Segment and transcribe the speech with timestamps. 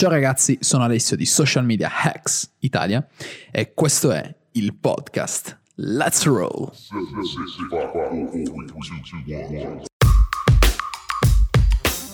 [0.00, 3.06] Ciao ragazzi, sono Alessio di Social Media Hacks Italia
[3.50, 6.72] e questo è il podcast Let's Roll.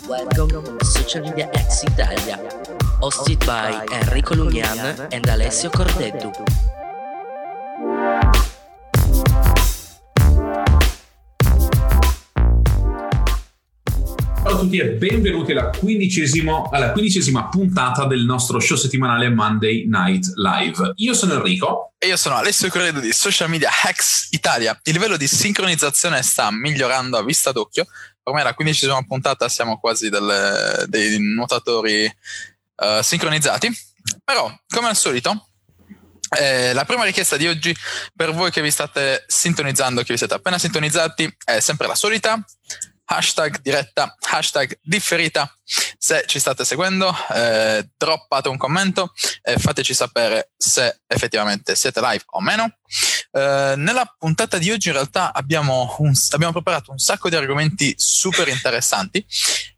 [0.09, 2.41] Welcome to Social Media Hacks Italia,
[2.99, 6.33] hosted by Enrico Lugnan and Alessio Cordeddu.
[14.57, 15.71] A tutti e benvenuti alla,
[16.71, 20.93] alla quindicesima puntata del nostro show settimanale Monday Night Live.
[20.97, 21.93] Io sono Enrico.
[21.99, 24.79] E io sono Alessio Corredo di Social Media Hacks Italia.
[24.85, 27.87] Il livello di sincronizzazione sta migliorando a vista d'occhio.
[28.23, 33.71] Ormai alla quindicesima puntata siamo quasi delle, dei nuotatori uh, sincronizzati.
[34.25, 35.49] Però, come al solito,
[36.39, 37.77] eh, la prima richiesta di oggi
[38.15, 42.43] per voi che vi state sintonizzando, che vi siete appena sintonizzati, è sempre la solita
[43.07, 45.51] hashtag diretta, hashtag differita.
[45.65, 52.23] Se ci state seguendo, eh, droppate un commento e fateci sapere se effettivamente siete live
[52.27, 52.79] o meno.
[53.33, 57.95] Eh, nella puntata di oggi in realtà abbiamo, un, abbiamo preparato un sacco di argomenti
[57.97, 59.25] super interessanti,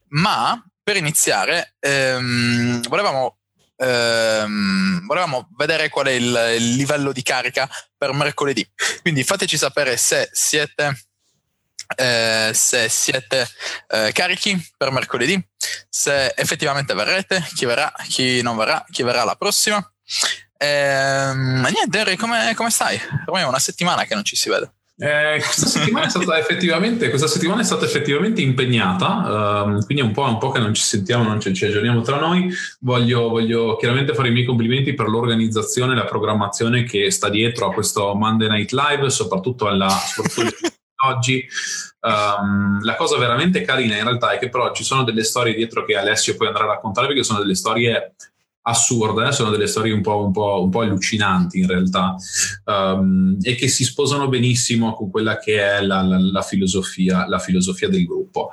[0.08, 3.38] ma per iniziare ehm, volevamo
[3.76, 8.66] ehm, volevamo vedere qual è il, il, livello di carica per mercoledì.
[9.02, 11.07] Quindi fateci sapere se siete
[11.96, 13.48] eh, se siete
[13.88, 15.42] eh, carichi per mercoledì,
[15.88, 19.78] se effettivamente verrete, chi verrà, chi non verrà, chi verrà la prossima.
[20.56, 22.98] Eh, ma niente, Harry, come, come stai?
[23.26, 24.72] Ormai è una settimana che non ci si vede.
[25.00, 30.06] Eh, questa, settimana è stata effettivamente, questa settimana è stata effettivamente impegnata, um, quindi è
[30.06, 32.52] un po', un po', che non ci sentiamo, non ci, ci aggiorniamo tra noi.
[32.80, 37.66] Voglio, voglio, chiaramente fare i miei complimenti per l'organizzazione e la programmazione che sta dietro
[37.66, 41.46] a questo Monday Night Live, soprattutto alla soprattutto oggi.
[42.00, 45.84] Um, la cosa veramente carina in realtà è che però ci sono delle storie dietro
[45.84, 48.14] che Alessio poi andrà a raccontare perché sono delle storie
[48.68, 49.32] assurde, eh?
[49.32, 52.14] sono delle storie un po', un po', un po allucinanti in realtà
[52.64, 57.38] um, e che si sposano benissimo con quella che è la, la, la, filosofia, la
[57.38, 58.50] filosofia, del gruppo.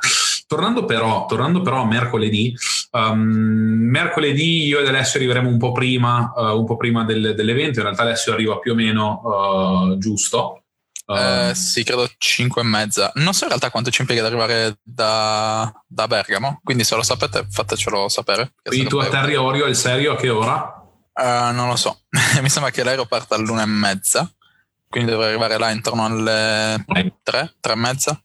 [0.48, 2.56] Tornando però, tornando però a mercoledì,
[2.92, 7.80] um, mercoledì io ed Alessio arriveremo un po' prima, uh, un po prima del, dell'evento,
[7.80, 10.65] in realtà Alessio arriva più o meno uh, giusto,
[11.06, 13.12] Uh, sì, credo 5 e mezza.
[13.16, 17.04] Non so in realtà quanto ci impiega ad arrivare da, da Bergamo, quindi se lo
[17.04, 18.54] sapete fatecelo sapere.
[18.64, 20.82] Quindi tu atterri a Orio il serio a che ora?
[21.14, 22.02] Uh, non lo so,
[22.42, 24.30] mi sembra che l'aereo parta all'una e mezza,
[24.90, 26.84] quindi dovrei arrivare là intorno alle
[27.22, 28.20] 3, 3 e mezza.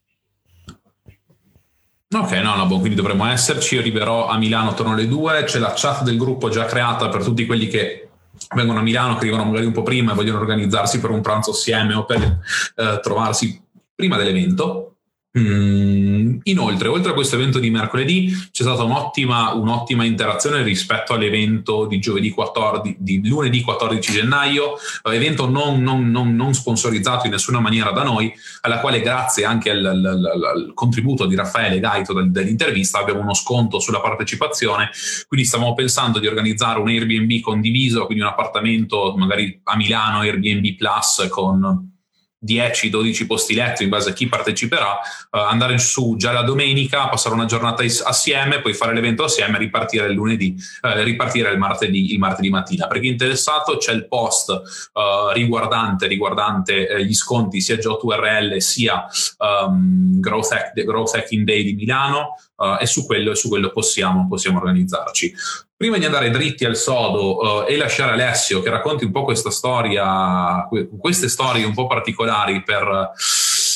[2.12, 3.74] Ok, no, no, boh, quindi dovremmo esserci.
[3.74, 5.44] Io arriverò a Milano attorno alle 2.
[5.44, 8.09] C'è la chat del gruppo già creata per tutti quelli che
[8.54, 11.50] vengono a Milano, che arrivano magari un po' prima e vogliono organizzarsi per un pranzo
[11.50, 12.40] assieme o per
[12.76, 13.62] eh, trovarsi
[13.94, 14.96] prima dell'evento.
[15.38, 21.86] Mm, inoltre, oltre a questo evento di mercoledì, c'è stata un'ottima, un'ottima interazione rispetto all'evento
[21.86, 24.74] di giovedì 14, di lunedì 14 gennaio,
[25.04, 28.32] eh, evento non, non, non, non, sponsorizzato in nessuna maniera da noi,
[28.62, 33.20] alla quale grazie anche al, al, al, al contributo di Raffaele Gaito del, dell'intervista abbiamo
[33.20, 34.90] uno sconto sulla partecipazione,
[35.28, 40.74] quindi stavamo pensando di organizzare un Airbnb condiviso, quindi un appartamento magari a Milano Airbnb
[40.74, 41.98] Plus con
[42.44, 44.92] 10-12 posti letto in base a chi parteciperà,
[45.30, 49.56] uh, andare su già la domenica, passare una giornata is- assieme, poi fare l'evento assieme
[49.56, 52.86] e ripartire il lunedì, uh, ripartire il martedì, il martedì, mattina.
[52.86, 59.06] Per chi è interessato c'è il post uh, riguardante, riguardante gli sconti sia JOTURL sia
[59.38, 62.36] um, Growth, Hack, Growth Hacking Day di Milano
[62.80, 65.34] e su quello, su quello possiamo, possiamo organizzarci.
[65.76, 69.50] Prima di andare dritti al sodo uh, e lasciare Alessio che racconti un po' questa
[69.50, 73.12] storia, queste storie un po' particolari per,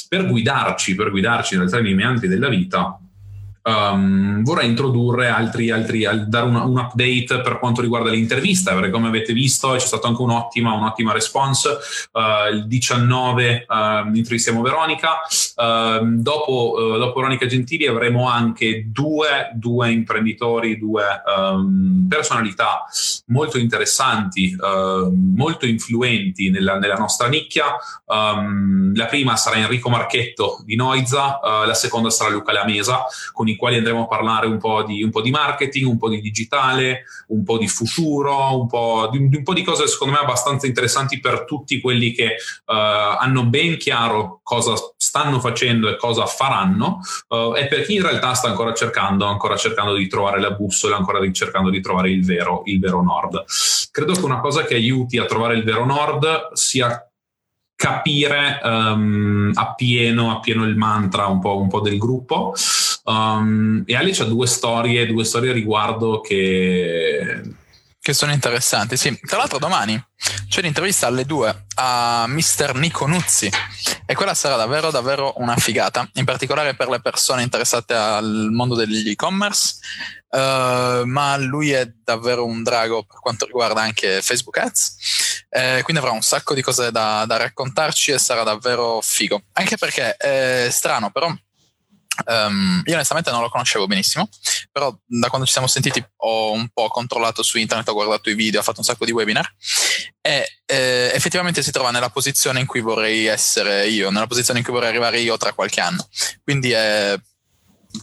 [0.09, 2.99] per guidarci, per guidarci nel meandri della vita,
[3.67, 8.91] Um, vorrei introdurre altri, altri al, dare una, un update per quanto riguarda l'intervista, perché
[8.91, 11.79] come avete visto c'è stata anche un'ottima, un'ottima response.
[12.13, 15.21] Uh, il 19 uh, intervistiamo Veronica,
[15.57, 21.05] uh, dopo, uh, dopo, Veronica Gentili avremo anche due, due imprenditori, due
[21.35, 22.85] um, personalità
[23.29, 24.55] molto interessanti,
[25.35, 27.77] molto influenti nella, nella nostra nicchia.
[28.05, 33.54] Um, la prima sarà Enrico Marchetto di Noiza, la seconda sarà Luca Lamesa, con i
[33.55, 36.21] i quali andremo a parlare un po' di, un po di marketing, un po' di
[36.21, 40.67] digitale, un po' di futuro, un po' di, un po' di cose secondo me abbastanza
[40.67, 42.37] interessanti per tutti quelli che
[42.67, 42.73] uh,
[43.19, 48.35] hanno ben chiaro cosa stanno facendo e cosa faranno uh, e per chi in realtà
[48.35, 52.63] sta ancora cercando, ancora cercando di trovare la bussola, ancora cercando di trovare il vero,
[52.67, 53.45] il vero nord.
[53.91, 57.09] Credo che una cosa che aiuti a trovare il vero nord sia
[57.77, 62.55] capire um, appieno, appieno il mantra un po', un po del gruppo
[63.05, 67.43] Um, e Ali ha due storie, due storie a riguardo che
[68.05, 68.99] che sono interessanti.
[68.99, 69.99] Sì, tra l'altro domani
[70.47, 72.75] c'è l'intervista alle 2 a Mr.
[72.75, 73.51] Nico Nuzzi
[74.05, 78.75] e quella sarà davvero davvero una figata, in particolare per le persone interessate al mondo
[78.75, 79.77] degli e-commerce,
[80.29, 84.97] uh, ma lui è davvero un drago per quanto riguarda anche Facebook Ads,
[85.49, 89.79] eh, quindi avrà un sacco di cose da, da raccontarci e sarà davvero figo, anche
[89.79, 91.35] perché è strano però
[92.27, 94.29] Um, io onestamente non lo conoscevo benissimo,
[94.71, 98.35] però da quando ci siamo sentiti ho un po' controllato su internet, ho guardato i
[98.35, 99.53] video, ho fatto un sacco di webinar
[100.21, 104.65] e eh, effettivamente si trova nella posizione in cui vorrei essere io, nella posizione in
[104.65, 106.07] cui vorrei arrivare io tra qualche anno.
[106.43, 107.19] Quindi è,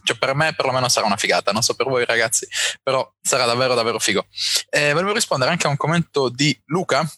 [0.04, 2.48] cioè per me perlomeno sarà una figata, non so per voi ragazzi,
[2.84, 4.25] però sarà davvero davvero figo.
[4.69, 7.10] Eh, volevo rispondere anche a un commento di Luca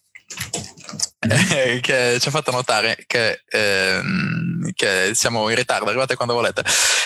[1.19, 4.42] eh, che ci ha fatto notare che, ehm,
[4.73, 6.63] che, siamo in ritardo, arrivate quando volete.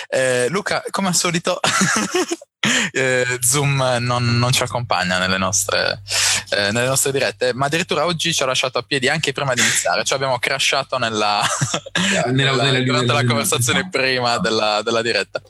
[0.10, 1.60] Eh, Luca, come al solito,
[2.92, 6.02] eh, Zoom non, non, ci accompagna nelle nostre,
[6.50, 9.62] eh, nelle nostre, dirette, ma addirittura oggi ci ha lasciato a piedi anche prima di
[9.62, 11.42] iniziare, cioè abbiamo crashato nella,
[12.32, 15.42] nella, nella, durante la conversazione prima della, della diretta.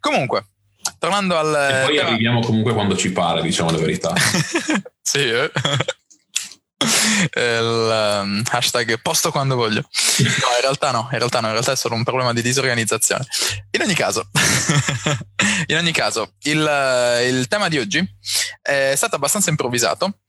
[0.00, 0.46] Comunque,
[0.98, 1.54] tornando al...
[1.54, 4.12] E poi arriviamo comunque quando ci pare, diciamo la verità.
[5.00, 5.50] sì, eh?
[7.34, 9.82] il um, hashtag posto quando voglio.
[10.18, 13.26] No, in realtà no, in realtà no, in realtà è solo un problema di disorganizzazione.
[13.72, 14.28] In ogni caso,
[15.66, 18.06] in ogni caso il, il tema di oggi
[18.62, 20.20] è stato abbastanza improvvisato,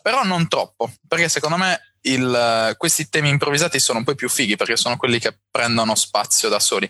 [0.00, 4.56] però non troppo, perché secondo me il, questi temi improvvisati sono un po' più fighi
[4.56, 6.88] perché sono quelli che prendono spazio da soli.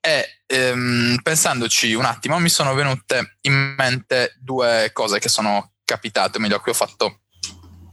[0.00, 6.38] E ehm, pensandoci un attimo, mi sono venute in mente due cose che sono capitate,
[6.38, 7.20] meglio, a cui ho fatto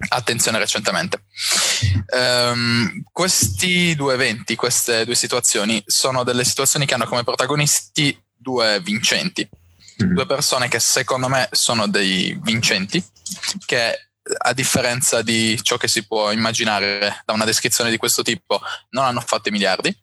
[0.10, 1.26] attenzione recentemente.
[2.16, 8.80] Um, questi due eventi, queste due situazioni, sono delle situazioni che hanno come protagonisti due
[8.82, 9.48] vincenti,
[10.04, 10.14] mm.
[10.14, 13.04] due persone che secondo me sono dei vincenti,
[13.66, 18.62] che a differenza di ciò che si può immaginare da una descrizione di questo tipo,
[18.90, 19.96] non hanno fatto i miliardi.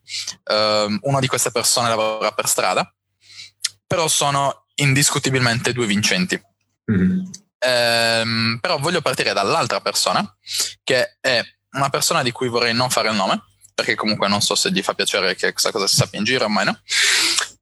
[0.45, 2.93] Um, una di queste persone lavora per strada,
[3.87, 6.39] però sono indiscutibilmente due vincenti.
[6.91, 7.25] Mm.
[7.59, 10.23] Ehm, però voglio partire dall'altra persona,
[10.83, 11.41] che è
[11.71, 14.81] una persona di cui vorrei non fare il nome, perché comunque non so se gli
[14.81, 16.79] fa piacere che questa cosa si sappia in giro, ormai no.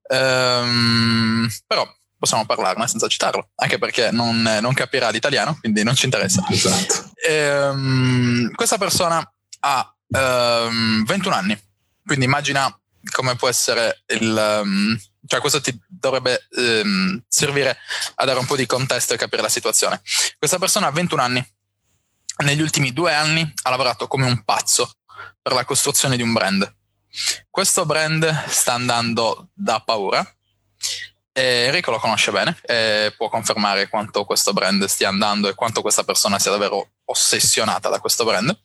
[0.09, 6.05] Ehm, però possiamo parlarne senza citarlo, anche perché non, non capirà l'italiano, quindi non ci
[6.05, 6.43] interessa.
[6.49, 7.11] Esatto.
[7.27, 9.21] Ehm, questa persona
[9.59, 11.59] ha 21 anni,
[12.05, 12.73] quindi immagina
[13.11, 14.99] come può essere il...
[15.27, 17.77] Cioè questo ti dovrebbe um, servire
[18.15, 20.01] a dare un po' di contesto e capire la situazione.
[20.37, 21.45] Questa persona ha 21 anni,
[22.43, 24.91] negli ultimi due anni ha lavorato come un pazzo
[25.41, 26.75] per la costruzione di un brand.
[27.49, 30.25] Questo brand sta andando da paura.
[31.31, 36.03] Enrico lo conosce bene e può confermare quanto questo brand stia andando e quanto questa
[36.03, 38.59] persona sia davvero ossessionata da questo brand.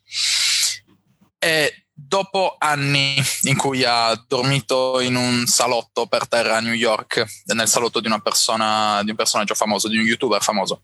[1.39, 7.25] E dopo anni in cui ha dormito in un salotto per terra a New York,
[7.47, 10.83] nel salotto di una persona, di un personaggio famoso, di un youtuber famoso,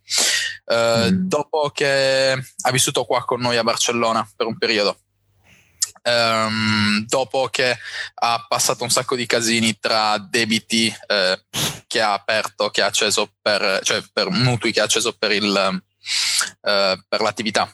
[0.67, 1.27] eh, mm.
[1.27, 4.99] dopo che ha vissuto qua con noi a Barcellona per un periodo,
[6.01, 7.77] Um, dopo che
[8.15, 11.45] ha passato un sacco di casini tra debiti eh,
[11.87, 15.45] che ha aperto, che ha acceso per, cioè per mutui che ha acceso per, il,
[15.45, 17.71] uh, per l'attività.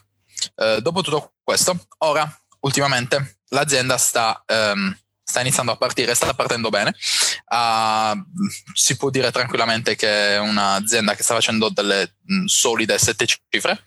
[0.55, 2.27] Uh, dopo tutto questo, ora
[2.65, 6.95] ultimamente l'azienda sta, um, sta iniziando a partire, sta partendo bene.
[7.47, 8.19] Uh,
[8.73, 13.83] si può dire tranquillamente che è un'azienda che sta facendo delle mh, solide sette cifre.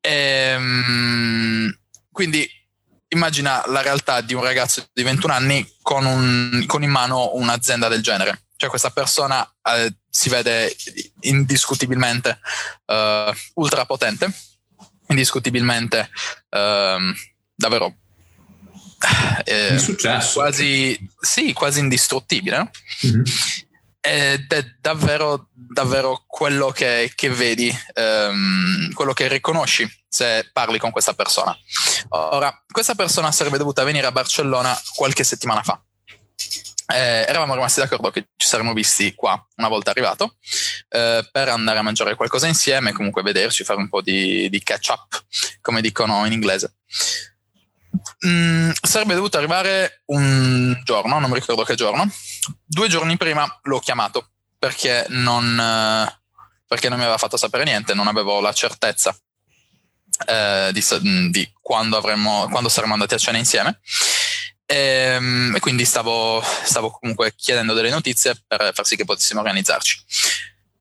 [0.00, 1.72] E, um,
[2.10, 2.48] quindi
[3.08, 7.88] immagina la realtà di un ragazzo di 21 anni con, un, con in mano un'azienda
[7.88, 8.46] del genere.
[8.56, 10.74] Cioè questa persona eh, si vede
[11.20, 12.40] indiscutibilmente
[12.86, 14.32] uh, ultra potente,
[15.08, 16.08] indiscutibilmente
[16.50, 17.12] uh,
[17.56, 17.96] davvero
[19.44, 19.78] eh.
[20.32, 22.56] Quasi, sì, quasi indistruttibile.
[22.58, 22.70] No?
[23.06, 23.22] Mm-hmm.
[24.00, 30.92] Ed è davvero, davvero quello che, che vedi, ehm, quello che riconosci se parli con
[30.92, 31.56] questa persona.
[32.10, 35.80] Ora, questa persona sarebbe dovuta venire a Barcellona qualche settimana fa.
[36.88, 40.36] Eh, eravamo rimasti d'accordo che ci saremmo visti qua una volta arrivato
[40.90, 44.90] eh, per andare a mangiare qualcosa insieme, comunque vederci, fare un po' di, di catch
[44.90, 45.24] up,
[45.60, 46.76] come dicono in inglese.
[48.24, 52.08] Mm, sarebbe dovuto arrivare un giorno, non mi ricordo che giorno.
[52.64, 56.20] Due giorni prima l'ho chiamato perché non, eh,
[56.66, 59.14] perché non mi aveva fatto sapere niente, non avevo la certezza
[60.26, 63.80] eh, di, mm, di quando, avremmo, quando saremmo andati a cena insieme.
[64.64, 69.40] E, ehm, e, quindi stavo, stavo comunque chiedendo delle notizie per far sì che potessimo
[69.40, 70.04] organizzarci.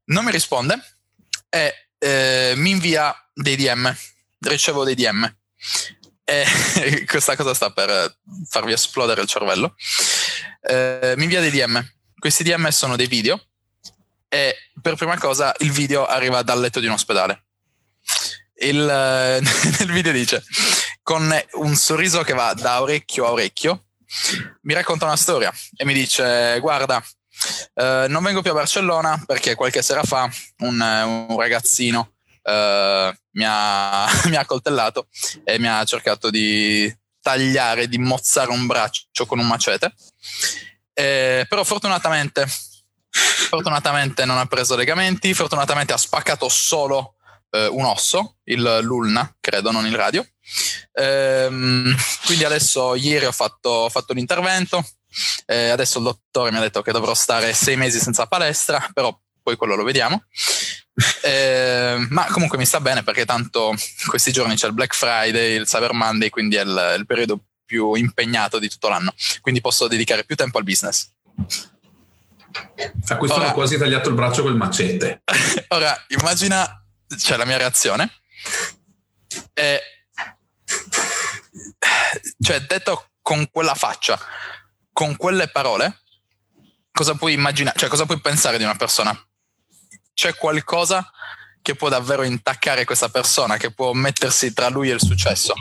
[0.05, 0.79] Non mi risponde
[1.49, 3.93] e eh, mi invia dei DM,
[4.39, 5.35] ricevo dei DM.
[6.25, 8.17] E questa cosa sta per
[8.49, 9.75] farvi esplodere il cervello.
[10.61, 11.79] Eh, mi invia dei DM.
[12.17, 13.39] Questi DM sono dei video
[14.27, 17.45] e per prima cosa il video arriva dal letto di un ospedale.
[18.55, 20.43] Il, nel video dice
[21.05, 23.87] con un sorriso che va da orecchio a orecchio
[24.61, 27.03] mi racconta una storia e mi dice guarda
[27.75, 30.27] eh, non vengo più a Barcellona perché qualche sera fa
[30.59, 32.14] un, un ragazzino
[32.45, 35.07] eh, mi, ha, mi ha accoltellato
[35.43, 39.93] e mi ha cercato di tagliare, di mozzare un braccio con un macete.
[40.93, 42.45] Eh, però fortunatamente,
[43.09, 47.15] fortunatamente non ha preso legamenti, fortunatamente ha spaccato solo
[47.49, 50.25] eh, un osso, il l'ulna, credo, non il radio.
[50.93, 54.85] Ehm, quindi adesso ieri ho fatto, ho fatto l'intervento,
[55.47, 59.17] eh, adesso il dottore mi ha detto che dovrò stare sei mesi senza palestra, però
[59.41, 60.25] poi quello lo vediamo.
[61.23, 63.73] Eh, ma comunque mi sta bene perché tanto
[64.07, 67.93] questi giorni c'è il Black Friday, il Cyber Monday, quindi è il, il periodo più
[67.95, 69.13] impegnato di tutto l'anno.
[69.41, 71.09] Quindi posso dedicare più tempo al business.
[73.07, 75.23] A questo ora, ho quasi tagliato il braccio col macete.
[75.69, 76.85] Ora, immagina,
[77.19, 78.09] cioè la mia reazione.
[79.51, 79.81] È,
[82.39, 84.17] cioè, detto con quella faccia,
[84.93, 85.99] con quelle parole,
[86.91, 89.11] cosa puoi immaginare, cioè cosa puoi pensare di una persona?
[90.15, 91.07] C'è qualcosa
[91.61, 95.53] che può davvero intaccare questa persona, che può mettersi tra lui e il successo?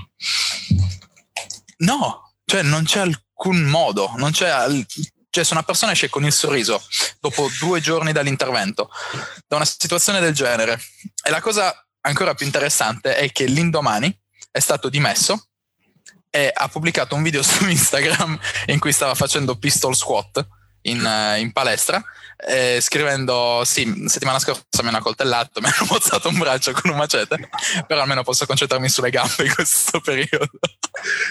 [1.79, 4.87] No, cioè non c'è alcun modo, non c'è al-
[5.35, 6.81] cioè se una persona esce con il sorriso
[7.19, 8.89] dopo due giorni dall'intervento
[9.49, 10.81] da una situazione del genere
[11.25, 14.17] e la cosa ancora più interessante è che l'indomani
[14.53, 15.49] è stato dimesso
[16.31, 20.47] e ha pubblicato un video su Instagram in cui stava facendo pistol squat
[20.85, 22.03] in, uh, in palestra
[22.47, 26.97] eh, scrivendo sì, settimana scorsa mi hanno accoltellato, mi hanno mozzato un braccio con un
[26.97, 27.49] macete,
[27.87, 30.51] però almeno posso concentrarmi sulle gambe in questo periodo.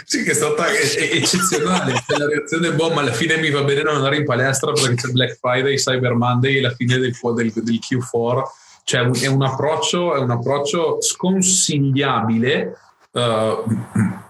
[0.05, 2.03] Sì, che è stata eccezionale.
[2.07, 3.01] La reazione bomba.
[3.01, 6.60] Alla fine mi va bene non andare in palestra perché c'è Black Friday, Cyber Monday
[6.60, 8.41] la fine del, del, del Q4.
[8.86, 12.77] Cioè, è un approccio, è un approccio sconsigliabile.
[13.12, 13.63] Uh,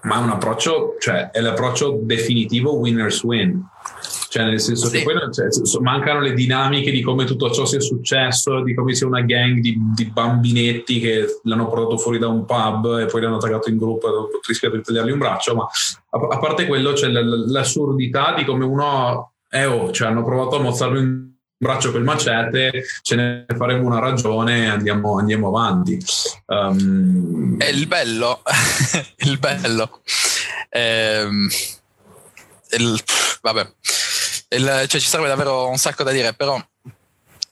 [0.01, 3.65] ma è un approccio, cioè è l'approccio definitivo winners win
[4.34, 4.98] cioè nel senso sì.
[4.98, 5.13] che poi
[5.82, 9.78] mancano le dinamiche di come tutto ciò sia successo, di come sia una gang di,
[9.94, 14.08] di bambinetti che l'hanno portato fuori da un pub e poi l'hanno attaccato in gruppo
[14.08, 15.68] e hanno rischiato di tagliargli un braccio, ma
[16.10, 20.62] a, a parte quello c'è l'assurdità di come uno, eh oh, cioè hanno provato a
[20.62, 26.04] mozzarmi un braccio col macete, ce ne faremo una ragione e andiamo, andiamo avanti.
[26.48, 27.60] Um...
[27.60, 28.42] È il bello,
[29.18, 30.02] il bello.
[30.70, 31.48] Ehm,
[32.72, 33.00] il,
[33.44, 33.70] vabbè
[34.55, 36.62] il, cioè, ci sarebbe davvero un sacco da dire, però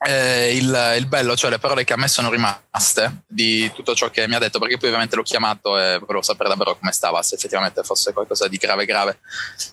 [0.03, 4.09] eh, il, il, bello, cioè le parole che a me sono rimaste di tutto ciò
[4.09, 7.21] che mi ha detto, perché poi ovviamente l'ho chiamato e volevo sapere davvero come stava,
[7.21, 9.19] se effettivamente fosse qualcosa di grave grave,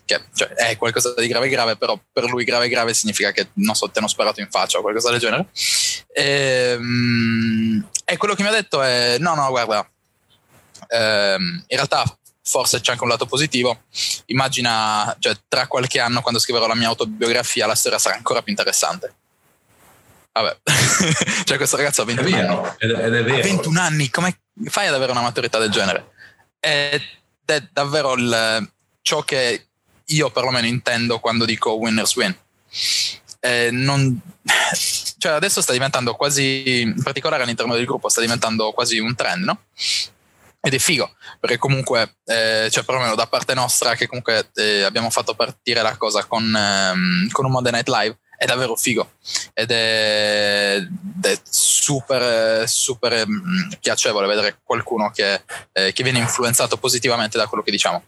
[0.05, 3.75] che cioè, è qualcosa di grave grave, però per lui grave grave significa che non
[3.75, 5.47] so, ti hanno sparato in faccia o qualcosa del genere.
[6.13, 9.89] E, ehm, e quello che mi ha detto è, no, no, guarda,
[10.89, 12.18] ehm, in realtà
[12.49, 13.83] forse c'è anche un lato positivo.
[14.27, 18.51] Immagina, cioè, tra qualche anno, quando scriverò la mia autobiografia, la storia sarà ancora più
[18.51, 19.15] interessante.
[20.33, 20.57] Vabbè,
[21.45, 22.75] cioè, questo ragazzo ha 21 è vero, anni.
[22.79, 23.39] Ed è vero.
[23.39, 26.13] Ha 21 anni, come fai ad avere una maturità del genere?
[26.59, 27.03] Ed
[27.45, 28.71] è davvero il,
[29.03, 29.67] ciò che
[30.07, 32.35] io perlomeno intendo quando dico winners win.
[33.41, 34.19] Eh, non,
[35.19, 39.45] cioè adesso sta diventando quasi, in particolare all'interno del gruppo, sta diventando quasi un trend,
[39.45, 39.61] no?
[40.61, 45.11] ed è figo perché comunque eh, cioè perlomeno da parte nostra che comunque eh, abbiamo
[45.11, 49.13] fatto partire la cosa con, ehm, con un Monday Night Live è davvero figo
[49.53, 50.77] ed è,
[51.23, 55.43] è super super mm, piacevole vedere qualcuno che,
[55.73, 58.05] eh, che viene influenzato positivamente da quello che diciamo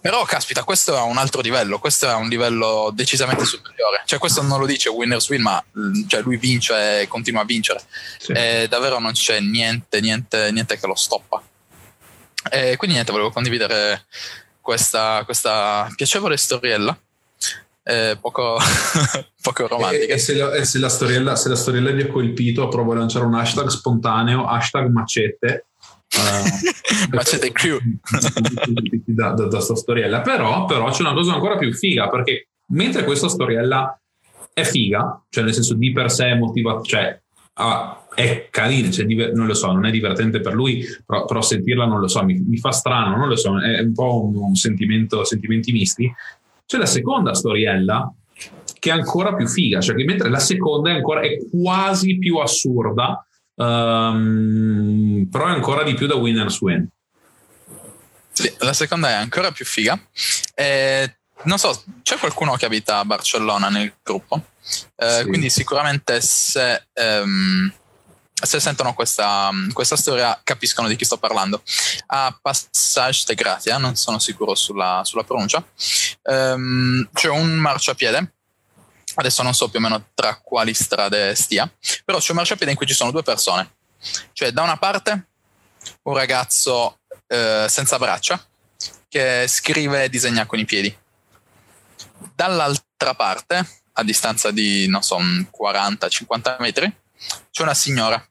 [0.00, 4.02] però, caspita, questo è un altro livello, questo è un livello decisamente superiore.
[4.04, 5.62] Cioè, questo non lo dice winners win, ma
[6.06, 7.82] cioè, lui vince e continua a vincere.
[8.18, 8.32] Sì.
[8.32, 11.42] E davvero non c'è niente, niente, niente che lo stoppa.
[12.50, 14.04] E quindi niente, volevo condividere
[14.60, 16.96] questa, questa piacevole storiella.
[17.82, 18.58] Eh, poco,
[19.42, 20.12] poco romantica.
[20.12, 22.92] E, e, se la, e se, la storiella, se la storiella vi ha colpito, provo
[22.92, 25.64] a lanciare un hashtag spontaneo, hashtag macete
[26.08, 27.78] Uh, Macete Crew
[29.04, 33.04] da, da, da sta storiella però, però c'è una cosa ancora più figa perché mentre
[33.04, 34.00] questa storiella
[34.54, 37.20] è figa cioè nel senso di per sé motiva cioè
[37.58, 41.86] ah, è carina cioè, non lo so non è divertente per lui però, però sentirla
[41.86, 44.54] non lo so mi, mi, fa strano non lo so è un po' un, un
[44.54, 46.12] sentimento sentimenti misti
[46.66, 48.12] c'è la seconda storiella
[48.78, 52.36] che è ancora più figa cioè che mentre la seconda è ancora è quasi più
[52.38, 53.22] assurda
[53.58, 56.88] Um, però è ancora di più da winners win.
[58.30, 60.00] Sì, la seconda è ancora più figa.
[60.54, 64.42] Eh, non so, c'è qualcuno che abita a Barcellona nel gruppo?
[64.96, 65.24] Eh, sì.
[65.24, 67.72] Quindi sicuramente se, ehm,
[68.34, 71.62] se sentono questa, questa, storia capiscono di chi sto parlando.
[72.06, 75.64] A Passage de Gratia, non sono sicuro sulla, sulla pronuncia,
[76.22, 78.32] ehm, c'è un marciapiede
[79.14, 81.70] adesso non so più o meno tra quali strade stia,
[82.04, 83.74] però c'è un marciapiede in cui ci sono due persone.
[84.32, 85.26] Cioè, da una parte
[86.02, 88.40] un ragazzo eh, senza braccia
[89.08, 90.96] che scrive e disegna con i piedi.
[92.34, 96.92] Dall'altra parte, a distanza di, non so, 40-50 metri,
[97.50, 98.22] c'è una signora.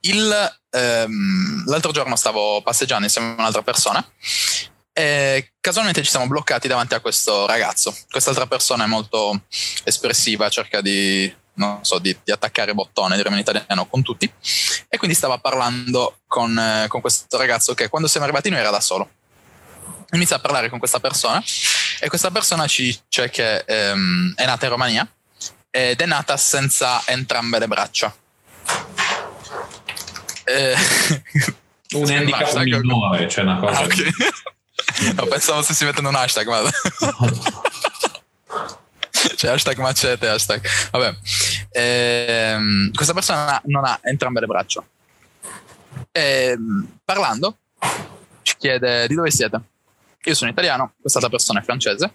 [0.00, 4.04] Il, ehm, l'altro giorno stavo passeggiando insieme a un'altra persona
[4.92, 7.96] e casualmente ci siamo bloccati davanti a questo ragazzo.
[8.10, 9.42] Quest'altra persona è molto
[9.84, 11.32] espressiva, cerca di,
[11.80, 14.30] so, di, di attaccare bottone, diremo in italiano, con tutti.
[14.88, 18.70] E quindi stava parlando con, eh, con questo ragazzo che quando siamo arrivati noi era
[18.70, 19.08] da solo.
[20.14, 21.42] Inizia a parlare con questa persona
[21.98, 25.10] e questa persona ci dice che ehm, è nata in Romania
[25.70, 28.14] ed è nata senza entrambe le braccia.
[30.44, 30.74] Eh,
[31.92, 33.78] un handicap minore, c'è una cosa.
[33.78, 34.10] Ah, okay.
[35.16, 36.60] No, pensavo stessi mettendo un hashtag, ma...
[39.36, 40.60] cioè hashtag macete, hashtag.
[40.90, 41.16] Vabbè.
[41.70, 44.84] Ehm, questa persona non ha entrambe le braccia.
[46.12, 47.56] Ehm, parlando,
[48.42, 49.60] ci chiede di dove siete.
[50.24, 52.14] Io sono italiano, quest'altra persona è francese.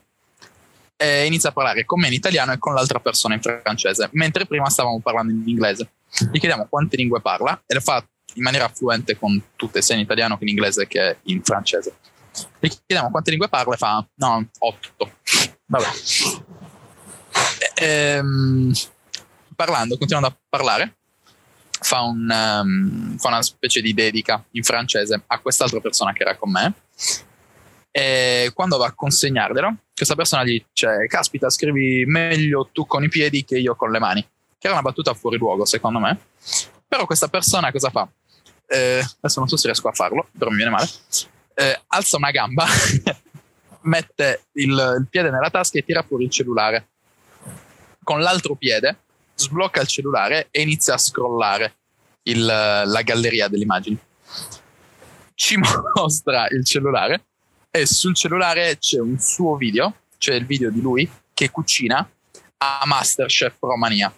[0.96, 4.46] E inizia a parlare con me in italiano e con l'altra persona in francese, mentre
[4.46, 5.92] prima stavamo parlando in inglese.
[6.32, 10.02] Gli chiediamo quante lingue parla e le fa in maniera fluente con tutte, sia in
[10.02, 11.98] italiano che in inglese che in francese.
[12.60, 15.12] Gli chiediamo quante lingue parla e fa no, otto.
[15.66, 15.88] Vabbè.
[17.76, 18.74] E, ehm,
[19.56, 20.96] parlando, continuando a parlare,
[21.80, 26.36] fa, un, um, fa una specie di dedica in francese a quest'altra persona che era
[26.36, 26.74] con me.
[27.98, 33.44] E quando va a consegnarglielo, questa persona dice: Caspita, scrivi meglio tu con i piedi
[33.44, 34.22] che io con le mani.
[34.22, 36.20] Che era una battuta fuori luogo, secondo me.
[36.88, 38.08] Però questa persona cosa fa?
[38.68, 40.88] Eh, adesso non so se riesco a farlo, però mi viene male
[41.60, 42.68] eh, alza una gamba,
[43.82, 46.90] mette il, il piede nella tasca e tira fuori il cellulare.
[48.04, 49.00] Con l'altro piede
[49.34, 51.78] sblocca il cellulare e inizia a scrollare
[52.24, 53.98] il, la galleria delle immagini.
[55.34, 55.58] Ci
[55.96, 57.26] mostra il cellulare
[57.80, 62.10] e sul cellulare c'è un suo video, c'è il video di lui che cucina
[62.58, 64.12] a Masterchef Romania.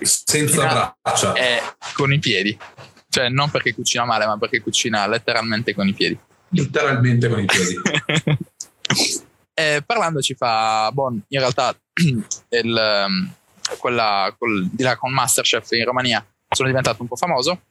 [0.00, 1.34] Senza braccia.
[1.94, 2.56] Con i piedi.
[3.08, 6.18] Cioè, non perché cucina male, ma perché cucina letteralmente con i piedi.
[6.50, 7.74] Letteralmente con i piedi.
[9.54, 11.74] e parlando ci fa, boh, in realtà
[12.50, 13.32] il, um,
[13.78, 17.62] quella, quel, di là con Masterchef in Romania sono diventato un po' famoso,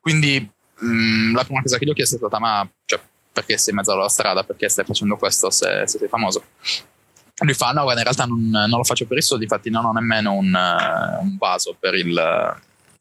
[0.00, 3.00] quindi mh, mm, la prima cosa che gli ho chiesto è stata, ma cioè,
[3.38, 6.42] perché sei in mezzo alla strada, perché stai facendo questo se, se sei famoso?
[7.40, 9.84] Lui fa, no, guarda, in realtà non, non, lo faccio per i soldi, infatti non
[9.84, 12.56] ho nemmeno un, uh, un vaso per il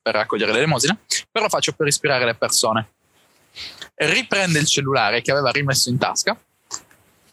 [0.08, 0.98] per raccogliere l'elemosina,
[1.30, 2.92] però lo faccio per ispirare le persone.
[3.96, 6.40] Riprende il cellulare che aveva rimesso in tasca,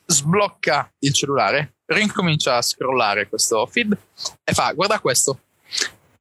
[0.06, 3.96] sblocca il cellulare, rincomincia a scrollare questo feed
[4.42, 5.38] e fa guarda questo.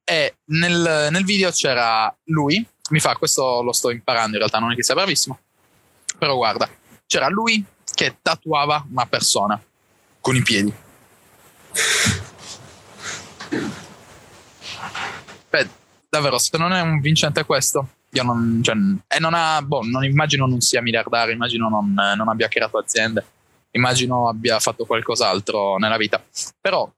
[0.04, 4.70] E nel, nel video c'era lui, mi fa questo lo sto imparando in realtà, non
[4.70, 5.40] è che sia bravissimo,
[6.24, 6.66] però guarda,
[7.06, 7.62] c'era lui
[7.94, 9.62] che tatuava una persona
[10.22, 10.72] con i piedi.
[15.50, 15.68] Beh,
[16.08, 18.74] davvero, se non è un vincente questo, io non, cioè,
[19.06, 23.22] e non ha, boh, non immagino non sia miliardario, immagino non, non abbia creato aziende,
[23.72, 26.24] immagino abbia fatto qualcos'altro nella vita.
[26.58, 26.90] Però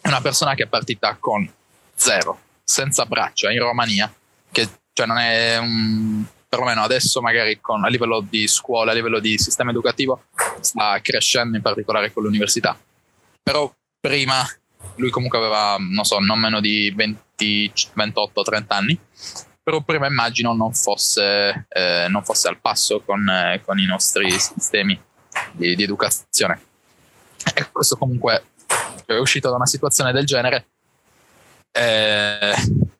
[0.00, 1.48] è una persona che è partita con
[1.94, 4.12] zero, senza braccia, in Romania,
[4.50, 9.18] che cioè non è un, perlomeno adesso magari con, a livello di scuola, a livello
[9.18, 10.26] di sistema educativo,
[10.60, 12.78] sta crescendo in particolare con l'università.
[13.42, 14.46] Però prima
[14.96, 18.98] lui comunque aveva, non so, non meno di 20, 28-30 anni,
[19.62, 24.30] però prima immagino non fosse, eh, non fosse al passo con, eh, con, i nostri
[24.38, 24.98] sistemi
[25.52, 26.60] di, di educazione.
[27.52, 28.44] E questo comunque
[29.06, 30.68] è uscito da una situazione del genere,
[31.76, 32.54] eh,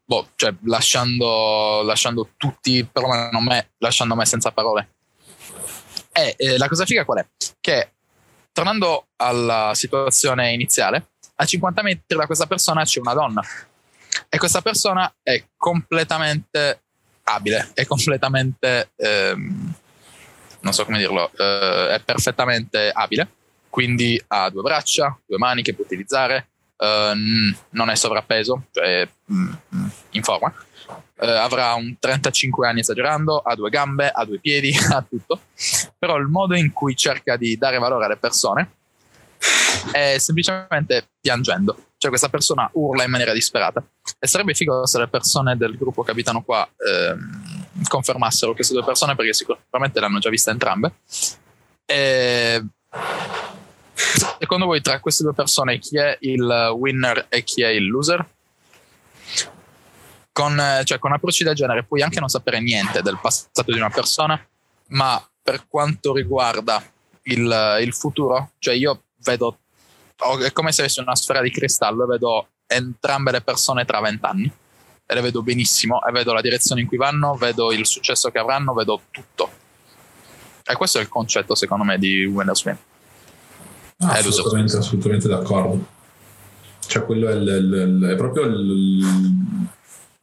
[0.04, 4.88] boh, cioè lasciando, lasciando tutti, perlomeno me, lasciando me senza parole.
[6.12, 7.26] E eh, la cosa figa qual è?
[7.60, 7.92] Che
[8.52, 13.42] tornando alla situazione iniziale, a 50 metri da questa persona c'è una donna
[14.28, 16.82] e questa persona è completamente
[17.24, 19.74] abile, è completamente, ehm,
[20.60, 23.28] non so come dirlo, eh, è perfettamente abile,
[23.68, 26.50] quindi ha due braccia, due mani che può utilizzare,
[26.84, 29.52] uh, non è sovrappeso, cioè mm,
[30.10, 30.52] in forma.
[31.16, 35.40] Uh, avrà un 35 anni esagerando, ha due gambe, ha due piedi, ha tutto.
[35.98, 38.70] Però il modo in cui cerca di dare valore alle persone
[39.92, 41.76] è semplicemente piangendo.
[41.96, 43.82] Cioè questa persona urla in maniera disperata.
[44.18, 49.14] E sarebbe figo se le persone del gruppo capitano qua ehm, confermassero queste due persone
[49.14, 50.92] perché sicuramente le hanno già viste entrambe.
[51.86, 52.62] E
[54.38, 58.26] secondo voi tra queste due persone chi è il winner e chi è il loser?
[60.32, 63.90] Con, cioè, con approcci del genere puoi anche non sapere niente del passato di una
[63.90, 64.40] persona,
[64.88, 66.82] ma per quanto riguarda
[67.24, 69.58] il, il futuro, cioè io vedo
[70.44, 74.50] è come se avessi una sfera di cristallo e vedo entrambe le persone tra vent'anni
[75.06, 78.38] e le vedo benissimo e vedo la direzione in cui vanno, vedo il successo che
[78.38, 79.62] avranno, vedo tutto.
[80.64, 82.78] E questo è il concetto, secondo me, di Windows Win.
[83.98, 85.86] Ah, assolutamente, assolutamente d'accordo.
[86.86, 89.04] Cioè, quello è, il, il, è proprio il,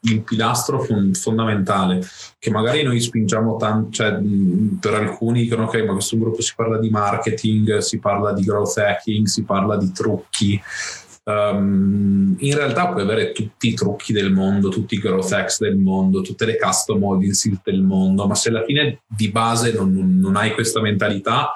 [0.02, 2.06] il pilastro fondamentale
[2.38, 4.20] che magari noi spingiamo tanto, cioè,
[4.80, 8.78] per alcuni dicono ok ma questo gruppo si parla di marketing, si parla di growth
[8.78, 10.62] hacking, si parla di trucchi
[11.24, 15.78] um, in realtà puoi avere tutti i trucchi del mondo, tutti i growth hacks del
[15.78, 20.36] mondo, tutte le custom audiences del mondo ma se alla fine di base non, non
[20.36, 21.54] hai questa mentalità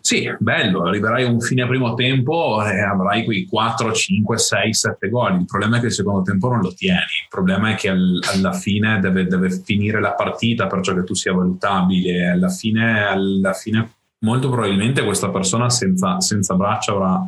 [0.00, 5.08] sì, bello, arriverai a un fine primo tempo e avrai quei 4, 5, 6, 7
[5.08, 5.40] gol.
[5.40, 6.98] Il problema è che il secondo tempo non lo tieni.
[6.98, 11.14] Il problema è che al, alla fine deve, deve, finire la partita perciò che tu
[11.14, 12.28] sia valutabile.
[12.28, 17.24] Alla fine, alla fine molto probabilmente questa persona senza, senza braccia avrà,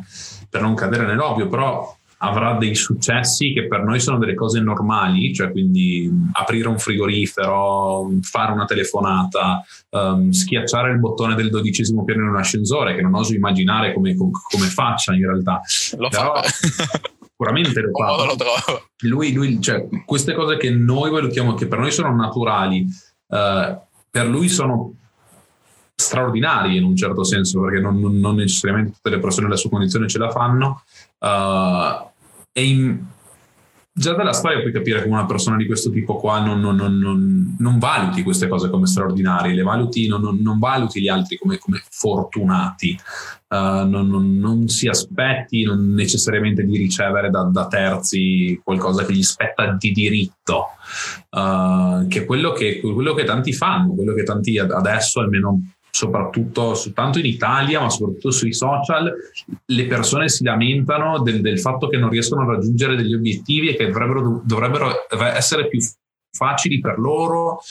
[0.49, 5.33] per non cadere nell'ovvio, però avrà dei successi che per noi sono delle cose normali,
[5.33, 12.21] cioè quindi aprire un frigorifero, fare una telefonata, um, schiacciare il bottone del dodicesimo piano
[12.21, 15.61] in un ascensore, che non oso immaginare come, come faccia in realtà.
[15.97, 16.43] Lo Però, fa.
[16.43, 18.25] sicuramente lo fa.
[18.25, 18.85] Lo trovo.
[18.99, 22.85] Lui, lui, cioè, queste cose che noi valutiamo, che per noi sono naturali,
[23.27, 23.79] uh,
[24.11, 24.93] per lui sono
[25.95, 30.07] straordinarie in un certo senso, perché non, non, necessariamente tutte le persone della sua condizione
[30.07, 30.83] ce la fanno.
[31.19, 32.09] Uh,
[32.53, 32.99] e in,
[33.93, 37.55] già dalla storia puoi capire come una persona di questo tipo qua non, non, non,
[37.59, 42.97] non valuti queste cose come straordinarie, le valuti, non, valuti gli altri come, come fortunati,
[43.49, 49.91] uh, non, si aspetti necessariamente di ricevere da, da, terzi qualcosa che gli spetta di
[49.91, 50.67] diritto,
[51.31, 55.59] uh, che è quello che, quello che tanti fanno, quello che tanti adesso almeno
[55.91, 59.13] soprattutto soltanto in Italia, ma soprattutto sui social,
[59.65, 63.75] le persone si lamentano del, del, fatto che non riescono a raggiungere degli obiettivi e
[63.75, 64.91] che dovrebbero, dovrebbero
[65.35, 65.79] essere più
[66.31, 67.61] facili per loro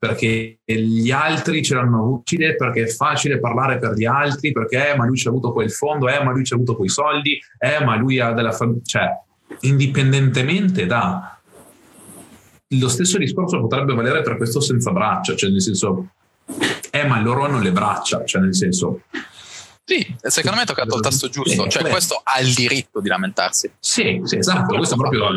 [0.00, 4.96] perché gli altri ce l'hanno utile, perché è facile parlare per gli altri, perché eh,
[4.96, 7.38] ma lui ci ha avuto quel fondo, eh, ma lui ci ha avuto quei soldi,
[7.58, 9.08] eh, ma lui ha della famiglia, cioè
[9.60, 11.38] indipendentemente da...
[12.78, 16.12] Lo stesso discorso potrebbe valere per questo senza braccia, cioè nel senso
[16.90, 19.02] eh, ma loro hanno le braccia, cioè nel senso...
[19.84, 23.72] Sì, secondo me hai toccato il tasto giusto, cioè questo ha il diritto di lamentarsi.
[23.80, 25.30] Sì, sì esatto, questo proprio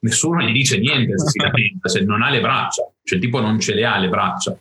[0.00, 3.60] nessuno gli dice niente se si lamenta, se non ha le braccia, cioè tipo non
[3.60, 4.56] ce le ha le braccia.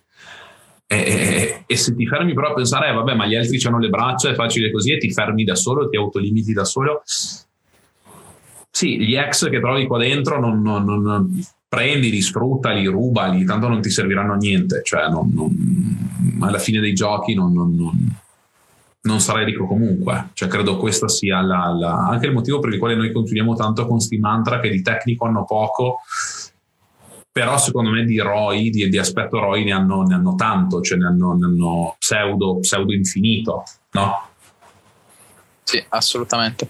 [0.86, 3.80] E, e, e, se ti fermi però a pensare, eh, vabbè, ma gli altri hanno
[3.80, 7.02] le braccia, è facile così, e ti fermi da solo, ti autolimiti da solo.
[8.70, 13.82] Sì, gli ex che trovi qua dentro non, non, non prendili, sfruttali, rubali, tanto non
[13.82, 17.54] ti serviranno a niente, cioè non, non, alla fine dei giochi non,
[19.02, 22.78] non, sarai ricco comunque, cioè credo questo sia la, la, anche il motivo per il
[22.78, 26.00] quale noi continuiamo tanto con sti mantra che di tecnico hanno poco,
[27.32, 30.98] però secondo me di ROI, di, di aspetto ROI ne hanno, ne hanno, tanto, cioè
[30.98, 34.28] ne hanno, ne hanno pseudo, pseudo infinito, no?
[35.64, 36.70] Sì, assolutamente.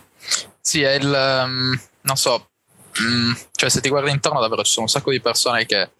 [0.59, 1.07] Sì, è il...
[1.07, 2.50] Um, non so,
[2.99, 5.91] Mm, cioè se ti guardi intorno davvero ci sono un sacco di persone che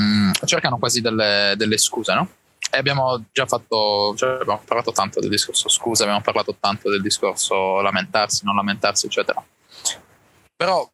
[0.00, 2.28] mm, cercano quasi delle, delle, scuse, no?
[2.70, 7.00] E abbiamo già fatto, cioè abbiamo parlato tanto del discorso scuse, abbiamo parlato tanto del
[7.00, 9.42] discorso lamentarsi, non lamentarsi, eccetera.
[10.56, 10.88] Però,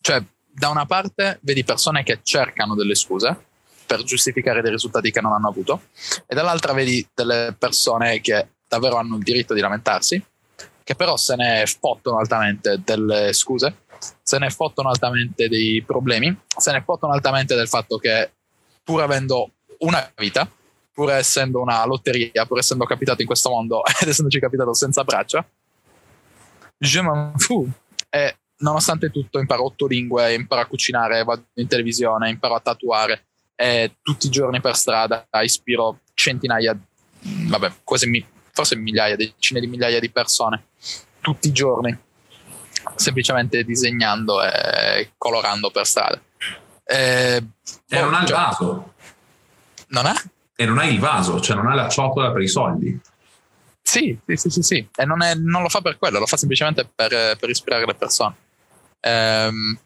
[0.00, 3.44] cioè, da una parte vedi persone che cercano delle scuse
[3.86, 5.82] per giustificare dei risultati che non hanno avuto,
[6.26, 10.22] e dall'altra vedi delle persone che davvero hanno il diritto di lamentarsi,
[10.82, 13.84] che però se ne fottono altamente delle scuse
[14.22, 18.32] se ne fottono altamente dei problemi, se ne fottono altamente del fatto che
[18.82, 20.48] pur avendo una vita,
[20.92, 25.46] pur essendo una lotteria, pur essendo capitato in questo mondo ed essendoci capitato senza braccia,
[26.78, 27.68] je m'en fous.
[28.08, 33.26] E nonostante tutto imparo otto lingue, imparo a cucinare, vado in televisione, imparo a tatuare
[33.54, 36.78] e tutti i giorni per strada ispiro centinaia,
[37.20, 40.64] vabbè, quasi mi, forse migliaia, decine di migliaia di persone
[41.20, 41.98] tutti i giorni
[42.96, 46.20] semplicemente disegnando e colorando per strada.
[46.84, 47.42] E,
[47.88, 48.94] e non ha il cioè, vaso.
[49.88, 50.14] Non ha?
[50.54, 53.00] E non ha il vaso, cioè non ha la ciotola per i soldi.
[53.82, 54.88] Sì, sì, sì, sì, sì.
[54.96, 57.94] e non, è, non, lo fa per quello, lo fa semplicemente per, per ispirare le
[57.94, 58.34] persone.
[59.00, 59.78] Ehm,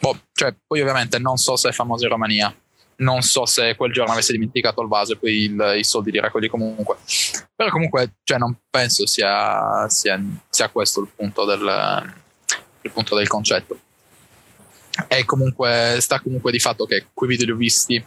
[0.00, 2.54] boh, cioè, poi ovviamente non so se è famoso in Romania,
[2.96, 6.20] non so se quel giorno avesse dimenticato il vaso e poi il, i soldi li
[6.20, 6.96] raccogli comunque.
[7.54, 12.23] Però comunque cioè, non penso sia, sia, sia questo il punto, del,
[12.90, 13.78] punto del concetto.
[15.08, 18.04] E comunque sta comunque di fatto che quei video li ho visti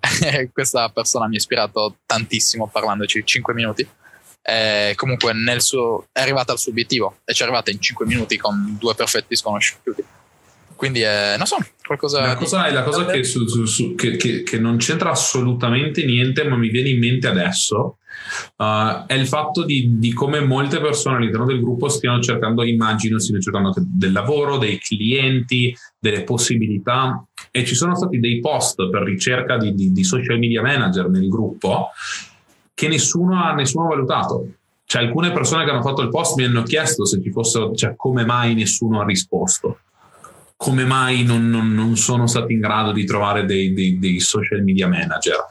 [0.52, 3.88] questa persona mi ha ispirato tantissimo parlandoci 5 minuti.
[4.40, 8.36] E comunque suo, è arrivata al suo obiettivo e ci è arrivata in 5 minuti
[8.38, 10.04] con due perfetti sconosciuti.
[10.78, 12.24] Quindi, eh, non so, qualcosa.
[12.24, 12.72] La cosa, di...
[12.72, 16.68] la cosa che, su, su, su, che, che, che, non c'entra assolutamente niente, ma mi
[16.68, 17.96] viene in mente adesso,
[18.58, 23.18] uh, è il fatto di, di, come molte persone all'interno del gruppo stiano cercando, immagino,
[23.18, 27.26] stiano cercando del lavoro, dei clienti, delle possibilità.
[27.50, 31.28] E ci sono stati dei post per ricerca di, di, di social media manager nel
[31.28, 31.88] gruppo
[32.72, 34.46] che nessuno ha, nessuno ha valutato.
[34.84, 37.96] Cioè, alcune persone che hanno fatto il post mi hanno chiesto se ci fosse, cioè,
[37.96, 39.80] come mai nessuno ha risposto
[40.58, 44.64] come mai non, non, non sono stati in grado di trovare dei, dei, dei social
[44.64, 45.46] media manager.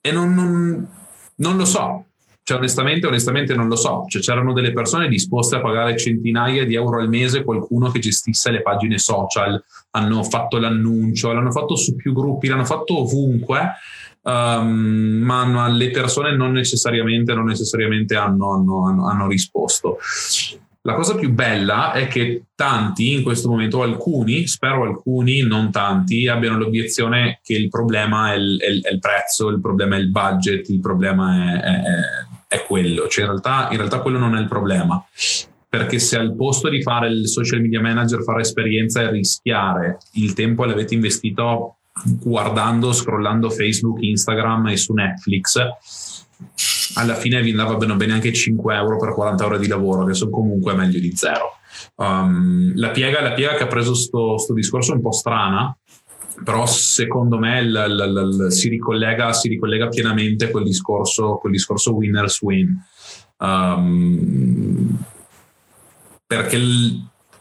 [0.00, 0.88] E non,
[1.34, 2.06] non, lo so,
[2.42, 4.06] cioè, onestamente, onestamente non lo so.
[4.08, 8.50] Cioè, c'erano delle persone disposte a pagare centinaia di euro al mese qualcuno che gestisse
[8.50, 13.72] le pagine social, hanno fatto l'annuncio, l'hanno fatto su più gruppi, l'hanno fatto ovunque,
[14.22, 19.98] um, ma le persone non necessariamente, non necessariamente hanno, hanno, hanno risposto.
[20.86, 26.28] La cosa più bella è che tanti in questo momento, alcuni, spero alcuni, non tanti,
[26.28, 29.98] abbiano l'obiezione che il problema è il, è il, è il prezzo, il problema è
[29.98, 33.08] il budget, il problema è, è quello.
[33.08, 35.04] Cioè in realtà, in realtà quello non è il problema
[35.68, 40.34] perché se al posto di fare il social media manager, fare esperienza e rischiare il
[40.34, 41.78] tempo l'avete investito
[42.22, 45.58] guardando, scrollando Facebook, Instagram e su Netflix,
[46.96, 50.30] alla fine vi andava bene, anche 5 euro per 40 ore di lavoro, che sono
[50.30, 51.58] comunque meglio di zero.
[51.96, 55.76] Um, la, piega, la, piega, che ha preso questo discorso è un po' strana,
[56.42, 61.94] però secondo me l, l, l, si, ricollega, si, ricollega, pienamente col discorso, col discorso
[61.94, 62.76] winners win.
[63.38, 64.98] Um,
[66.26, 66.58] perché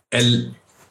[0.08, 0.20] è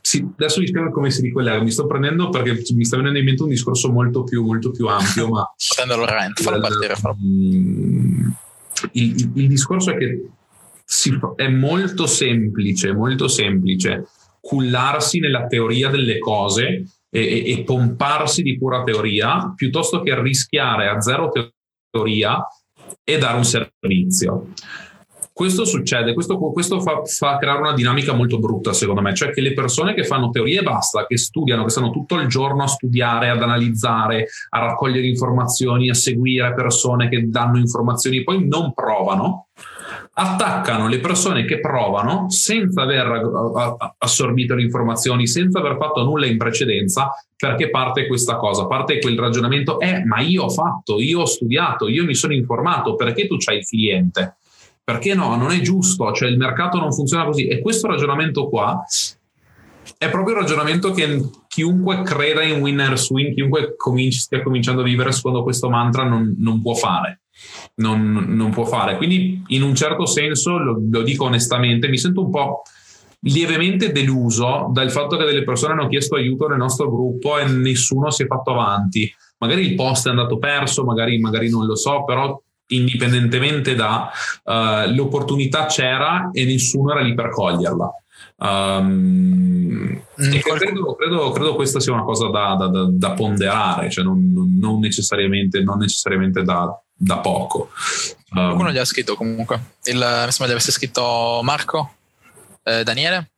[0.00, 1.62] sì, adesso vi spiego come si ricollega.
[1.62, 4.86] Mi sto prendendo perché mi sta venendo in mente un discorso molto più, molto più
[4.86, 5.28] ampio.
[5.28, 6.94] ma Prendelo rent, fallo partire.
[6.94, 7.16] Fallo.
[8.92, 10.28] Il, il, discorso è che
[10.84, 14.06] si, è molto semplice, molto semplice
[14.40, 21.00] cullarsi nella teoria delle cose e, e pomparsi di pura teoria piuttosto che rischiare a
[21.00, 21.30] zero
[21.90, 22.46] teoria
[23.02, 24.48] e dare un servizio.
[25.36, 29.40] Questo succede, questo, questo fa, fa, creare una dinamica molto brutta secondo me, cioè che
[29.40, 32.68] le persone che fanno teorie e basta, che studiano, che stanno tutto il giorno a
[32.68, 39.48] studiare, ad analizzare, a raccogliere informazioni, a seguire persone che danno informazioni, poi non provano,
[40.12, 46.38] attaccano le persone che provano senza aver assorbito le informazioni, senza aver fatto nulla in
[46.38, 51.26] precedenza, perché parte questa cosa, parte quel ragionamento, eh, ma io ho fatto, io ho
[51.26, 54.36] studiato, io mi sono informato, perché tu c'hai il cliente?
[54.84, 55.34] Perché no?
[55.36, 57.46] Non è giusto, cioè il mercato non funziona così.
[57.46, 58.84] E questo ragionamento qua
[59.96, 64.84] è proprio il ragionamento che chiunque creda in winner swing, chiunque cominci, stia cominciando a
[64.84, 67.20] vivere secondo questo mantra non, non può fare.
[67.76, 68.96] Non, non, può fare.
[68.96, 72.62] Quindi, in un certo senso, lo, lo, dico onestamente, mi sento un po'
[73.20, 78.10] lievemente deluso dal fatto che delle persone hanno chiesto aiuto nel nostro gruppo e nessuno
[78.10, 79.12] si è fatto avanti.
[79.38, 84.10] Magari il post è andato perso, magari, magari non lo so, però indipendentemente da
[84.44, 87.92] uh, l'opportunità c'era e nessuno era lì per coglierla.
[88.36, 88.86] Um,
[90.20, 94.32] mm, credo, credo, credo, questa sia una cosa da, da, da, da ponderare, cioè non,
[94.58, 97.70] non, necessariamente, non necessariamente da, da poco.
[98.30, 99.76] Um, Qualcuno gli ha scritto comunque.
[99.84, 101.94] Il, mi sembra di avesse scritto Marco,
[102.64, 103.33] eh, Daniele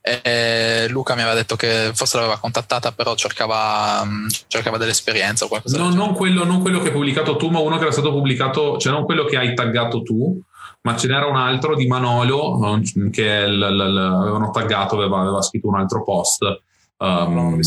[0.00, 5.48] e Luca mi aveva detto che forse l'aveva contattata, però cercava, mm, cercava dell'esperienza o
[5.48, 5.78] qualcosa.
[5.78, 8.78] No, non quello, non quello che hai pubblicato tu, ma uno che era stato pubblicato,
[8.78, 10.40] cioè non quello che hai taggato tu,
[10.82, 15.40] ma ce n'era un altro di Manolo che l- l- l- avevano taggato, aveva, aveva
[15.42, 16.60] scritto un altro post
[17.02, 17.58] Um,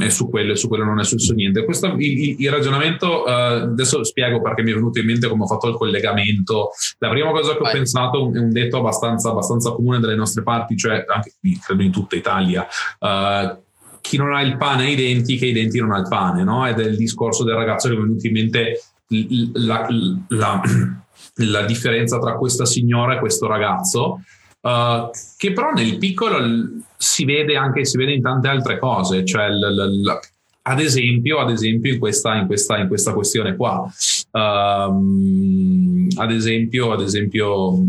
[0.00, 1.64] e su quello, su quello, non è successo niente.
[1.64, 5.46] Questo, il, il, ragionamento, uh, adesso spiego perché mi è venuto in mente come ho
[5.46, 6.70] fatto il collegamento.
[6.98, 7.74] La prima cosa che ho Vai.
[7.74, 11.92] pensato è un detto abbastanza, abbastanza, comune dalle nostre parti, cioè anche qui, credo in
[11.92, 12.66] tutta Italia.
[12.98, 13.56] Uh,
[14.00, 16.42] chi non ha il pane ha i denti, che i denti non ha il pane,
[16.42, 16.66] no?
[16.66, 19.88] Ed è il discorso del ragazzo che è venuto in mente la, la,
[20.28, 20.60] la,
[21.36, 24.22] la differenza tra questa signora e questo ragazzo
[24.62, 26.38] uh, che però nel piccolo
[27.02, 30.20] si vede anche si vede in tante altre cose, cioè l, l, l,
[30.62, 33.84] ad esempio, ad esempio in, questa, in, questa, in questa questione qua,
[34.30, 37.82] um, ad esempio, ad esempio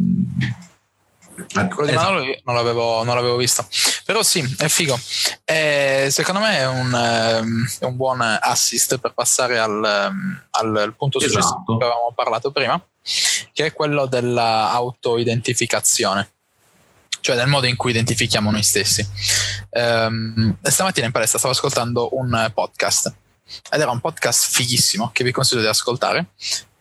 [1.55, 2.23] Ecco, di esatto.
[2.43, 3.65] Non l'avevo, non l'avevo visto,
[4.05, 4.99] però sì, è figo.
[5.43, 10.93] E secondo me è un, ehm, è un, buon assist per passare al, ehm, al
[10.95, 11.77] punto successivo esatto.
[11.77, 12.79] che avevamo parlato prima,
[13.51, 16.29] che è quello dell'auto-identificazione,
[17.23, 19.07] cioè del modo in cui identifichiamo noi stessi.
[19.69, 23.13] Um, stamattina in palestra stavo ascoltando un podcast
[23.71, 26.27] ed era un podcast fighissimo che vi consiglio di ascoltare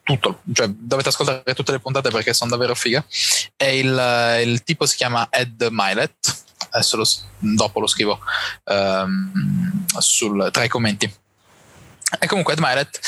[0.03, 3.05] tutto, cioè dovete ascoltare tutte le puntate perché sono davvero fighe.
[3.57, 6.41] E il, il tipo si chiama Ed Milet.
[6.71, 8.19] Adesso lo, dopo lo scrivo
[8.65, 11.13] um, sul, tra i commenti.
[12.19, 12.99] E comunque Ed Milet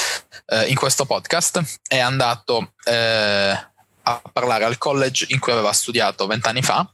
[0.47, 3.73] eh, in questo podcast è andato eh,
[4.05, 6.89] a parlare al college in cui aveva studiato vent'anni fa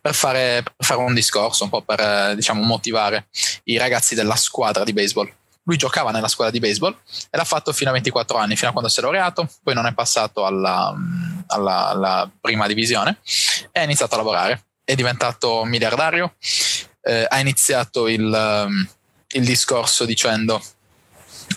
[0.00, 3.28] per fare, per fare, un discorso, un po' per eh, diciamo, motivare
[3.64, 5.32] i ragazzi della squadra di baseball
[5.68, 6.96] lui giocava nella scuola di baseball
[7.30, 9.84] e l'ha fatto fino a 24 anni, fino a quando si è laureato, poi non
[9.84, 10.94] è passato alla,
[11.46, 13.18] alla, alla prima divisione
[13.70, 14.64] e ha iniziato a lavorare.
[14.82, 16.36] È diventato miliardario,
[17.02, 18.88] eh, ha iniziato il, um,
[19.32, 20.58] il discorso dicendo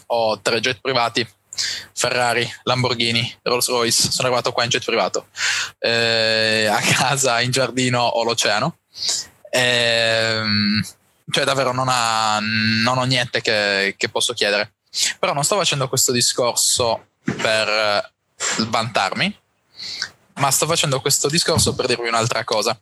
[0.07, 1.25] ho tre jet privati,
[1.93, 5.27] Ferrari, Lamborghini, Rolls Royce, sono arrivato qua in jet privato,
[5.79, 8.77] eh, a casa in giardino ho l'oceano.
[9.49, 10.41] Eh,
[11.29, 14.73] cioè davvero non, ha, non ho niente che, che, posso chiedere.
[15.19, 18.11] Però non sto facendo questo discorso per
[18.67, 19.39] vantarmi,
[20.35, 22.79] ma sto facendo questo discorso per dirvi un'altra cosa,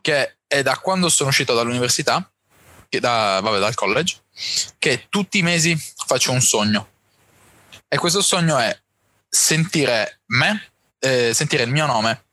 [0.00, 2.30] che è da quando sono uscito dall'università,
[2.88, 4.18] da, vabbè, dal college,
[4.78, 5.76] che tutti i mesi
[6.06, 6.88] faccio un sogno.
[7.88, 8.78] E questo sogno è
[9.28, 12.24] sentire me, eh, sentire il mio nome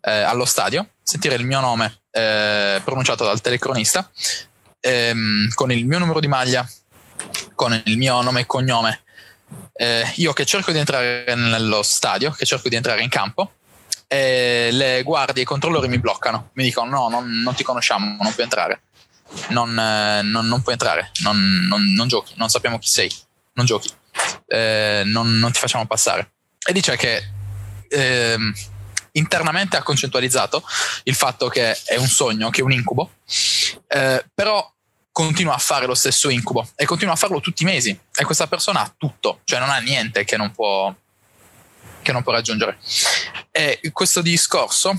[0.00, 4.10] eh, allo stadio, sentire il mio nome eh, pronunciato dal telecronista
[4.80, 6.68] ehm, con il mio numero di maglia,
[7.54, 9.02] con il mio nome e cognome,
[9.74, 13.52] eh, io che cerco di entrare nello stadio, che cerco di entrare in campo,
[14.06, 18.16] e le guardie e i controllori mi bloccano, mi dicono no, non, non ti conosciamo,
[18.20, 18.82] non puoi entrare,
[19.48, 23.12] non, eh, non, non puoi entrare, non, giochi, non sappiamo chi sei,
[23.54, 23.90] non giochi,
[24.46, 26.32] eh, non, ti facciamo passare.
[26.66, 27.22] E dice che
[27.88, 28.52] ehm,
[29.12, 30.62] internamente ha concettualizzato
[31.04, 33.10] il fatto che è un sogno, che è un incubo,
[33.88, 34.72] eh, però
[35.12, 38.46] continua a fare lo stesso incubo e continua a farlo tutti i mesi e questa
[38.46, 40.94] persona ha tutto, cioè non ha niente che non può,
[42.02, 42.78] che non può raggiungere.
[43.50, 44.94] E questo discorso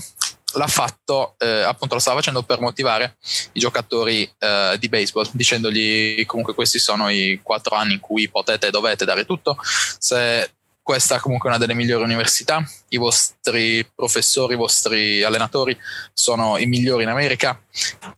[0.54, 3.16] l'ha fatto, eh, appunto lo stava facendo per motivare
[3.52, 8.68] i giocatori eh, di baseball, dicendogli comunque questi sono i quattro anni in cui potete
[8.68, 9.58] e dovete dare tutto,
[9.98, 10.50] se
[10.88, 15.78] questa è comunque una delle migliori università, i vostri professori, i vostri allenatori
[16.14, 17.60] sono i migliori in America,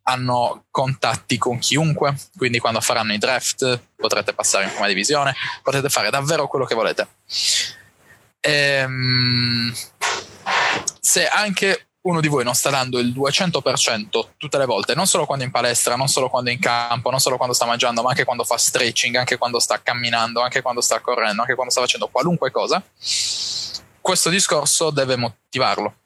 [0.05, 5.89] hanno contatti con chiunque, quindi quando faranno i draft potrete passare in prima divisione, potete
[5.89, 7.09] fare davvero quello che volete.
[8.39, 9.75] Ehm,
[11.01, 15.27] se anche uno di voi non sta dando il 200% tutte le volte, non solo
[15.27, 18.03] quando è in palestra, non solo quando è in campo, non solo quando sta mangiando,
[18.03, 21.73] ma anche quando fa stretching, anche quando sta camminando, anche quando sta correndo, anche quando
[21.73, 22.83] sta facendo qualunque cosa,
[24.01, 25.97] questo discorso deve motivarlo.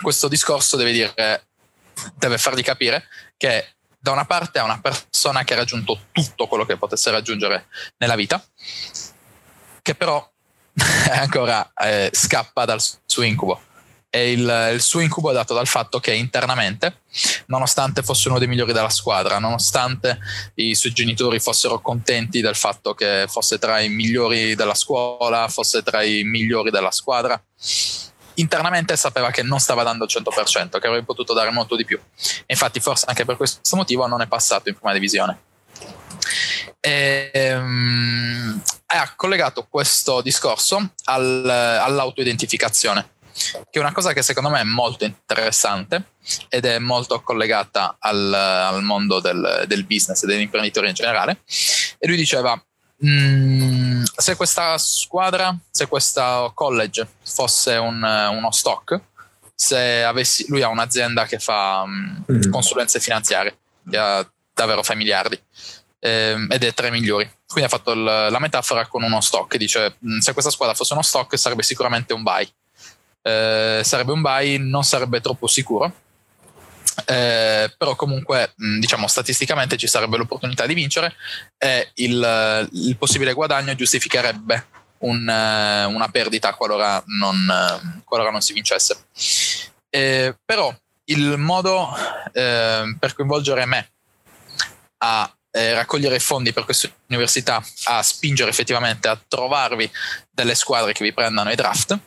[0.00, 1.46] Questo discorso deve dire,
[2.14, 3.04] deve fargli capire
[3.36, 7.66] che da una parte è una persona che ha raggiunto tutto quello che potesse raggiungere
[7.98, 8.42] nella vita,
[9.82, 10.26] che però
[11.12, 13.70] ancora eh, scappa dal suo incubo
[14.14, 16.98] e il, il, suo incubo è dato dal fatto che internamente,
[17.46, 20.18] nonostante fosse uno dei migliori della squadra, nonostante
[20.56, 25.82] i suoi genitori fossero contenti del fatto che fosse tra i migliori della scuola, fosse
[25.82, 27.42] tra i migliori della squadra,
[28.34, 31.98] internamente sapeva che non stava dando il 100%, che avrebbe potuto dare molto di più.
[31.98, 35.40] E infatti, forse anche per questo motivo non è passato in prima divisione.
[36.80, 44.60] E, um, ha collegato questo discorso al, all'autoidentificazione che è una cosa che secondo me
[44.60, 46.10] è molto interessante
[46.48, 51.42] ed è molto collegata al, al mondo del, del business e dell'imprenditore in generale.
[51.98, 52.60] E lui diceva,
[53.04, 59.00] mm, se questa squadra, se questo college fosse un, uno stock,
[59.54, 62.50] se avessi, lui ha un'azienda che fa mm.
[62.50, 63.58] consulenze finanziarie,
[63.88, 65.40] che ha, davvero fa miliardi,
[66.00, 67.30] eh, ed è tra i migliori.
[67.46, 70.92] Quindi ha fatto il, la metafora con uno stock, dice mm, se questa squadra fosse
[70.92, 72.48] uno stock sarebbe sicuramente un buy
[73.22, 75.92] eh, sarebbe un buy, non sarebbe troppo sicuro.
[77.06, 81.14] Eh, però comunque diciamo statisticamente ci sarebbe l'opportunità di vincere
[81.56, 84.66] e il, il possibile guadagno giustificherebbe
[84.98, 89.06] un, uh, una perdita qualora non, uh, qualora non si vincesse.
[89.88, 90.74] Eh, però
[91.06, 91.88] il modo
[92.32, 93.90] eh, per coinvolgere me
[94.98, 99.90] a eh, raccogliere fondi per queste università, a spingere effettivamente a trovarvi
[100.30, 101.98] delle squadre che vi prendano i draft,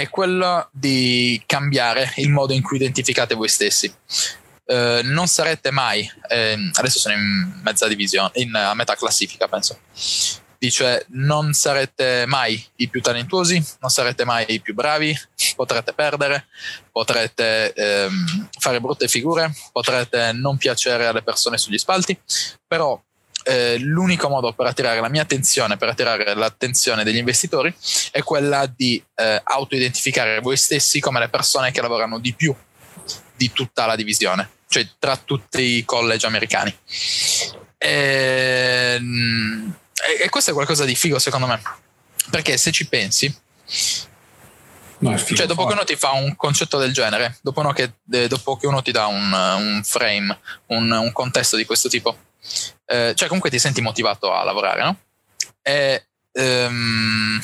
[0.00, 3.92] è quello di cambiare il modo in cui identificate voi stessi.
[4.64, 9.78] Eh, non sarete mai, eh, adesso sono in mezza divisione, in, a metà classifica penso,
[10.58, 15.16] dice non sarete mai i più talentuosi, non sarete mai i più bravi,
[15.54, 16.46] potrete perdere,
[16.90, 22.18] potrete ehm, fare brutte figure, potrete non piacere alle persone sugli spalti,
[22.66, 23.00] però
[23.46, 27.72] eh, l'unico modo per attirare la mia attenzione, per attirare l'attenzione degli investitori,
[28.10, 32.54] è quella di eh, autoidentificare voi stessi come le persone che lavorano di più
[33.36, 36.76] di tutta la divisione, cioè tra tutti i college americani.
[37.78, 39.74] E, ehm,
[40.22, 41.60] e, questo è qualcosa di figo secondo me,
[42.30, 43.32] perché se ci pensi,
[44.98, 47.92] no, cioè dopo che uno ti fa un concetto del genere, dopo, uno che,
[48.26, 50.36] dopo che uno ti dà un, un frame,
[50.66, 52.16] un, un, contesto di questo tipo,
[52.86, 54.98] eh, cioè comunque ti senti motivato a lavorare, no?
[55.62, 57.40] E um,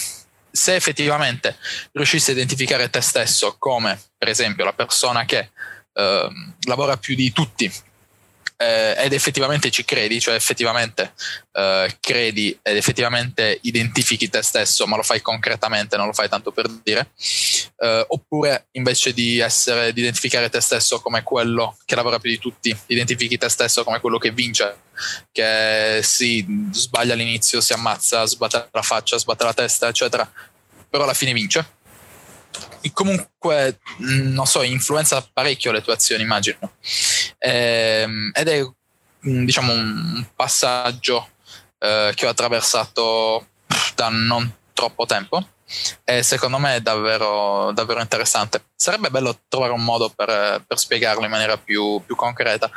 [0.51, 1.57] se effettivamente
[1.93, 5.51] riuscissi a identificare te stesso come, per esempio, la persona che
[5.93, 7.72] uh, lavora più di tutti
[8.62, 11.14] eh, ed effettivamente ci credi, cioè effettivamente
[11.52, 16.52] eh, credi ed effettivamente identifichi te stesso, ma lo fai concretamente, non lo fai tanto
[16.52, 17.10] per dire,
[17.78, 22.38] eh, oppure invece di essere, di identificare te stesso come quello che lavora più di
[22.38, 24.76] tutti, identifichi te stesso come quello che vince,
[25.32, 30.30] che si sbaglia all'inizio, si ammazza, sbatte la faccia, sbatte la testa, eccetera,
[30.88, 31.80] però alla fine vince
[32.91, 36.59] comunque, mm, non so, influenza parecchio le tue azioni, immagino.
[37.39, 38.62] Ehm, ed è,
[39.28, 41.28] mm, diciamo, un passaggio
[41.78, 43.47] eh, che ho attraversato
[43.95, 45.47] da non troppo tempo
[46.05, 48.64] e secondo me è davvero, davvero interessante.
[48.74, 52.70] Sarebbe bello trovare un modo per, per spiegarlo in maniera più, più, concreta,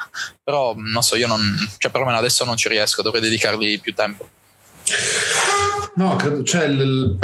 [0.43, 1.41] però non so, io non,
[1.77, 4.29] cioè perlomeno adesso non ci riesco, dovrei dedicargli più tempo.
[5.95, 7.17] No, credo, cioè, il,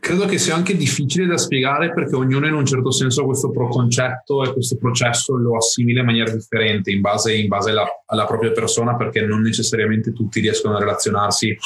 [0.00, 4.44] credo che sia anche difficile da spiegare perché ognuno in un certo senso questo concetto
[4.44, 8.52] e questo processo lo assimila in maniera differente in base, in base alla, alla, propria
[8.52, 11.56] persona perché non necessariamente tutti riescono a relazionarsi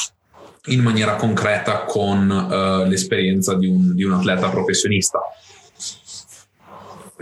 [0.67, 5.21] in maniera concreta con uh, l'esperienza di un, di un, atleta professionista.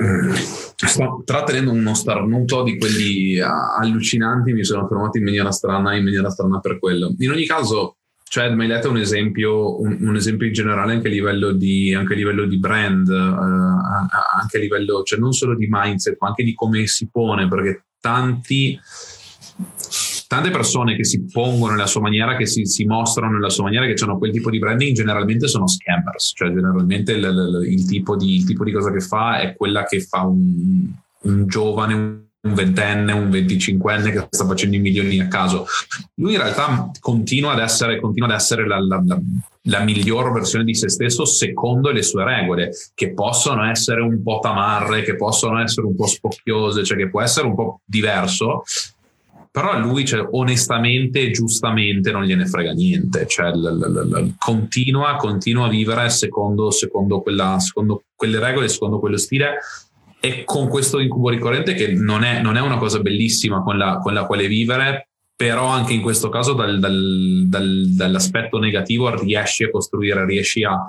[0.01, 0.33] Mm.
[0.75, 3.47] Sto trattenendo uno starnuto di quelli uh,
[3.79, 7.15] allucinanti, mi sono fermato in maniera strana, in maniera strana per quello.
[7.19, 7.97] In ogni caso,
[8.35, 11.95] cioè, mi hai detto un esempio, un, un, esempio in generale anche a livello di,
[11.95, 16.27] anche a livello di brand, eh, anche a livello, cioè non solo di mindset, ma
[16.27, 18.77] anche di come si pone, perché tanti,
[20.27, 23.87] tante persone che si pongono nella sua maniera, che si, si mostrano nella sua maniera,
[23.87, 28.17] che hanno quel tipo di branding, generalmente sono scammers, cioè generalmente il, il, il, tipo,
[28.17, 32.55] di, il tipo di cosa che fa è quella che fa un, un giovane, un
[32.55, 35.67] ventenne, un venticinquenne che sta facendo i milioni a caso.
[36.17, 39.21] Lui in realtà continua ad essere, continua ad essere la, la, la,
[39.63, 44.41] la, miglior versione di se stesso secondo le sue regole, che possono essere un po'
[44.41, 48.63] tamarre, che possono essere un po' spocchiose, cioè che può essere un po' diverso.
[49.51, 53.25] Però a lui, cioè, onestamente e giustamente, non gliene frega niente.
[53.29, 53.53] Cioè,
[54.37, 59.59] continua, continua, a vivere secondo, secondo, quella, secondo quelle regole, secondo quello stile
[60.25, 63.99] e con questo incubo ricorrente che non è, non è una cosa bellissima con la,
[63.99, 69.65] con la, quale vivere, però anche in questo caso dal, dal, dal, dall'aspetto negativo riesci
[69.65, 70.83] a costruire, riesci a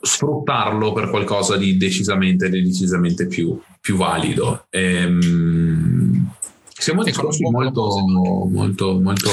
[0.00, 4.66] sfruttarlo per qualcosa di decisamente, decisamente più, più valido.
[4.70, 6.30] Ehm,
[6.68, 7.88] siamo discorsi molto,
[8.48, 9.30] molto, molto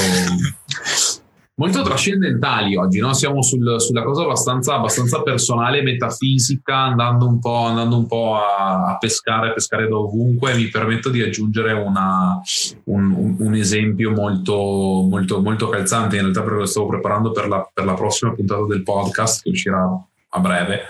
[1.60, 3.14] molto trascendentali oggi, no?
[3.14, 8.86] siamo sul, sulla cosa abbastanza, abbastanza, personale, metafisica, andando un po', andando un po a,
[8.86, 10.56] a, pescare, pescare da ovunque.
[10.56, 12.40] Mi permetto di aggiungere una,
[12.86, 17.70] un, un, esempio molto, molto, molto calzante, in realtà perché lo stavo preparando per la,
[17.72, 19.86] per la prossima puntata del podcast che uscirà
[20.32, 20.84] a breve,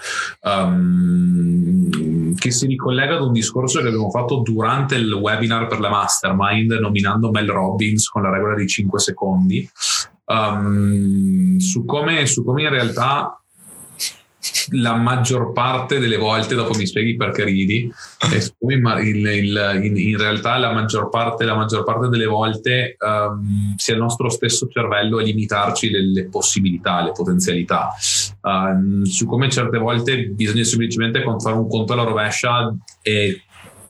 [0.43, 5.89] um, che si ricollega ad un discorso che abbiamo fatto durante il webinar per la
[5.89, 9.69] mastermind nominando Mel Robbins con la regola di 5 secondi
[10.29, 13.33] um, su, come, su come in realtà
[14.71, 17.91] la maggior parte delle volte, dopo mi spieghi perché ridi,
[18.61, 23.95] il, il, in, in, realtà la maggior parte, la maggior parte delle volte um, sia
[23.95, 27.89] il nostro stesso cervello a limitarci le, le possibilità, le potenzialità.
[28.41, 33.41] Um, su come certe volte bisogna semplicemente fare un conto alla rovescia e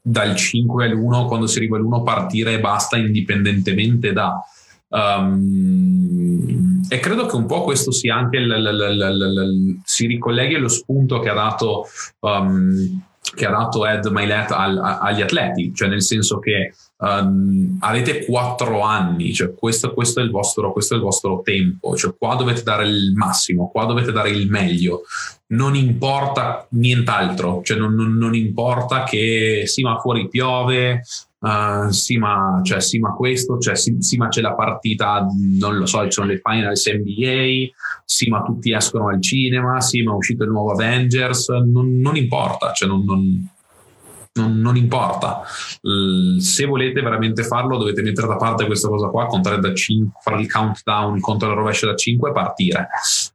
[0.01, 4.41] dal 5 all'1, quando si arriva all'1, partire e basta indipendentemente da
[4.89, 10.67] Um, e credo che un po' questo sia anche il, il, il, si ricolleghi allo
[10.67, 11.85] spunto che ha dato
[12.21, 13.03] um,
[13.35, 19.33] che ha dato Ed a, agli atleti, cioè nel senso che um, avete quattro anni,
[19.33, 22.87] cioè questo, questo, è il vostro, questo è il vostro tempo, cioè qua dovete dare
[22.87, 25.03] il massimo, qua dovete dare il meglio,
[25.47, 31.03] non importa nient'altro, cioè non, non, non importa che sì ma fuori piove,
[31.41, 35.25] Uh, sì, ma, cioè, sì, ma questo, cioè, sì, sì, ma c'è la partita,
[35.57, 37.71] non lo so, ci sono le finals NBA,
[38.03, 42.17] sì, ma tutti escono al cinema, sì, ma è uscito il nuovo Avengers, non, non
[42.17, 45.41] importa, cioè, non, non, non, importa.
[45.81, 50.19] Uh, se volete veramente farlo, dovete mettere da parte questa cosa qua, contare da 5,
[50.21, 52.89] fare il countdown, il conto alla rovescia da 5 e partire.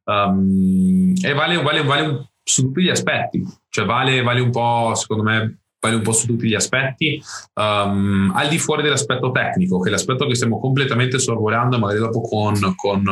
[0.05, 5.23] Um, e vale, vale, vale su tutti gli aspetti, cioè vale, vale un po', secondo
[5.23, 7.23] me, vale un po' su tutti gli aspetti,
[7.55, 12.23] um, al di fuori dell'aspetto tecnico, che è l'aspetto che stiamo completamente sorvolando, magari dopo
[12.23, 13.03] con, con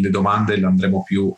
[0.00, 1.32] le domande andremo più,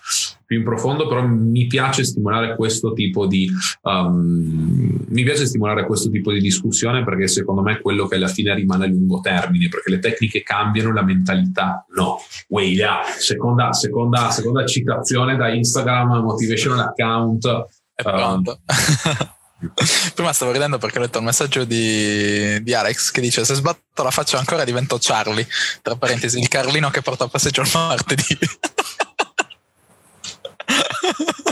[0.47, 3.51] più, in profondo, però mi piace stimolare questo tipo di
[3.83, 8.29] um, mi piace stimolare questo tipo di discussione perché secondo me è quello che alla
[8.29, 12.19] fine rimane a lungo termine, perché le tecniche cambiano, la mentalità no.
[12.49, 13.03] Way, yeah.
[13.19, 17.67] seconda, seconda, seconda citazione da Instagram, motivational account.
[17.95, 18.09] È.
[18.09, 18.43] Um,
[20.15, 24.03] Prima stavo ridendo perché ho letto un messaggio di, di, Alex che dice: Se sbatto
[24.03, 25.47] la faccia ancora divento Charlie.
[25.83, 28.39] Tra parentesi, il Carlino che porta a passeggio il martedì.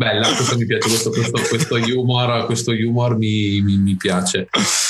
[0.00, 4.48] Bella, questo mi piace, questo, questo, questo humor, questo humor mi, mi, mi piace.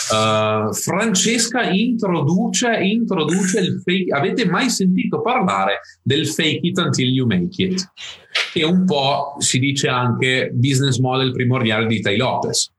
[0.08, 4.14] Uh, Francesca introduce, introduce il fake.
[4.16, 7.90] Avete mai sentito parlare del fake it until you make it?
[8.52, 12.70] Che un po' si dice anche business model primordiale di Tai Lopez.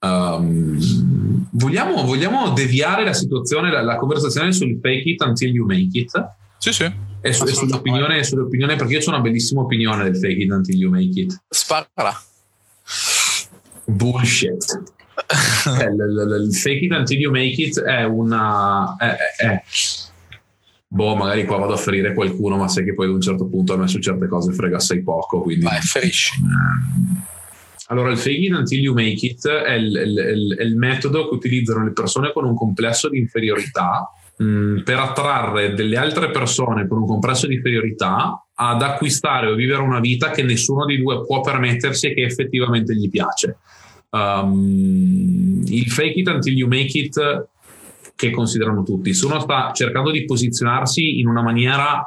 [0.00, 5.96] Um, vogliamo, vogliamo, deviare la situazione, la, la conversazione sul fake it until you make
[5.96, 6.10] it?
[6.58, 7.11] Sì, sì.
[7.22, 10.90] E, su, sull'opinione, sull'opinione, perché io ho una bellissima opinione del fake it until you
[10.90, 11.40] make it.
[11.48, 12.22] Spara.
[13.84, 14.82] Bullshit.
[15.64, 18.96] Eh, il, il, fake it until you make it è una...
[18.96, 19.62] È, è,
[20.88, 23.74] boh, magari qua vado a ferire qualcuno, ma sai che poi ad un certo punto
[23.74, 25.64] a me su certe cose frega assai poco, quindi...
[25.64, 26.40] Vai, ferisci.
[27.88, 31.84] Allora, il fake it until you make it è il, il, il metodo che utilizzano
[31.84, 34.10] le persone con un complesso di inferiorità
[34.42, 39.82] Mm, per attrarre delle altre persone con un compresso di inferiorità ad acquistare o vivere
[39.82, 43.58] una vita che nessuno di due può permettersi e che effettivamente gli piace.
[44.10, 47.48] Um, il fake it until you make it
[48.16, 49.14] che considerano tutti.
[49.14, 52.06] Se uno sta cercando di posizionarsi in una maniera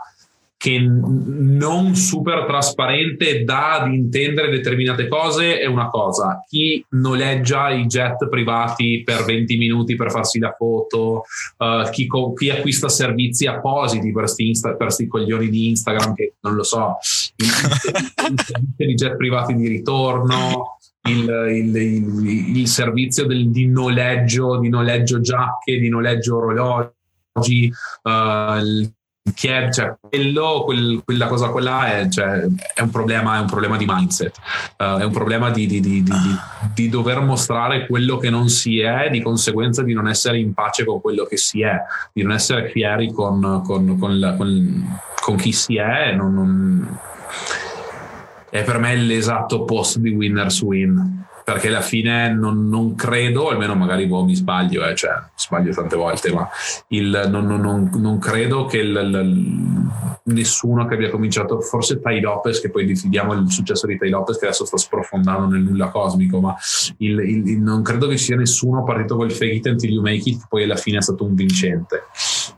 [0.58, 6.44] che non super trasparente dà ad intendere determinate cose è una cosa.
[6.48, 11.24] Chi noleggia i jet privati per 20 minuti per farsi la foto,
[11.58, 16.64] uh, chi, co- chi, acquista servizi appositi per questi coglioni di Instagram che non lo
[16.64, 16.98] so,
[18.78, 20.78] i jet privati di ritorno.
[21.08, 28.58] Il, il, il, il servizio del, di noleggio di noleggio giacche, di noleggio orologi, uh,
[28.58, 28.95] il
[29.34, 33.78] chiede, cioè, quello, quel, quella cosa quella è, cioè, è, un problema, è, un problema,
[33.78, 34.38] di mindset,
[34.78, 36.04] uh, è un problema di, di, di,
[36.74, 40.86] di, dover mostrare quello che non si è, di conseguenza di non essere in pace
[40.86, 41.76] con quello che si è,
[42.14, 46.14] di non essere fieri con, con, con, la, con chi si è.
[46.14, 47.00] Non, non...
[48.50, 53.76] È per me l'esatto post di winners win perché alla fine non, non credo, almeno
[53.76, 56.50] magari boh, mi sbaglio, eh, cioè sbaglio tante volte, ma
[56.88, 62.60] il, non, non, non, credo che il, il, nessuno che abbia cominciato, forse Tai Lopez,
[62.60, 66.40] che poi diamo il successo di Tai Lopez che adesso sta sprofondando nel nulla cosmico,
[66.40, 66.56] ma
[66.98, 70.78] non credo che sia nessuno partito col fake it until you make it, poi alla
[70.78, 72.06] fine è stato un vincente.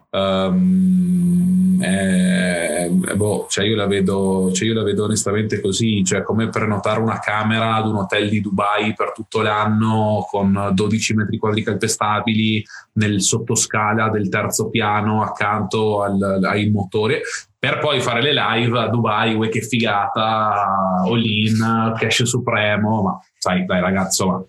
[0.09, 6.49] Um, eh, boh, cioè io, la vedo, cioè io la vedo onestamente così, cioè come
[6.49, 11.63] prenotare una camera ad un hotel di Dubai per tutto l'anno con 12 metri quadri
[11.63, 17.19] calpestabili nel sottoscala del terzo piano accanto al, ai motori
[17.59, 23.19] per poi fare le live a Dubai, uè che figata, all in, cash supremo, ma
[23.37, 24.45] sai dai ragazzo, ma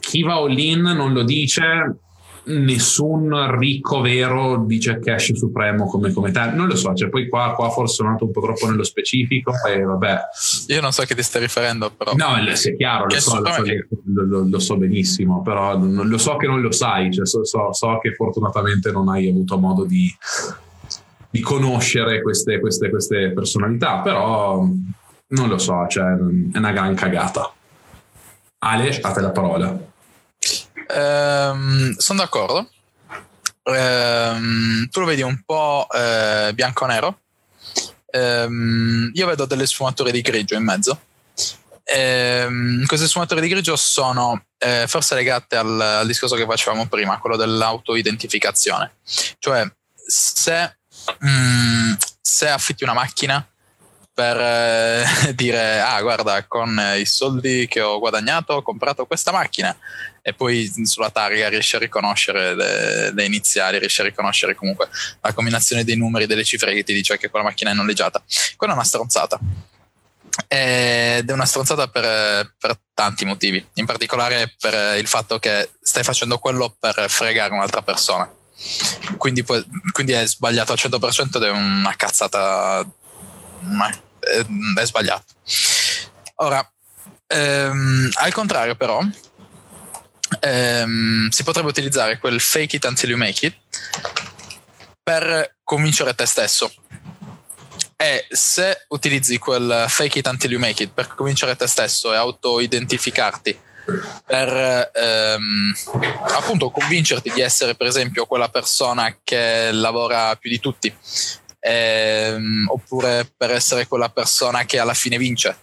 [0.00, 1.62] chi va all in non lo dice
[2.44, 6.46] nessun ricco vero dice cash supremo come, come te.
[6.46, 9.52] Non lo so, cioè poi qua, qua forse sono andato un po' troppo nello specifico
[9.66, 10.20] e vabbè.
[10.68, 12.14] Io non so che ti stai riferendo, però.
[12.14, 13.62] No, è chiaro, lo so, lo so,
[14.04, 17.98] lo, lo so, benissimo, però lo so che non lo sai, cioè so, so, so
[18.00, 20.12] che fortunatamente non hai avuto modo di,
[21.30, 24.66] di conoscere queste, queste, queste personalità, però
[25.28, 27.52] non lo so, cioè è una gran cagata.
[28.64, 29.90] Ale, a te la parola.
[30.92, 32.70] Ehm, sono d'accordo.
[33.64, 37.20] Ehm, tu lo vedi un po' eh, bianco-nero.
[38.10, 41.00] Ehm, io vedo delle sfumature di grigio in mezzo.
[41.84, 47.18] ehm, queste sfumature di grigio sono eh, forse legate al, al, discorso che facevamo prima,
[47.18, 48.94] quello dell'auto-identificazione.
[49.38, 49.70] Cioè,
[50.06, 50.76] se,
[51.26, 53.44] mm, se affitti una macchina
[54.14, 55.04] per eh,
[55.34, 59.76] dire ah guarda con i soldi che ho guadagnato ho comprato questa macchina
[60.22, 64.88] e poi sulla targa riesci a riconoscere le, le, iniziali, riesci a riconoscere comunque
[65.20, 68.22] la combinazione dei numeri, delle cifre che ti dice che quella macchina è noleggiata.
[68.56, 69.38] Quella è una stronzata.
[70.46, 76.04] Ed è una stronzata per, per tanti motivi, in particolare per il fatto che stai
[76.04, 78.32] facendo quello per fregare un'altra persona.
[79.16, 79.44] Quindi,
[79.90, 82.86] quindi, è sbagliato al 100% ed è una cazzata.
[83.62, 84.44] Ma è,
[84.80, 85.34] è sbagliato.
[86.36, 86.72] Ora,
[87.26, 89.02] ehm, al contrario, però,
[90.40, 93.56] ehm, si potrebbe utilizzare quel fake it until you make it
[95.02, 96.72] per convincere te stesso.
[97.96, 102.16] E se utilizzi quel fake it until you make it per convincere te stesso e
[102.16, 103.70] auto-identificarti
[104.24, 105.72] per ehm,
[106.36, 110.94] appunto convincerti di essere per esempio quella persona che lavora più di tutti
[111.64, 115.56] ehm, oppure per essere quella persona che alla fine vince.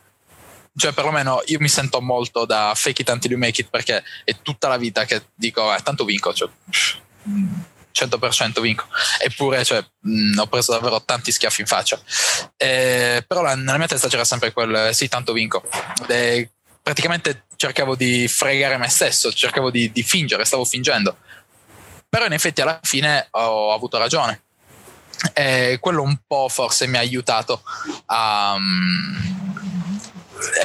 [0.75, 4.37] Cioè perlomeno io mi sento molto da fake it until you make it perché è
[4.41, 6.49] tutta la vita che dico eh, tanto vinco cioè,
[7.25, 8.85] 100% vinco.
[9.21, 11.99] Eppure cioè, mh, ho preso davvero tanti schiaffi in faccia.
[12.55, 15.67] Eh, però la, nella mia testa c'era sempre quel eh, sì tanto vinco
[16.07, 16.49] e
[16.81, 21.17] praticamente cercavo di fregare me stesso cercavo di, di fingere stavo fingendo.
[22.07, 24.43] Però in effetti alla fine ho avuto ragione
[25.33, 27.61] e quello un po' forse mi ha aiutato
[28.05, 29.39] a, um,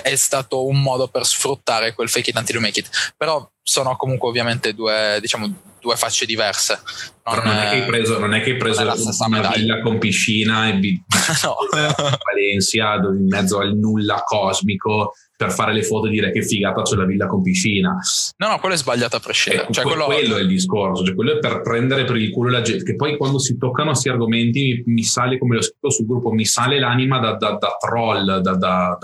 [0.02, 2.88] è stato un modo per sfruttare quel fake it until you make it.
[3.16, 6.80] Però sono comunque ovviamente due, diciamo, due facce diverse.
[7.24, 9.57] Non, non, è che hai preso, non è che hai preso una medaglia.
[9.57, 10.72] villa con piscina e
[11.42, 11.57] no.
[11.72, 16.95] Valencia in mezzo al nulla cosmico per fare le foto e dire che figata c'è
[16.97, 17.97] la villa con piscina.
[18.37, 19.68] No, no, quello è sbagliato a prescindere.
[19.68, 20.05] Eh, cioè, quello...
[20.05, 20.37] quello...
[20.37, 23.16] è il discorso, cioè quello è per prendere per il culo la gente, che poi
[23.16, 26.78] quando si toccano questi argomenti mi, mi sale, come l'ho scritto sul gruppo, mi sale
[26.78, 28.99] l'anima da, da, da troll, da, da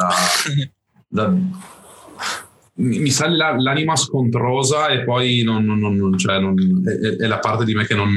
[2.81, 7.65] mi sale la, l'anima scontrosa e poi non, non, non, cioè è, è, la parte
[7.65, 8.15] di me che non,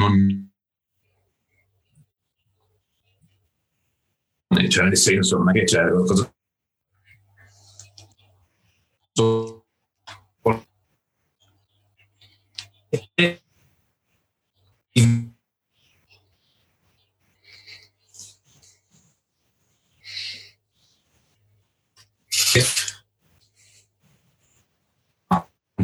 [4.70, 6.32] cioè nel senso non è che c'è cosa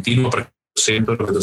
[0.10, 1.40] continuo perché sempre lo vedo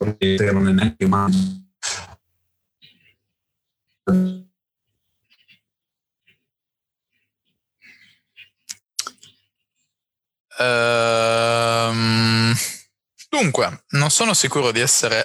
[0.00, 1.68] non è neanche mai
[10.60, 12.54] Ehm,
[13.30, 15.22] dunque, non sono sicuro di essere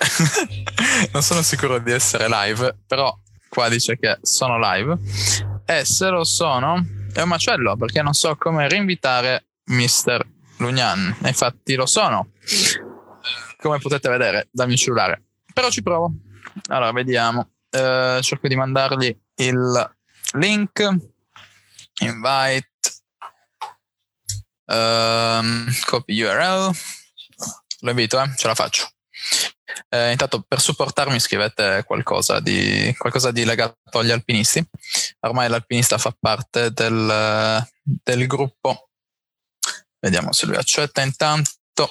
[1.11, 3.13] non sono sicuro di essere live, però
[3.49, 4.97] qua dice che sono live
[5.65, 6.81] e se lo sono
[7.13, 10.25] è un macello perché non so come reinvitare Mr.
[10.57, 11.17] Lugnan.
[11.25, 12.29] Infatti lo sono.
[13.65, 15.23] Come potete vedere dal mio cellulare.
[15.51, 16.13] Però ci provo.
[16.67, 17.49] Allora, vediamo.
[17.71, 19.95] Uh, cerco di mandargli il
[20.33, 20.97] link.
[22.01, 22.69] Invite.
[24.65, 26.71] Um, copy URL.
[27.79, 28.35] Lo invito, eh?
[28.35, 28.87] ce la faccio.
[29.89, 34.63] Eh, intanto per supportarmi scrivete qualcosa di, qualcosa di legato agli alpinisti.
[35.21, 38.89] Ormai l'alpinista fa parte del, del gruppo.
[39.99, 41.89] Vediamo se lui accetta intanto.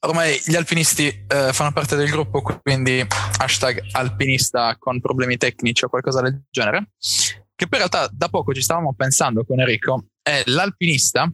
[0.00, 3.04] Ormai gli alpinisti eh, fanno parte del gruppo, quindi
[3.38, 6.92] hashtag alpinista con problemi tecnici o qualcosa del genere.
[6.98, 11.28] Che in realtà da poco ci stavamo pensando con Enrico è l'alpinista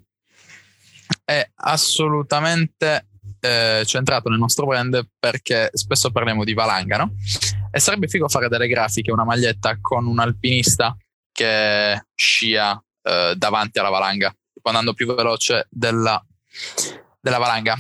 [1.24, 3.08] è assolutamente
[3.40, 7.14] eh, centrato nel nostro brand perché spesso parliamo di valanga, no?
[7.70, 10.96] E sarebbe figo fare delle grafiche, una maglietta con un alpinista
[11.30, 16.24] che scia eh, davanti alla valanga, andando più veloce della,
[17.20, 17.76] della valanga.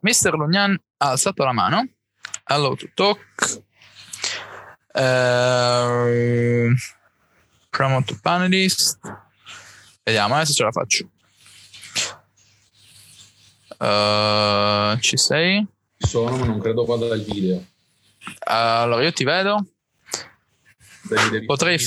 [0.00, 1.88] Mister Lugnan ha alzato la mano.
[2.44, 3.62] Hello to talk.
[4.92, 6.74] Uh,
[7.70, 8.98] promote panelist.
[10.02, 11.08] Vediamo eh, se ce la faccio.
[13.78, 15.66] Uh, ci sei?
[15.98, 17.64] Sono, ma non credo vada il video.
[18.44, 19.66] allora io ti vedo.
[21.46, 21.78] Potrei...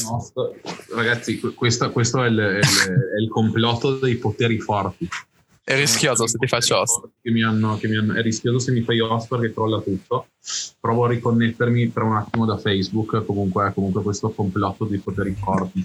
[0.93, 5.07] Ragazzi, questo, questo è, il, è, il, è, il, complotto dei poteri forti.
[5.67, 7.09] È rischioso se ti faccio host.
[7.21, 10.29] Che mi hanno, che mi hanno, è rischioso se mi fai host perché crolla tutto.
[10.79, 13.25] Provo a riconnettermi per un attimo da Facebook.
[13.25, 15.83] Comunque, comunque questo complotto dei poteri forti.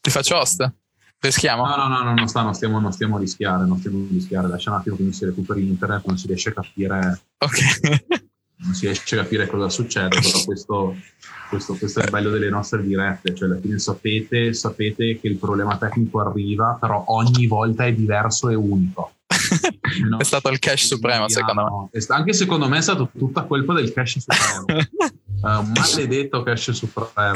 [0.00, 0.72] ti faccio host?
[1.20, 1.64] Rischiamo?
[1.64, 4.06] No, no, no, no non, sta, non, stiamo, non stiamo a rischiare, non stiamo a
[4.10, 4.48] rischiare.
[4.48, 7.20] Lascia un attimo che mi si recuperi internet, non si riesce a capire.
[7.38, 8.18] Ok.
[8.58, 10.96] non si riesce a capire cosa succede, però questo,
[11.48, 15.36] questo, questo, è il bello delle nostre dirette, cioè alla fine sapete, sapete che il
[15.36, 19.12] problema tecnico arriva, però ogni volta è diverso e unico.
[20.08, 20.18] No?
[20.18, 22.04] è stato il cash supremo, secondo me.
[22.08, 24.64] Anche secondo me è stato tutta colpa del cash supremo.
[25.42, 27.34] uh, maledetto cash supremo.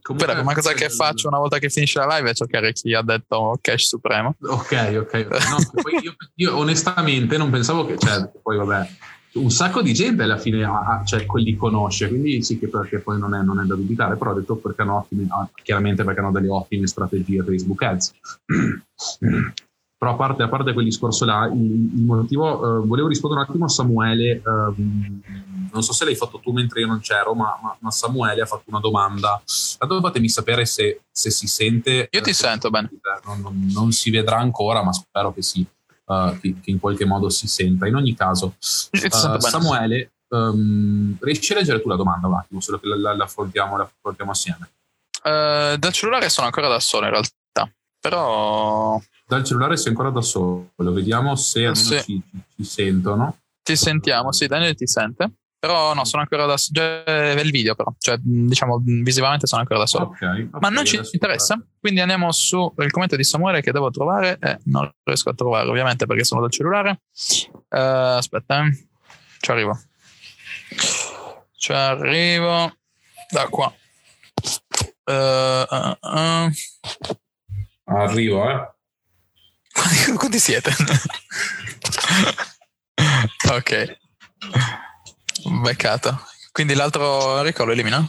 [0.00, 2.94] Comunque, Però, una cosa che faccio una volta che finisce la live è cercare chi
[2.94, 4.36] ha detto cash supremo.
[4.40, 5.26] Ok, ok.
[5.48, 8.88] No, io, io, onestamente non pensavo che, cioè, poi vabbè,
[9.32, 13.18] un sacco di gente alla fine ha, cioè, li conosce, quindi sì che perché poi
[13.18, 16.20] non è, non è da dubitare, però ho detto perché hanno ottime, ah, chiaramente perché
[16.20, 18.14] hanno delle ottime strategie Facebook Ads.
[20.00, 23.48] però a parte, a parte quel discorso là, il, il motivo, uh, volevo rispondere un
[23.48, 24.74] attimo a Samuele, uh,
[25.72, 28.46] non so se l'hai fatto tu mentre io non c'ero, ma, ma, ma Samuele ha
[28.46, 29.40] fatto una domanda.
[29.78, 32.08] Tanto fatemi sapere se, se, si sente.
[32.10, 32.90] Io ti eh, sento bene.
[33.24, 35.64] Non, non, non, si vedrà ancora, ma spero che sì
[36.10, 37.86] uh, che, che, in qualche modo si senta.
[37.86, 42.78] In ogni caso, uh, Samuele, um, riesci a leggere tu la domanda un attimo, solo
[42.80, 44.70] che la, la, la, affrontiamo, la affrontiamo, assieme?
[45.22, 49.00] Uh, dal cellulare sono ancora da solo in realtà, però...
[49.26, 52.02] Dal cellulare sei ancora da solo, vediamo se almeno sì.
[52.02, 52.22] ci,
[52.56, 53.36] ci, sentono.
[53.62, 55.30] Ti sentiamo, sì, Daniel ti sente.
[55.60, 57.02] Però no, sono ancora da solo.
[57.06, 57.92] Il video, però.
[57.98, 60.06] Cioè, diciamo, visivamente sono ancora da solo.
[60.06, 61.54] Okay, okay, Ma non ci interessa.
[61.54, 61.72] Guarda.
[61.78, 64.38] Quindi andiamo sul commento di Samuele che devo trovare.
[64.40, 67.02] E non riesco a trovare, ovviamente, perché sono dal cellulare.
[67.68, 68.86] Uh, aspetta, eh.
[69.38, 69.78] Ci arrivo.
[71.56, 72.74] Ci arrivo.
[73.30, 73.72] Da qua.
[75.04, 75.66] Uh,
[76.00, 76.50] uh,
[77.84, 78.70] Arrivo, eh.
[79.72, 80.70] Quanti, quanti siete?
[83.50, 83.98] ok.
[85.44, 86.26] Beccato.
[86.52, 88.06] Quindi l'altro Enrico lo elimina?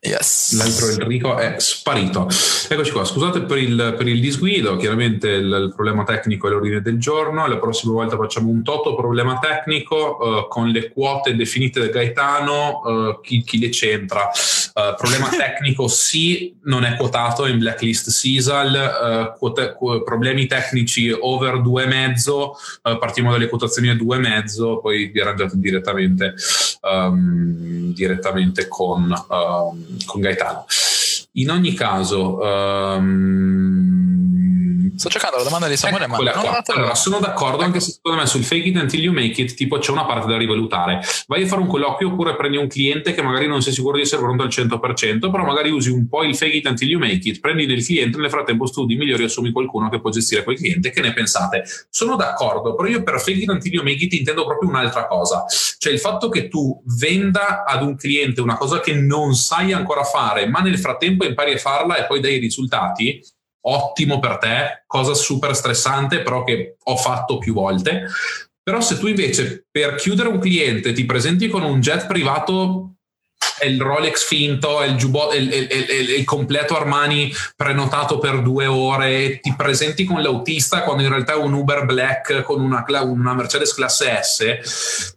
[0.00, 0.56] Yes.
[0.56, 2.28] L'altro Enrico è sparito.
[2.68, 6.80] Eccoci qua, scusate per il, per il disguido, chiaramente il, il, problema tecnico è l'ordine
[6.80, 11.80] del giorno, la prossima volta facciamo un toto problema tecnico uh, con le quote definite
[11.80, 14.30] da Gaetano, uh, chi, chi, le c'entra.
[14.74, 21.56] Uh, problema tecnico sì, non è quotato in blacklist CISAL, quote, qu- problemi tecnici over
[21.60, 26.34] 2,5, partiamo dalle quotazioni a 2,5, poi vi arrangiate direttamente,
[26.82, 29.12] um, direttamente con...
[29.28, 30.66] Um, con Gaetano.
[31.32, 34.29] In ogni caso, um,
[34.96, 36.16] Sto cercando la domanda di Samuele, ma.
[36.16, 39.78] Allora, sono d'accordo, anche se secondo me sul fake it until you make it, tipo
[39.78, 41.00] c'è una parte da rivalutare.
[41.26, 44.02] Vai a fare un colloquio oppure prendi un cliente che magari non sei sicuro di
[44.02, 47.28] essere pronto al 100%, però magari usi un po' il fake it until you make
[47.28, 50.90] it, prendi del cliente, nel frattempo studi migliori assumi qualcuno che può gestire quel cliente.
[50.90, 51.64] Che ne pensate?
[51.88, 55.44] Sono d'accordo, però io per fake it until you make it intendo proprio un'altra cosa.
[55.78, 60.04] Cioè il fatto che tu venda ad un cliente una cosa che non sai ancora
[60.04, 63.20] fare, ma nel frattempo impari a farla e poi dai i risultati,
[63.62, 68.06] ottimo per te, cosa super stressante, però che ho fatto più volte.
[68.62, 72.94] Però se tu invece per chiudere un cliente ti presenti con un jet privato
[73.58, 78.18] è il Rolex finto, è il, giubbotto, è il, è il, il, completo Armani prenotato
[78.18, 82.60] per due ore, ti presenti con l'autista quando in realtà è un Uber Black con
[82.60, 85.16] una, una Mercedes classe S,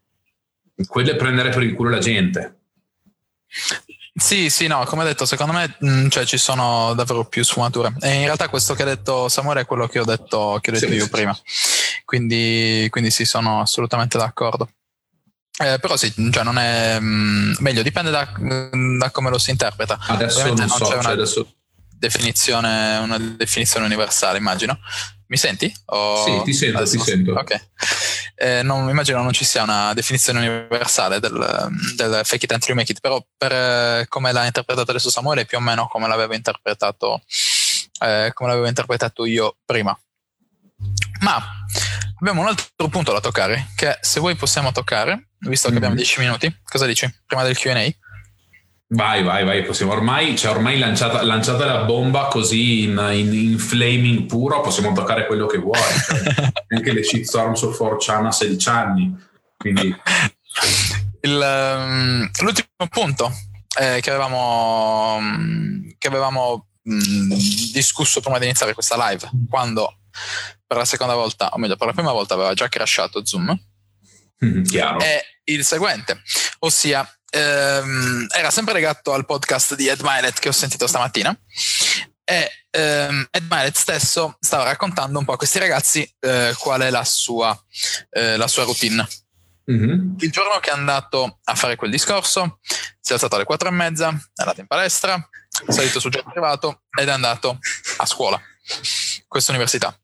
[0.87, 2.57] quello è prendere per il culo la gente.
[4.15, 7.95] Sì, sì, no, come detto, secondo me mh, mm, cioè, ci sono davvero più sfumature.
[7.99, 10.73] E in realtà questo che ha detto Samuele è quello che ho detto, che ho
[10.73, 11.09] detto sì, io sì.
[11.09, 11.37] prima.
[12.05, 14.69] Quindi, quindi sì, sono assolutamente d'accordo.
[15.57, 18.31] Eh, però sì, cioè non è mh, mm, meglio, dipende da,
[18.97, 19.97] da, come lo si interpreta.
[19.99, 21.53] Adesso Ovviamente non, so, c'è una cioè adesso...
[21.97, 24.79] definizione, una definizione universale, immagino.
[25.27, 25.73] Mi senti?
[25.85, 26.23] O...
[26.23, 27.33] Sì, ti sento, ti sento.
[27.33, 27.69] Ok.
[28.43, 32.75] Eh, non, immagino non ci sia una definizione universale del, del fake it until you
[32.75, 36.33] make it, però per eh, come l'ha interpretato adesso Samuele più o meno come l'avevo
[36.33, 37.23] interpretato,
[38.01, 39.97] eh, come l'avevo interpretato io prima.
[41.21, 41.41] Ma
[42.19, 45.83] abbiamo un altro punto da toccare, che se vuoi possiamo toccare, visto che mm-hmm.
[45.83, 46.59] abbiamo 10 minuti.
[46.65, 47.09] Cosa dici?
[47.25, 47.89] Prima del QA?
[48.93, 53.57] Vai, vai, vai, possiamo ormai, cioè ormai lanciata, lanciata la bomba così in, in, in,
[53.57, 55.79] flaming puro, possiamo toccare quello che vuoi.
[55.79, 59.15] Cioè, anche le shitstorm su 4chan a 16 anni.
[59.57, 59.95] Quindi...
[61.21, 63.31] Il, um, l'ultimo punto
[63.79, 65.19] eh, che avevamo,
[65.97, 67.33] che avevamo mh,
[67.71, 70.01] discusso prima di iniziare questa live, quando
[70.67, 73.47] per la seconda volta, o meglio per la prima volta aveva già crashato Zoom,
[74.45, 74.63] mm,
[74.99, 76.21] è il seguente,
[76.59, 81.35] ossia ehm, era sempre legato al podcast di Ed Milet che ho sentito stamattina
[82.23, 86.89] e ehm, Ed Milet stesso stava raccontando un po' a questi ragazzi eh, qual è
[86.89, 87.57] la sua,
[88.11, 89.07] eh, la sua routine.
[89.65, 90.15] Mhm.
[90.19, 92.59] Il giorno che è andato a fare quel discorso,
[92.99, 95.15] si è alzato alle quattro e mezza, è andato in palestra,
[95.65, 97.57] è salito sul jet privato ed è andato
[97.97, 98.39] a scuola,
[99.27, 99.97] questa università.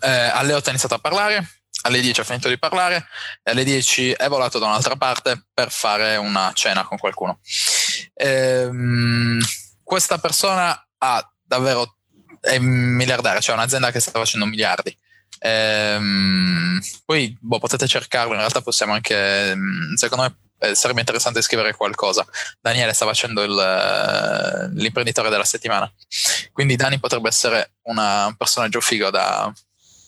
[0.00, 3.06] Eh, alle 8 ha iniziato a parlare, alle 10 ha finito di parlare
[3.42, 7.40] e alle 10 è volato da un'altra parte per fare una cena con qualcuno.
[8.14, 9.40] Ehm,
[9.82, 11.96] questa persona ha davvero
[12.40, 14.96] è miliardaria, cioè un'azienda che sta facendo miliardi.
[15.38, 21.42] Ehm, poi boh, potete cercarlo, in realtà possiamo anche, mm, secondo me eh, sarebbe interessante
[21.42, 22.24] scrivere qualcosa.
[22.60, 25.92] Daniele sta facendo il, eh, l'imprenditore della settimana,
[26.52, 29.52] quindi Dani potrebbe essere una, un personaggio figo da,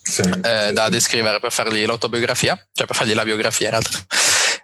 [0.07, 0.91] Sì, eh, sì, da sì.
[0.91, 4.05] descrivere per fargli l'autobiografia, cioè per fargli la biografia in realtà.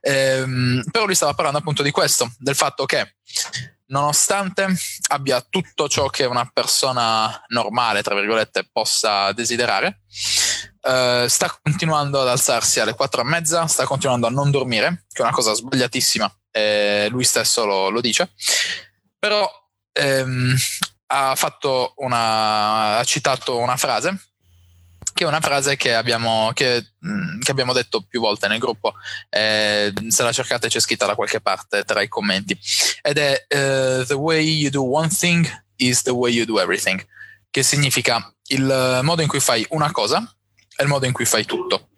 [0.01, 3.15] Ehm, però lui stava parlando appunto di questo, del fatto che
[3.87, 4.67] nonostante
[5.09, 10.01] abbia tutto ciò che una persona normale, tra virgolette, possa desiderare,
[10.81, 15.21] eh, sta continuando ad alzarsi alle quattro e mezza, sta continuando a non dormire, che
[15.21, 18.31] è una cosa sbagliatissima, e lui stesso lo, lo dice,
[19.17, 19.49] però
[19.91, 20.55] ehm,
[21.07, 21.35] ha
[21.95, 24.30] una, ha citato una frase
[25.21, 28.95] che è una frase che abbiamo, che, mh, che abbiamo detto più volte nel gruppo.
[29.29, 32.57] Eh, se la cercate c'è scritta da qualche parte tra i commenti.
[33.03, 37.05] Ed è eh, The way you do one thing is the way you do everything.
[37.51, 40.35] Che significa il modo in cui fai una cosa
[40.75, 41.89] è il modo in cui fai tutto.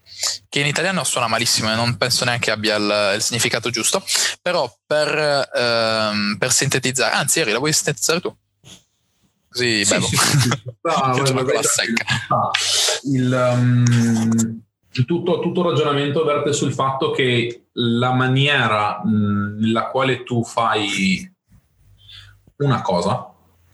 [0.50, 4.04] Che in italiano suona malissimo e non penso neanche abbia il, il significato giusto.
[4.42, 8.36] Però per, ehm, per sintetizzare, anzi, Eri, la vuoi sintetizzare tu?
[9.54, 10.16] Così Sì, sì, sì,
[11.62, 12.06] secca.
[12.30, 12.50] ah,
[13.04, 20.24] il, um, tutto, tutto il ragionamento verte sul fatto che la maniera mh, nella quale
[20.24, 21.32] tu fai
[22.58, 23.33] una cosa,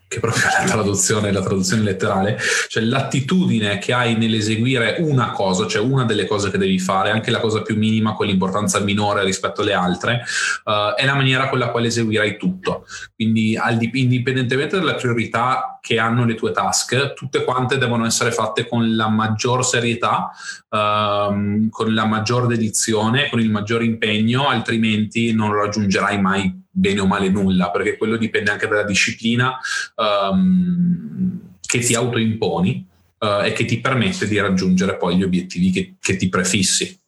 [0.09, 5.83] che proprio la traduzione, la traduzione letterale, cioè l'attitudine che hai nell'eseguire una cosa, cioè
[5.83, 9.61] una delle cose che devi fare, anche la cosa più minima con l'importanza minore rispetto
[9.61, 10.23] alle altre,
[10.65, 12.87] eh, è la maniera con la quale eseguirai tutto.
[13.13, 18.31] Quindi al di- indipendentemente dalle priorità che hanno le tue task, tutte quante devono essere
[18.31, 20.31] fatte con la maggior serietà,
[20.69, 27.07] ehm, con la maggior dedizione, con il maggior impegno, altrimenti non raggiungerai mai bene o
[27.07, 29.57] male nulla, perché quello dipende anche dalla disciplina
[29.95, 32.87] ehm, che ti autoimponi
[33.19, 36.99] eh, e che ti permette di raggiungere poi gli obiettivi che, che ti prefissi.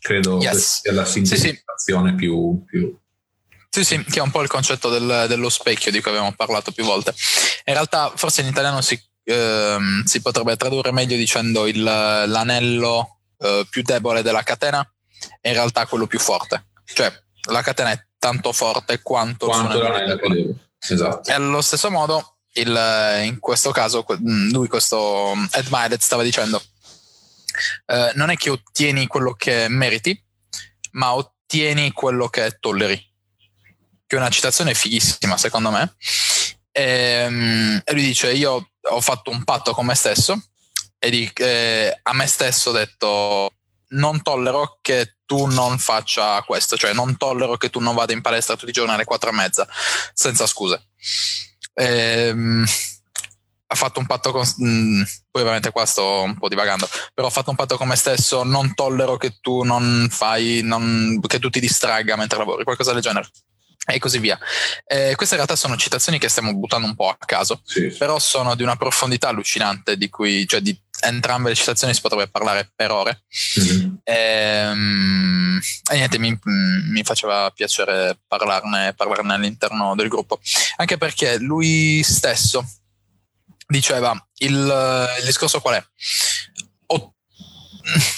[0.00, 0.80] Credo Yes.
[0.80, 1.36] sia la Sì, sì.
[1.36, 2.96] sintetizzazione più, più
[3.70, 6.72] Sì, sì, che è un po' il concetto del- dello specchio di cui abbiamo parlato
[6.72, 7.14] più volte.
[7.66, 13.64] In realtà, forse in italiano si, ehm, si potrebbe tradurre meglio dicendo il- l'anello eh,
[13.70, 14.80] più debole della catena
[15.40, 16.70] è in realtà quello più forte.
[16.92, 17.12] Cioè,
[17.50, 20.34] la catena è tanto forte quanto, quanto anello l'anello debole.
[20.34, 20.58] che devo.
[20.80, 21.30] Esatto.
[21.30, 26.60] E allo stesso modo, il- in questo caso, que- lui, questo Ed Milet, stava dicendo:
[27.86, 30.20] eh, Non è che ottieni quello che meriti,
[30.92, 33.06] ma ottieni quello che tolleri.
[34.08, 35.94] Che è una citazione fighissima, secondo me.
[36.72, 40.40] Ehm, E, lui dice: Io ho fatto un patto con me stesso
[40.98, 43.50] e di- eh, a me stesso ho detto:
[43.88, 48.22] Non tollero che tu non faccia questo, cioè non tollero che tu non vada in
[48.22, 49.68] palestra tutti i giorni alle quattro e mezza
[50.14, 50.88] senza scuse.
[51.74, 52.64] Ehm,
[53.70, 54.40] ha fatto un patto con.
[54.56, 56.88] mh, poi, ovviamente, qua sto un po' divagando.
[57.12, 58.42] Però ho fatto un patto con me stesso.
[58.42, 60.62] Non tollero che tu non fai.
[60.64, 63.28] non- che tu ti distragga mentre lavori, qualcosa del genere.
[63.86, 64.38] E così via.
[64.86, 67.96] Eh, queste in realtà sono citazioni che stiamo buttando un po' a caso, Sì, sì.
[67.96, 72.28] però sono di una profondità allucinante, di cui, cioè di entrambe le citazioni si potrebbe
[72.28, 73.22] parlare per ore.
[73.56, 74.00] Mhm.
[74.04, 75.60] Ehm,
[75.90, 80.38] E, niente, mi, mi faceva piacere parlarne, parlarne all'interno del gruppo,
[80.76, 82.64] anche perché lui stesso
[83.66, 84.54] diceva il,
[85.18, 85.86] il discorso qual è?
[86.88, 87.14] Ho-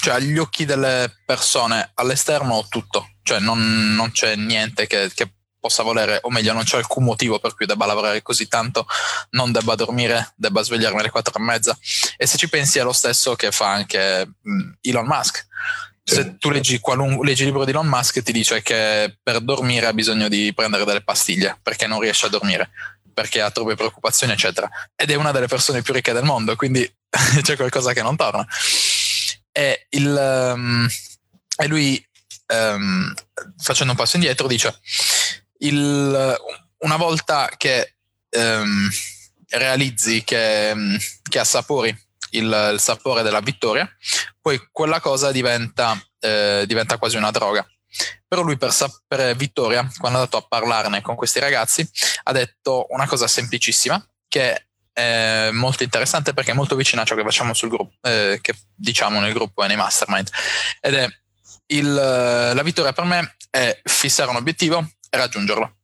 [0.03, 5.33] cioè agli occhi delle persone all'esterno ho tutto, cioè non, non c'è niente che, che
[5.61, 8.87] possa volere, o meglio non c'è alcun motivo per cui debba lavorare così tanto,
[9.31, 11.79] non debba dormire, debba svegliarmi alle quattro e mezza.
[12.17, 14.29] E se ci pensi è lo stesso che fa anche
[14.81, 15.47] Elon Musk.
[16.03, 19.87] Se tu leggi, qualun- leggi il libro di Elon Musk ti dice che per dormire
[19.87, 22.71] ha bisogno di prendere delle pastiglie perché non riesce a dormire,
[23.15, 24.69] perché ha troppe preoccupazioni, eccetera.
[24.97, 26.91] Ed è una delle persone più ricche del mondo, quindi
[27.43, 28.45] c'è qualcosa che non torna.
[29.53, 30.89] E, il, ehm,
[31.57, 32.05] e lui,
[32.47, 33.15] ehm,
[33.59, 34.81] facendo un passo indietro, dice:
[35.61, 36.37] il-
[36.83, 37.97] Una volta che
[38.31, 38.89] ehm,
[39.51, 40.97] realizzi che, ehm,
[41.29, 41.95] che assapori
[42.31, 43.89] il, il sapore della vittoria,
[44.41, 47.67] poi quella cosa diventa, eh, diventa quasi una droga.
[48.27, 48.73] Però lui per,
[49.07, 51.87] per Vittoria, quando è andato a parlarne con questi ragazzi,
[52.23, 57.17] ha detto una cosa semplicissima che è molto interessante perché è molto vicina a ciò
[57.17, 60.31] che facciamo sul gruppo, eh, che diciamo nel gruppo e nei mastermind.
[60.81, 61.09] Ed è
[61.73, 65.77] il, la vittoria per me è fissare un obiettivo raggiungerlo.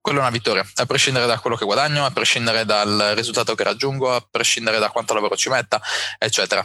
[0.00, 3.64] Quella è una vittoria, a prescindere da quello che guadagno, a prescindere dal risultato che
[3.64, 5.80] raggiungo, a prescindere da quanto lavoro ci metta,
[6.18, 6.64] eccetera.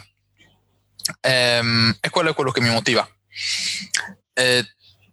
[1.20, 3.08] E, ehm, e quello è quello che mi motiva.
[4.32, 4.64] E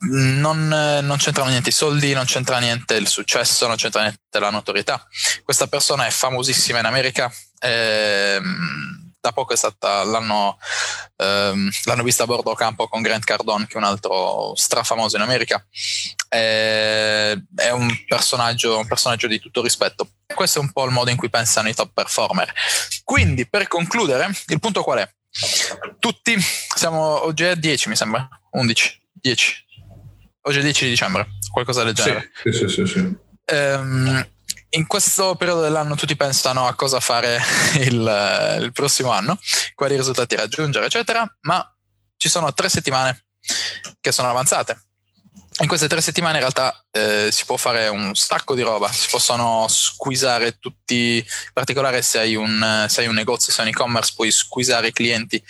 [0.02, 4.50] non, non, c'entrano niente i soldi, non c'entra niente il successo, non c'entra niente la
[4.50, 5.06] notorietà.
[5.44, 7.32] Questa persona è famosissima in America.
[7.60, 10.58] Ehm, da poco è stata l'hanno,
[11.18, 15.22] ehm, l'hanno vista a bordo campo con Grant Cardone, che è un altro strafamoso in
[15.22, 15.66] America.
[16.30, 20.10] Eh, è un personaggio, un personaggio di tutto rispetto.
[20.34, 22.52] Questo è un po' il modo in cui pensano i top performer.
[23.04, 25.14] Quindi, per concludere, il punto qual è?
[26.00, 26.36] Tutti
[26.76, 29.66] siamo oggi è 10, mi sembra, 11, 10.
[30.42, 32.32] Oggi è 10 di dicembre, qualcosa del genere.
[32.44, 32.86] Sì, sì, sì.
[32.86, 33.28] sì.
[33.52, 34.26] Um,
[34.72, 37.40] in questo periodo dell'anno tutti pensano a cosa fare
[37.80, 39.40] il, il, prossimo anno,
[39.76, 41.76] quali risultati raggiungere, eccetera, ma
[42.18, 43.26] ci sono tre settimane
[44.00, 44.84] che sono avanzate.
[45.62, 49.10] In queste tre settimane in realtà eh, si può fare un sacco di roba, si
[49.12, 53.74] possono squisare tutti, in particolare se hai un, se hai un negozio, se hai un
[53.74, 55.44] e-commerce, puoi squisare i clienti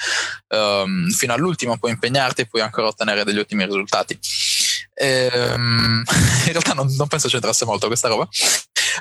[0.47, 4.17] um, fino all'ultimo, puoi impegnarti e puoi ancora ottenere degli ottimi risultati.
[4.95, 6.03] Ehm,
[6.45, 8.27] in realtà non, non penso c'entrasse molto questa roba,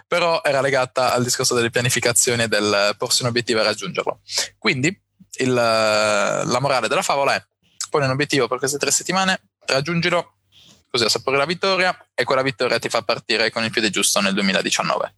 [0.06, 4.20] però era legata al discorso delle pianificazioni e del porsi un obiettivo e raggiungerlo.
[4.58, 4.88] Quindi
[5.38, 7.44] il, la morale della favola è
[7.90, 10.34] poni un obiettivo per queste tre settimane, raggiungilo,
[10.90, 14.34] così assapori la vittoria e quella vittoria ti fa partire con il piede giusto nel
[14.34, 15.14] 2019.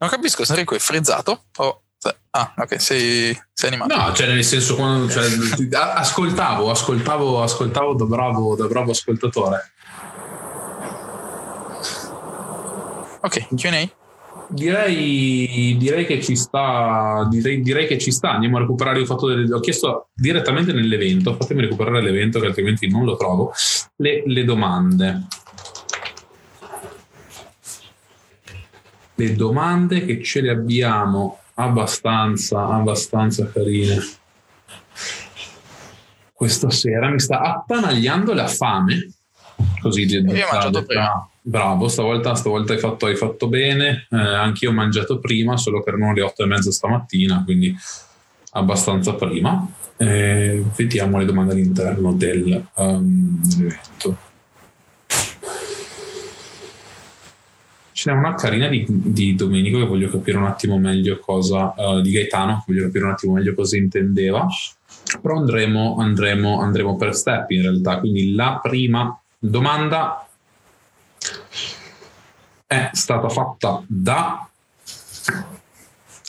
[0.00, 1.82] Non capisco se Enrico è frizzato o...
[2.30, 3.96] Ah, ok, sei, sei animato.
[3.96, 5.26] No, cioè nel senso, quando, cioè,
[5.74, 9.72] ascoltavo, ascoltavo, ascoltavo da bravo, da bravo ascoltatore.
[13.28, 13.90] Ok, Q&A?
[14.48, 18.30] Direi, direi, che ci sta direi, direi, che ci sta.
[18.30, 21.36] Andiamo a recuperare il fatto delle, ho chiesto direttamente nell'evento.
[21.38, 23.52] Fatemi recuperare l'evento che altrimenti non lo trovo.
[23.96, 25.26] Le, le domande.
[29.14, 33.98] Le domande che ce le abbiamo abbastanza abbastanza carine.
[36.32, 39.17] Questa sera mi sta attanagliando la fame
[39.80, 44.06] così ho mangiato prima Bravo, stavolta, stavolta hai, fatto, hai, fatto, bene.
[44.10, 47.74] Eh, anch'io ho mangiato prima, solo che erano le otto e mezza stamattina, quindi
[48.52, 49.66] abbastanza prima.
[49.96, 54.18] Eh, vediamo le domande all'interno del, um, dell'evento.
[57.92, 62.02] Ce n'è una carina di, di, Domenico che voglio capire un attimo meglio cosa, uh,
[62.02, 64.46] di Gaetano, voglio capire un attimo meglio cosa intendeva.
[65.22, 68.00] Però andremo, andremo, andremo per step in realtà.
[68.00, 70.26] Quindi la prima domanda
[72.66, 74.48] è stata fatta da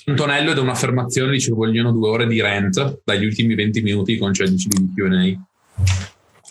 [0.06, 4.18] Antonello ed è un'affermazione dice che vogliono due ore di rent dagli ultimi 20 minuti
[4.18, 5.48] concedici di Q&A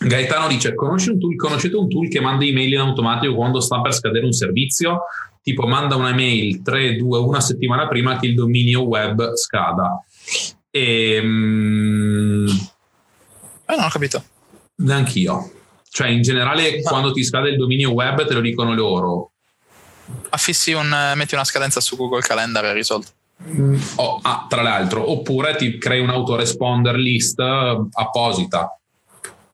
[0.01, 3.93] Gaetano dice un tool, conoscete un tool che manda email in automatico quando sta per
[3.93, 5.01] scadere un servizio?
[5.41, 10.01] Tipo manda una mail 3, 2, una settimana prima che il dominio web scada.
[10.69, 12.47] E, ehm,
[13.65, 14.23] eh, non ho capito.
[14.75, 15.51] neanch'io
[15.89, 19.31] cioè, in generale, quando ti scade il dominio web, te lo dicono loro.
[20.29, 23.11] Affissi un, metti una scadenza su Google Calendar e risolto.
[23.95, 28.79] Oh, ah, tra l'altro, oppure ti crei un autoresponder list apposita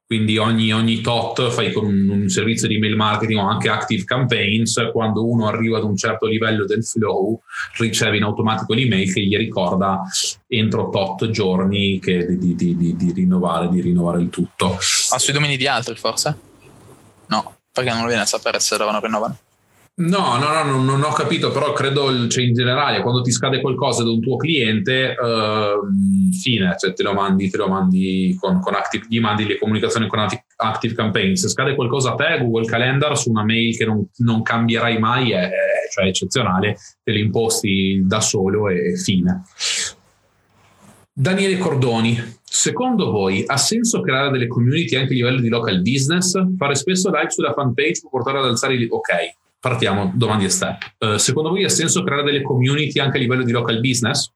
[0.07, 4.03] quindi ogni, ogni, tot fai con un, un, servizio di mail marketing o anche active
[4.03, 7.41] campaigns, quando uno arriva ad un certo livello del flow,
[7.77, 10.01] riceve in automatico l'email che gli ricorda
[10.47, 14.77] entro tot giorni di, di, di, di, rinnovare, di rinnovare il tutto.
[15.09, 16.37] Ah, sui domini di altri forse?
[17.27, 19.37] No, perché non lo viene a sapere se devono rinnovare.
[19.97, 24.03] No, no, no, non ho capito, però credo cioè, in generale quando ti scade qualcosa
[24.03, 28.73] da un tuo cliente, uh, fine, cioè te lo mandi, te lo mandi con, con
[28.73, 30.19] Active, gli mandi le comunicazioni con
[30.57, 31.35] Active Campaign.
[31.35, 35.31] Se scade qualcosa a te, Google Calendar su una mail che non, non cambierai mai
[35.31, 35.49] è,
[35.89, 39.43] cioè, eccezionale, te lo imposti da solo e fine.
[41.13, 46.37] Daniele Cordoni, secondo voi ha senso creare delle community anche a livello di local business?
[46.57, 48.85] Fare spesso live sulla fanpage può portare ad alzare i...
[48.89, 50.77] Ok, partiamo, domande a step.
[50.99, 54.31] Uh, secondo voi ha senso creare delle community anche a livello di local business?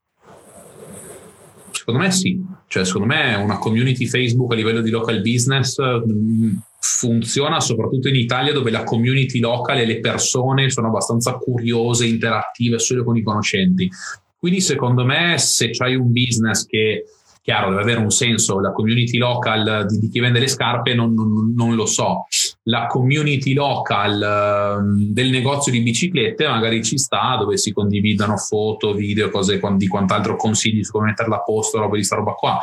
[1.70, 6.56] Secondo me sì, cioè secondo me una community Facebook a livello di local business mm,
[6.80, 12.80] funziona soprattutto in Italia dove la community locale e le persone sono abbastanza curiose, interattive
[12.80, 13.88] solo con i conoscenti.
[14.36, 17.04] Quindi secondo me se c'hai un business che
[17.40, 18.58] chiaro, deve avere un senso.
[18.58, 22.26] La community local di, di chi vende le scarpe non, non, non, lo so.
[22.64, 28.92] La community local uh, del negozio di biciclette magari ci sta, dove si condividono foto,
[28.92, 32.60] video, cose di quant'altro consigli su come metterla a posto, roba di sta roba qua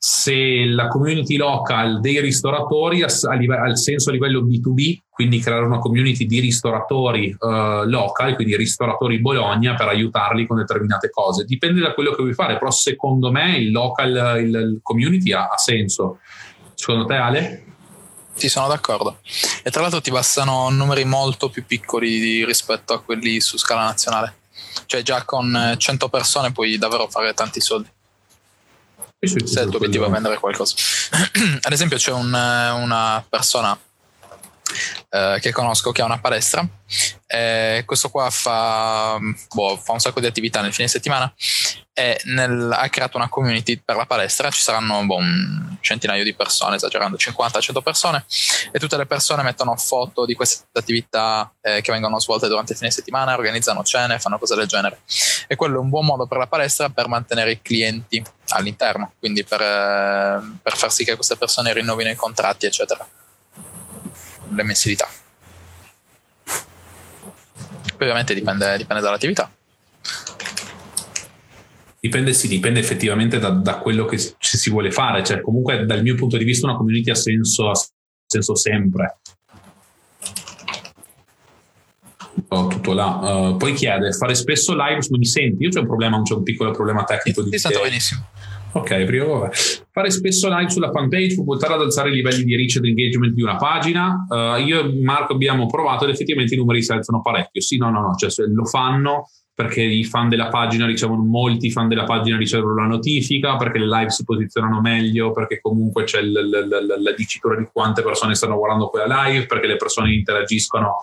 [0.00, 6.24] se la community local dei ristoratori ha senso a livello B2B, quindi creare una community
[6.24, 11.44] di ristoratori uh, local, quindi ristoratori Bologna per aiutarli con determinate cose.
[11.44, 15.56] Dipende da quello che vuoi fare, però secondo me il local, il community ha, ha
[15.56, 16.20] senso.
[16.74, 17.62] Secondo te Ale?
[18.38, 19.20] Sì, sono d'accordo.
[19.62, 24.36] E tra l'altro ti bastano numeri molto più piccoli rispetto a quelli su scala nazionale.
[24.86, 27.90] Cioè già con 100 persone puoi davvero fare tanti soldi
[29.20, 30.76] se il tuo obiettivo è vendere qualcosa.
[31.62, 33.76] Ad esempio, c'è un, una persona
[35.10, 36.66] eh, che conosco che ha una palestra.
[37.26, 39.18] E questo qua fa,
[39.52, 41.30] boh, fa, un sacco di attività nel fine settimana
[41.92, 44.50] e nel, ha creato una community per la palestra.
[44.50, 48.24] Ci saranno boh, un centinaio di persone, esagerando 50-100 persone,
[48.72, 52.78] e tutte le persone mettono foto di queste attività eh, che vengono svolte durante il
[52.78, 55.00] fine settimana, organizzano cene, fanno cose del genere.
[55.46, 59.44] E quello è un buon modo per la palestra per mantenere i clienti all'interno, quindi
[59.44, 63.06] per, eh, per far sì che queste persone rinnovino i contratti, eccetera
[64.54, 65.08] le mensilità.
[67.96, 69.50] Poi ovviamente dipende, dipende dall'attività.
[72.00, 75.24] Dipende, sì, dipende effettivamente da, da, quello che si vuole fare.
[75.24, 77.86] Cioè, comunque, dal mio punto di vista, una community ha senso, ha
[78.24, 79.18] senso sempre.
[82.48, 83.06] Oh, tutto là.
[83.06, 85.64] Uh, poi chiede: fare spesso live, mi senti?
[85.64, 87.42] Io c'è un problema, c'è un piccolo problema tecnico.
[87.42, 88.28] Ti, ti sento benissimo.
[88.72, 89.50] Ok, prima vabbè.
[89.90, 93.32] Fare spesso live sulla fanpage può portare ad alzare i livelli di reach ed engagement
[93.32, 94.26] di una pagina.
[94.28, 97.60] Uh, io e Marco abbiamo provato ed effettivamente i numeri si alzano parecchio.
[97.60, 101.88] Sì, no, no, no, cioè lo fanno perché i fan della pagina ricevono, molti fan
[101.88, 106.30] della pagina ricevono la notifica, perché le live si posizionano meglio, perché comunque c'è l-
[106.30, 110.98] l- l- la dicitura di quante persone stanno guardando quella live, perché le persone interagiscono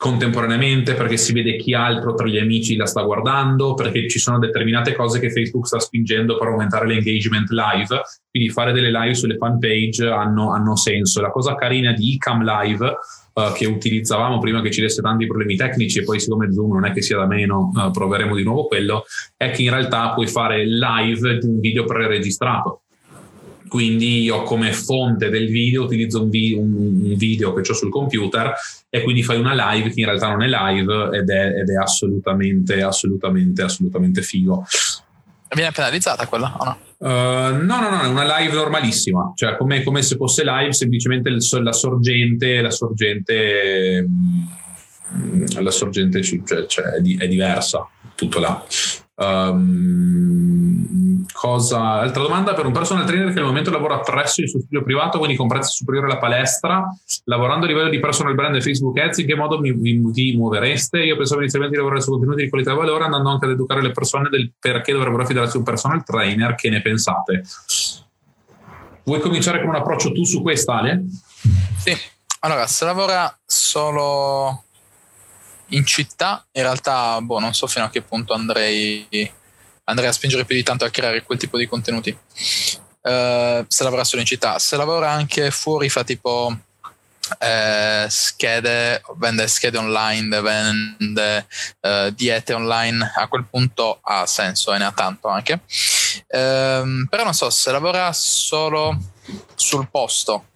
[0.00, 4.38] contemporaneamente perché si vede chi altro tra gli amici la sta guardando, perché ci sono
[4.38, 9.36] determinate cose che Facebook sta spingendo per aumentare l'engagement live, quindi fare delle live sulle
[9.36, 11.20] fan page hanno, hanno senso.
[11.20, 12.86] La cosa carina di Icam Live
[13.34, 16.86] uh, che utilizzavamo prima che ci desse tanti problemi tecnici e poi siccome Zoom non
[16.86, 19.04] è che sia da meno, uh, proveremo di nuovo quello,
[19.36, 22.84] è che in realtà puoi fare live di un video preregistrato
[23.70, 28.52] quindi io come fonte del video utilizzo un, vi- un video che ho sul computer
[28.88, 31.76] e quindi fai una live che in realtà non è live ed è, ed è
[31.76, 34.66] assolutamente, assolutamente, assolutamente figo.
[35.54, 36.78] Viene penalizzata quella o no?
[36.98, 41.30] Uh, no, no, no, è una live normalissima, cioè come, come se fosse live, semplicemente
[41.30, 44.04] la sorgente, la sorgente,
[45.14, 48.64] mm, la sorgente cioè, cioè è, di, è diversa, tutto là.
[49.20, 50.80] Um,
[51.30, 54.82] cosa, altra domanda per un personal trainer che al momento lavora presso il suo studio
[54.82, 56.86] privato, quindi con prezzo superiore alla palestra,
[57.24, 60.36] lavorando a livello di personal brand e Facebook Ads, in che modo mi, vi, vi
[60.36, 61.02] muovereste?
[61.02, 63.82] Io pensavo inizialmente di lavorare su contenuti di qualità e valore, andando anche ad educare
[63.82, 66.54] le persone del perché dovrebbero affidarsi a un personal trainer.
[66.54, 67.42] Che ne pensate?
[69.04, 71.04] Vuoi cominciare con un approccio tu su questa, Ale?
[71.76, 71.94] Sì,
[72.40, 74.64] allora, se lavora solo
[75.70, 79.06] in città in realtà boh, non so fino a che punto andrei,
[79.84, 82.16] andrei a spingere più di tanto a creare quel tipo di contenuti.
[83.02, 86.54] Uh, se lavora solo in città, se lavora anche fuori fa tipo
[87.38, 91.46] eh, schede, vende schede online, vende
[91.80, 95.60] eh, diete online, a quel punto ha senso e ne ha tanto anche.
[96.26, 98.98] Eh, però non so, se lavora solo
[99.54, 100.46] sul posto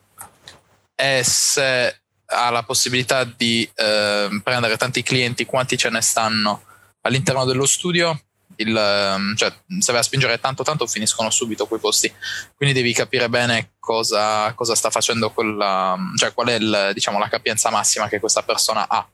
[0.95, 2.01] e se
[2.35, 6.63] ha la possibilità di eh, prendere tanti clienti quanti ce ne stanno
[7.03, 8.19] all'interno dello studio,
[8.57, 12.13] il, ehm, cioè, se vai a spingere tanto tanto finiscono subito quei posti.
[12.55, 17.29] Quindi devi capire bene cosa, cosa sta facendo quella, cioè qual è il, diciamo, la
[17.29, 19.07] capienza massima che questa persona ha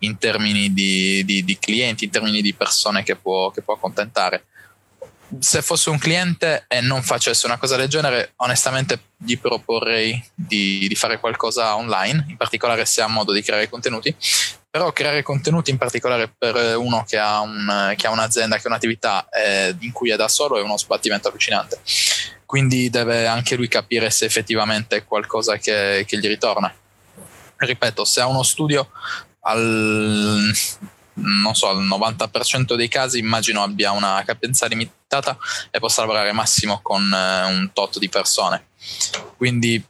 [0.00, 4.46] in termini di, di, di clienti, in termini di persone che può, che può accontentare
[5.38, 10.86] se fosse un cliente e non facesse una cosa del genere, onestamente gli proporrei di,
[10.88, 14.14] di, fare qualcosa online, in particolare se ha modo di creare contenuti.
[14.70, 18.70] Però creare contenuti in particolare per uno che ha, un, che ha un'azienda, che ha
[18.70, 21.80] un'attività eh, in cui è da solo è uno sbattimento allucinante.
[22.46, 26.74] Quindi deve anche lui capire se effettivamente è qualcosa che, che gli ritorna.
[27.56, 28.90] Ripeto, se ha uno studio
[29.40, 30.52] al
[31.14, 35.36] non so, al 90% dei casi immagino abbia una capienza limitata
[35.70, 38.66] e possa lavorare massimo con eh, un tot di persone.
[39.36, 39.82] Quindi,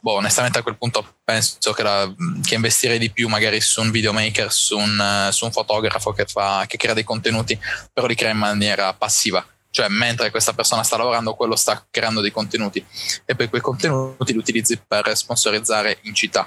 [0.00, 2.12] boh, onestamente a quel punto penso che, la,
[2.42, 6.64] che, investirei di più magari su un videomaker, su un, su un fotografo che, fa,
[6.66, 7.58] che crea dei contenuti,
[7.92, 9.44] però li crea in maniera passiva
[9.74, 12.86] cioè mentre questa persona sta lavorando, quello sta creando dei contenuti
[13.24, 16.46] e poi quei contenuti li utilizzi per sponsorizzare in città.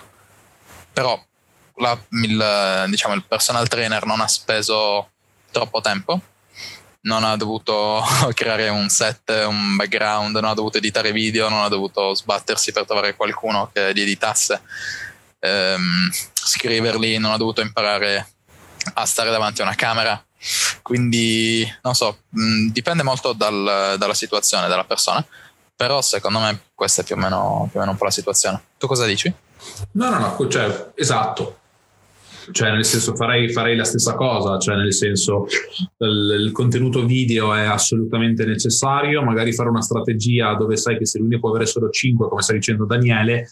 [0.93, 1.22] Però
[1.77, 5.09] la, il, diciamo, il personal trainer non ha speso
[5.51, 6.21] troppo tempo,
[7.01, 11.69] non ha dovuto creare un set, un background, non ha dovuto editare video, non ha
[11.69, 14.61] dovuto sbattersi per trovare qualcuno che li editasse,
[15.39, 18.27] ehm, scriverli, non ha dovuto imparare
[18.93, 20.21] a stare davanti a una camera.
[20.81, 25.25] Quindi, non so, mh, dipende molto dal, dalla situazione, dalla persona,
[25.75, 28.61] però secondo me questa è più o, meno, più o meno un po' la situazione.
[28.77, 29.33] Tu cosa dici?
[29.93, 31.59] No, no, no, cioè, esatto
[32.51, 35.47] cioè nel senso farei, farei, la stessa cosa, cioè nel senso
[35.99, 41.19] il, il, contenuto video è assolutamente necessario, magari fare una strategia dove sai che se
[41.19, 43.47] lui ne può avere solo 5, come sta dicendo Daniele,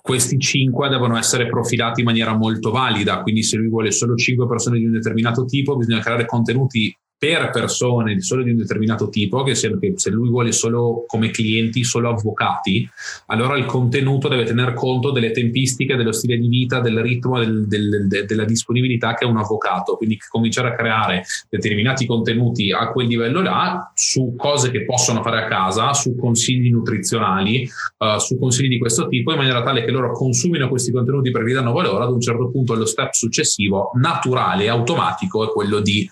[0.00, 4.46] questi 5 devono essere profilati in maniera molto valida, quindi se lui vuole solo 5
[4.46, 9.42] persone di un determinato tipo, bisogna creare contenuti per persone solo di un determinato tipo,
[9.42, 12.88] che se, se, lui vuole solo come clienti, solo avvocati,
[13.26, 17.66] allora il contenuto deve tener conto delle tempistiche, dello stile di vita, del ritmo, del,
[17.66, 19.96] del, de, della disponibilità che ha un avvocato.
[19.96, 25.42] Quindi cominciare a creare determinati contenuti a quel livello là, su cose che possono fare
[25.42, 27.68] a casa, su consigli nutrizionali,
[27.98, 31.44] uh, su consigli di questo tipo, in maniera tale che loro consumino questi contenuti per
[31.44, 36.08] vi danno valore, ad un certo punto lo step successivo, naturale, automatico, è quello di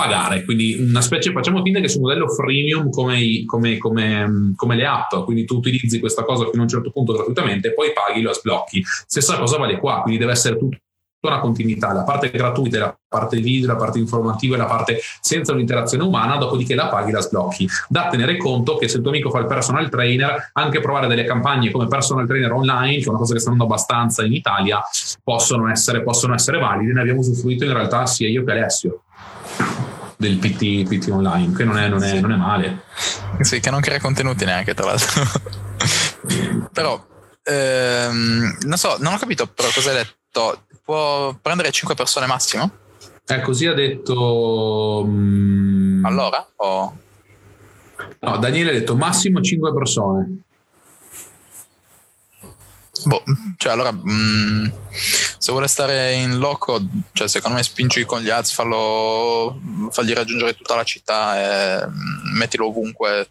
[0.00, 4.86] pagare, quindi una specie, facciamo finta che un modello freemium come, come, come, come, le
[4.86, 8.32] app, quindi tu utilizzi questa cosa fino a un certo punto gratuitamente, poi paghi, lo
[8.32, 8.82] sblocchi.
[8.84, 10.78] Stessa cosa vale qua, quindi deve essere tutto
[11.22, 15.52] una continuità, la parte gratuita, la parte video, la parte informativa e la parte senza
[15.52, 17.68] un'interazione umana, dopodiché la paghi, la sblocchi.
[17.90, 21.24] Da tenere conto che se il tuo amico fa il personal trainer, anche provare delle
[21.24, 24.80] campagne come personal trainer online, che è una cosa che sta andando abbastanza in Italia,
[25.22, 26.94] possono essere, possono essere valide.
[26.94, 29.02] Ne abbiamo usufruito in realtà sia io che Alessio
[30.20, 32.82] del PT, PT online, che non è, non, è, non è, male.
[33.40, 35.22] Sì, che non crea contenuti neanche, tra l'altro.
[36.70, 37.02] però,
[37.42, 40.66] ehm, non so, non ho capito però cosa hai detto.
[40.84, 42.70] Può prendere 5 persone massimo?
[43.26, 45.04] Eh, così ha detto...
[45.06, 46.02] Um...
[46.04, 46.46] Allora?
[46.56, 46.96] O...
[48.20, 50.42] No, Daniele ha detto massimo 5 persone.
[53.04, 53.22] Boh,
[53.56, 54.66] cioè allora, mh, mm,
[55.38, 56.80] se vuole stare in loco,
[57.12, 59.58] cioè secondo me spingi con gli ads, fallo,
[59.90, 63.28] fagli raggiungere tutta la città e mm, mettilo ovunque,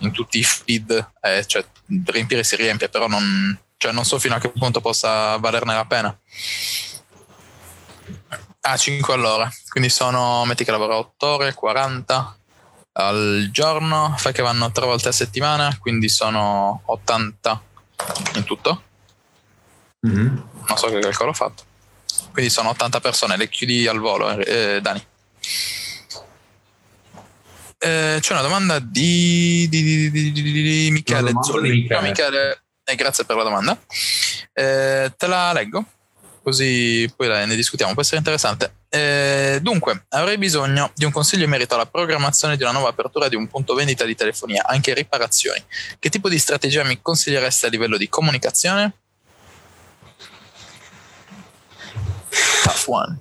[0.00, 1.64] in tutti i feed, e, cioè
[2.06, 5.84] riempire si riempie, però non, cioè, non so fino a che punto possa valerne la
[5.84, 6.18] pena.
[8.62, 12.36] Ah, 5 all'ora, quindi sono, metti che lavora 8 ore, 40
[12.92, 17.62] al giorno, fai che vanno 3 volte a settimana, quindi sono 80
[18.34, 18.82] in tutto
[20.06, 20.36] Mm-hmm.
[20.68, 21.64] Non so che calcolo ho fatto.
[22.32, 25.04] Quindi sono 80 persone, le chiudi al volo, eh, Dani.
[27.82, 31.70] Eh, c'è una domanda di, di, di, di Michele Zolli.
[31.70, 32.00] Michele.
[32.02, 33.78] Michele, eh, grazie per la domanda.
[34.52, 35.84] Eh, te la leggo,
[36.42, 38.74] così poi ne discutiamo, può essere interessante.
[38.88, 43.28] Eh, dunque, avrei bisogno di un consiglio in merito alla programmazione di una nuova apertura
[43.28, 45.62] di un punto vendita di telefonia, anche riparazioni.
[45.98, 48.92] Che tipo di strategia mi consigliereste a livello di comunicazione?
[52.62, 53.18] Tough one.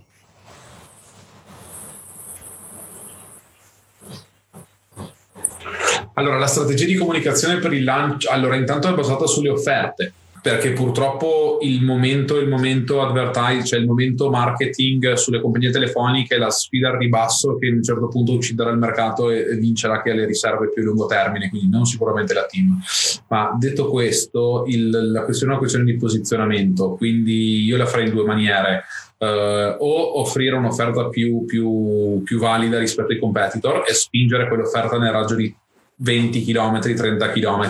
[6.13, 10.11] Allora, la strategia di comunicazione per il lancio, allora intanto è basata sulle offerte,
[10.49, 16.37] perché purtroppo il momento, il momento advertise, cioè il momento marketing sulle compagnie telefoniche è
[16.39, 20.09] la sfida al ribasso che a un certo punto ucciderà il mercato e, vincerà chi
[20.09, 22.79] ha le riserve più a lungo termine, quindi non sicuramente la team.
[23.27, 28.07] Ma detto questo, il, la questione è una questione di posizionamento, quindi io la farei
[28.07, 28.83] in due maniere
[29.19, 35.11] Uh, o offrire un'offerta più, più, più, valida rispetto ai competitor e spingere quell'offerta nel
[35.11, 35.53] raggio di
[35.97, 37.69] 20 km, 30 km,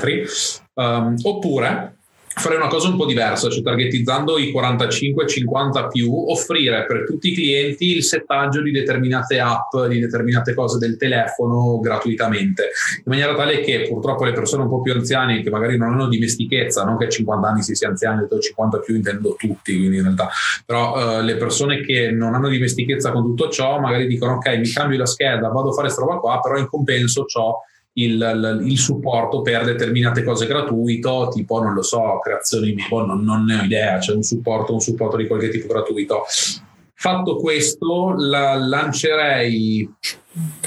[0.75, 1.98] um, oppure
[2.35, 7.33] fare una cosa un po' diversa, cioè targetizzando i 45-50 più, offrire per tutti i
[7.33, 13.61] clienti il settaggio di determinate app, di determinate cose del telefono gratuitamente, in maniera tale
[13.61, 17.05] che purtroppo le persone un po' più anziane che magari non hanno dimestichezza, non che
[17.05, 20.29] a 50 anni si sia anziani, ho 50 più intendo tutti, quindi in realtà,
[20.65, 24.69] però uh, le persone che non hanno dimestichezza con tutto ciò magari dicono ok mi
[24.69, 27.61] cambio la scheda, vado a fare questa roba qua, però in compenso ho
[27.93, 33.59] il, il, supporto per determinate cose gratuito, tipo non lo so, creazioni, non, non ne
[33.59, 36.23] ho idea, c'è un supporto, un supporto di qualche tipo gratuito.
[36.93, 39.89] Fatto questo, la lancerei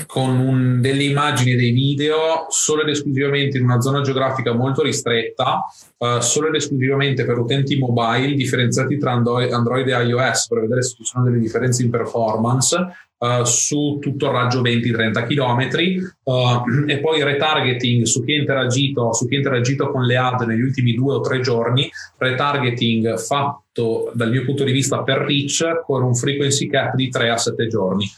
[0.06, 4.82] con un, delle immagini e dei video solo ed esclusivamente in una zona geografica molto
[4.82, 5.64] ristretta,
[5.98, 10.94] uh, solo ed esclusivamente per utenti mobile, differenziati tra Android e iOS per vedere se
[10.96, 12.76] ci sono delle differenze in performance
[13.22, 18.44] uh, su tutto il raggio 20-30 km uh, e poi retargeting su chi,
[19.12, 24.10] su chi ha interagito con le ad negli ultimi due o tre giorni, retargeting fatto
[24.14, 27.66] dal mio punto di vista per reach con un frequency cap di 3 a 7
[27.68, 28.10] giorni.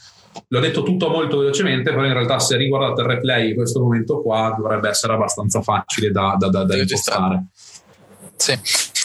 [0.49, 4.21] L'ho detto tutto molto velocemente, però in realtà se riguardate il replay in questo momento
[4.21, 7.45] qua dovrebbe essere abbastanza facile da, da, da, da impostare.
[8.35, 8.59] Sì, a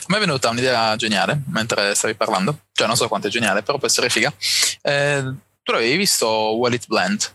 [0.09, 3.78] me è venuta un'idea geniale mentre stavi parlando, cioè non so quanto è geniale, però
[3.78, 4.32] può essere figa.
[4.82, 5.32] Eh,
[5.62, 7.35] tu l'avevi visto Wallet Blend?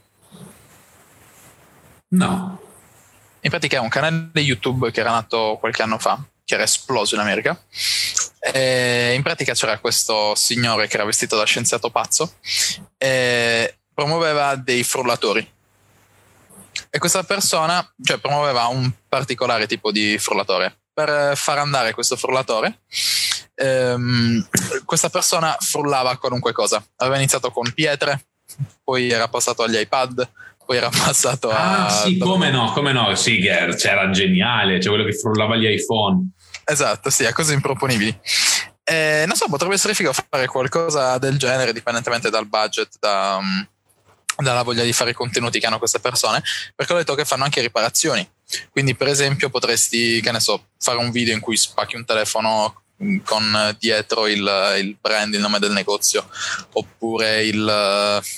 [2.10, 2.62] No.
[3.42, 7.16] In pratica è un canale YouTube che era nato qualche anno fa, che era esploso
[7.16, 7.60] in America.
[8.40, 12.36] E in pratica c'era questo signore che era vestito da scienziato pazzo
[12.98, 15.54] e promuoveva dei frullatori.
[16.90, 20.80] E questa persona, cioè promuoveva un particolare tipo di frullatore.
[20.94, 22.80] Per far andare questo frullatore,
[23.56, 24.48] ehm,
[24.86, 26.86] questa persona frullava qualunque cosa.
[26.98, 28.26] Aveva iniziato con pietre,
[28.84, 30.30] poi era passato agli iPad,
[30.66, 31.90] poi era passato ah, a...
[31.90, 36.30] sì, come no, come no, sì, c'era geniale, c'è quello che frullava gli iPhone.
[36.64, 38.20] Esatto, sì, a cose improponibili.
[38.84, 43.68] Eh, non so, potrebbe essere figo fare qualcosa del genere, dipendentemente dal budget, da, um,
[44.38, 46.44] dalla voglia di fare i contenuti che hanno queste persone,
[46.76, 48.28] perché ho detto che fanno anche riparazioni.
[48.70, 52.84] Quindi, per esempio, potresti, che ne so, fare un video in cui spacchi un telefono
[53.24, 56.30] con dietro il, il, brand, il nome del negozio,
[56.74, 57.64] oppure il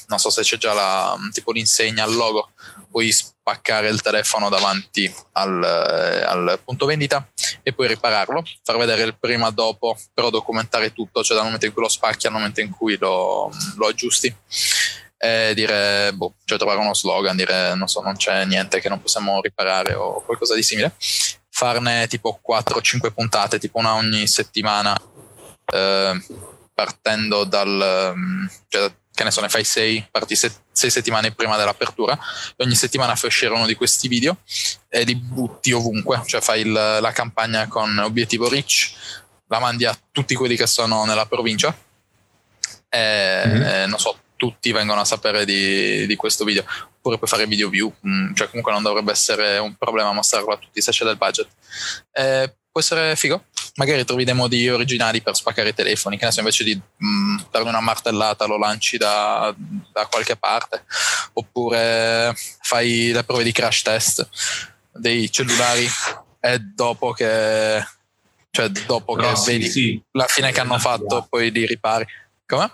[0.08, 2.52] non so se c'è già la, tipo l'insegna, il logo,
[2.90, 7.30] puoi spaccare il telefono davanti al, al punto vendita
[7.62, 11.74] e poi ripararlo, far vedere il prima dopo, però documentare tutto, cioè dal momento in
[11.74, 14.34] cui lo spacchi al momento in cui lo, lo aggiusti
[15.20, 19.02] e dire, boh, cioè trovare uno slogan, dire non so, non c'è niente che non
[19.02, 20.94] possiamo riparare o qualcosa di simile.
[21.58, 24.96] Farne tipo 4-5 puntate, tipo una ogni settimana,
[25.74, 26.24] eh,
[26.72, 28.16] partendo dal,
[28.68, 32.16] cioè, che ne so, ne fai 6, parti 6 settimane prima dell'apertura,
[32.56, 34.38] e ogni settimana fai uscire uno di questi video
[34.88, 38.94] e li butti ovunque, cioè fai il, la campagna con obiettivo rich,
[39.48, 41.76] la mandi a tutti quelli che sono nella provincia
[42.88, 43.62] e, mm-hmm.
[43.64, 46.64] e non so, tutti vengono a sapere di, di questo video.
[47.08, 50.58] Oppure puoi fare video view, mm, cioè comunque non dovrebbe essere un problema mostrarlo a
[50.58, 51.48] tutti se c'è del budget.
[52.12, 53.46] Eh, può essere figo.
[53.76, 57.44] Magari trovi dei modi originali per spaccare i telefoni, che ne so, invece di mh,
[57.50, 59.56] dargli una martellata lo lanci da,
[59.94, 60.84] da qualche parte.
[61.34, 64.28] Oppure fai le prove di crash test
[64.92, 65.88] dei cellulari
[66.40, 67.86] e dopo che
[68.50, 70.04] cioè dopo Però che sì, vedi sì.
[70.12, 72.06] la fine che hanno fatto poi li ripari.
[72.46, 72.70] Come?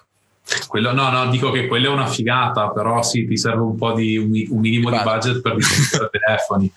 [0.68, 3.94] Quello, no, no, dico che quella è una figata, però sì, ti serve un po'
[3.94, 6.72] di un, minimo di budget per distruggere telefoni.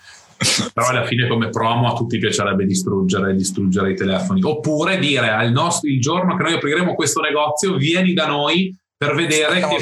[0.73, 4.43] però alla fine come promo a tutti piacerebbe distruggere, distruggere i telefoni.
[4.43, 9.15] Oppure dire al nostro, il giorno che noi apriremo questo negozio, vieni da noi per
[9.15, 9.81] vedere, che,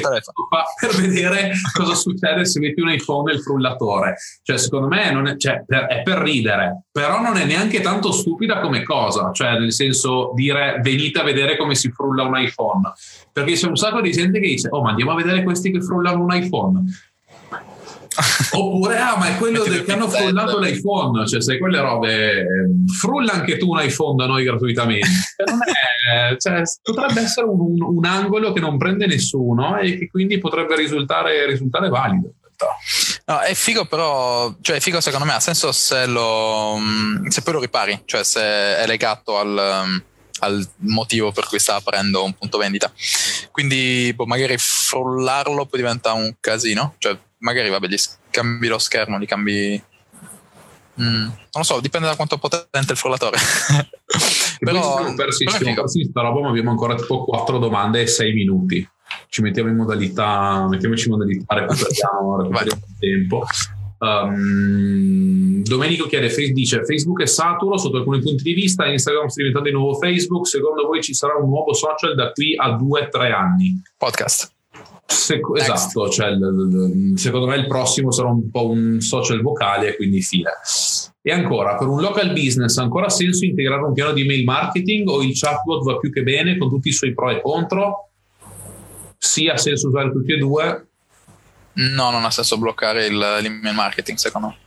[0.79, 4.15] per vedere cosa succede se metti un iPhone nel frullatore.
[4.41, 8.59] Cioè, secondo me è, cioè, per, è, per, ridere, però non è neanche tanto stupida
[8.59, 9.31] come cosa.
[9.31, 12.91] Cioè, nel senso, dire venite a vedere come si frulla un iPhone.
[13.31, 15.81] Perché c'è un sacco di gente che dice, oh, ma andiamo a vedere questi che
[15.81, 16.83] frullano un iPhone.
[18.51, 22.87] Oppure, ah, ma è quello del, che hanno frullato l'iPhone, cioè sai quelle robe, ehm,
[22.87, 25.07] frulla anche tu un iPhone da noi gratuitamente.
[26.05, 30.37] È, cioè, potrebbe essere un, un, un, angolo che non prende nessuno e che quindi
[30.37, 32.29] potrebbe risultare, risultare valido.
[33.25, 37.41] No, è figo però, cioè è figo secondo me, ha senso se, lo, mm, se
[37.41, 39.97] poi lo ripari, cioè se è legato al, mm,
[40.39, 42.91] al motivo per cui sta aprendo un punto vendita.
[43.51, 47.95] Quindi boh, magari frullarlo poi diventa un casino, cioè magari vabbè, gli
[48.31, 49.81] cambi lo schermo, gli cambi.
[50.99, 53.37] Mm, non lo so, dipende da quanto è potente il frullatore.
[54.59, 58.89] però, per questa roba, ma abbiamo ancora tipo 4 domande e 6 minuti.
[59.29, 63.45] Ci mettiamo in modalità, mettiamoci in modalità, recuperiamo, recuperiamo il tempo.
[63.97, 69.69] Um, Domenico chiede, dice Facebook è saturo sotto alcuni punti di vista, Instagram sta diventando
[69.69, 73.81] il nuovo Facebook, secondo voi ci sarà un nuovo social da qui a 2-3 anni?
[73.97, 74.54] Podcast.
[75.05, 76.29] Se, esatto, cioè,
[77.15, 80.51] secondo me il prossimo sarà un po' un social vocale, quindi fine.
[81.21, 85.07] E ancora, per un local business, ancora ha senso integrare un piano di email marketing
[85.09, 88.09] o il chatbot va più che bene con tutti i suoi pro e contro?
[89.17, 90.87] Sì, ha senso usare tutti e due.
[91.73, 94.63] No, non ha senso bloccare il, l'email marketing, secondo me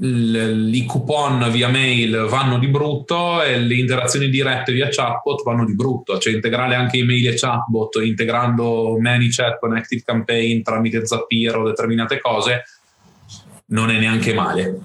[0.00, 5.74] i coupon via mail vanno di brutto e le interazioni dirette via chatbot vanno di
[5.74, 11.66] brutto, cioè integrare anche email e chatbot integrando ManyChat con Active Campaign tramite Zapier o
[11.66, 12.62] determinate cose
[13.66, 14.78] non è neanche male.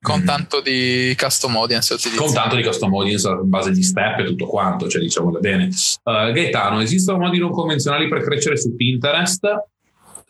[0.00, 0.24] Con mm.
[0.24, 2.24] tanto di custom audience utilizzato.
[2.24, 5.68] Con tanto di custom audience in base agli step e tutto quanto, cioè diciamolo bene.
[6.02, 9.46] Uh, Gaetano, esistono modi non convenzionali per crescere su Pinterest?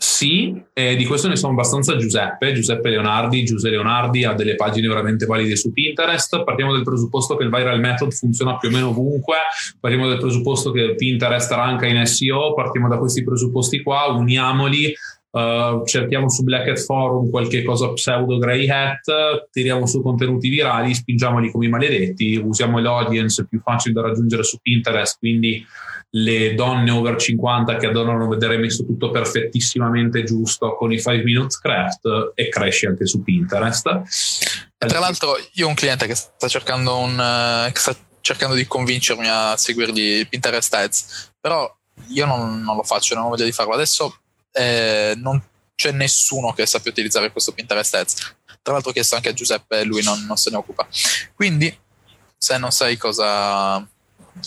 [0.02, 4.88] Sì, e di questo ne sono abbastanza Giuseppe, Giuseppe Leonardi, Giuseppe Leonardi ha delle pagine
[4.88, 8.88] veramente valide su Pinterest, partiamo del presupposto che il viral method funziona più o meno
[8.88, 9.36] ovunque,
[9.78, 14.94] partiamo dal presupposto che Pinterest ranka in SEO, partiamo da questi presupposti qua, uniamoli,
[15.32, 20.92] Uh, cerchiamo su Black Hat Forum qualche cosa pseudo grey hat, tiriamo su contenuti virali,
[20.92, 25.64] spingiamoli come i maledetti, usiamo l'audience più facile da raggiungere su Pinterest, quindi
[26.10, 31.58] le donne over 50 che adorano vedere messo tutto perfettissimamente giusto con i 5 minutes
[31.58, 33.82] craft e cresce anche su Pinterest.
[34.76, 38.66] Tra l'altro io ho un cliente che sta cercando, un, uh, che sta cercando di
[38.66, 41.72] convincermi a seguirgli Pinterest Ads, però
[42.08, 44.20] io non, non lo faccio, non ho voglia di farlo adesso.
[44.52, 45.40] Eh, non
[45.76, 48.14] c'è nessuno che sappia utilizzare questo Pinterest Ads.
[48.62, 50.86] Tra l'altro ho chiesto anche a Giuseppe lui non, non se ne occupa.
[51.34, 51.74] Quindi
[52.36, 53.86] se non sai cosa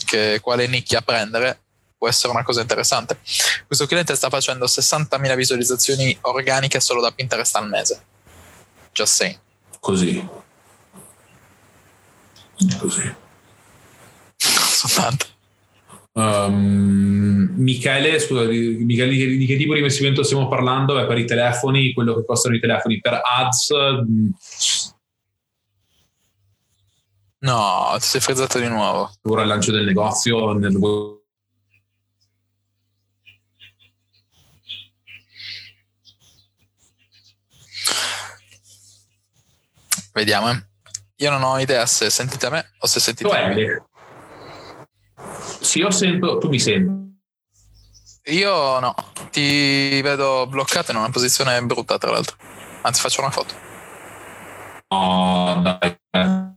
[0.06, 1.60] che, quale nicchia prendere
[1.98, 3.18] può essere una cosa interessante.
[3.66, 8.04] Questo cliente sta facendo 60.000 visualizzazioni organiche solo da Pinterest al mese.
[8.92, 9.40] Just saying.
[9.80, 10.28] Così.
[12.78, 13.16] Così.
[14.38, 15.26] Sono tante.
[16.16, 20.94] Um, Michele, scusa, Michele, di, di, che tipo di investimento stiamo parlando?
[20.94, 23.74] Beh, per i telefoni, quello che costano i telefoni per ads.
[24.04, 24.30] Mm,
[27.44, 29.12] No, ti sei frizzato di nuovo.
[29.24, 30.78] Ora il lancio del negozio nel
[40.14, 40.52] Vediamo.
[40.52, 40.66] Eh.
[41.18, 43.88] Io non ho idea se sentite me o se sentite me.
[45.60, 47.12] Sì, io sento, tu mi senti.
[48.26, 48.96] Io no,
[49.32, 52.38] ti vedo bloccato in una posizione brutta, tra l'altro.
[52.84, 53.54] Anzi, faccio una foto.
[54.88, 56.53] Oh, dai.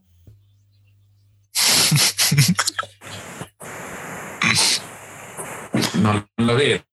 [6.11, 6.83] Non la vedo.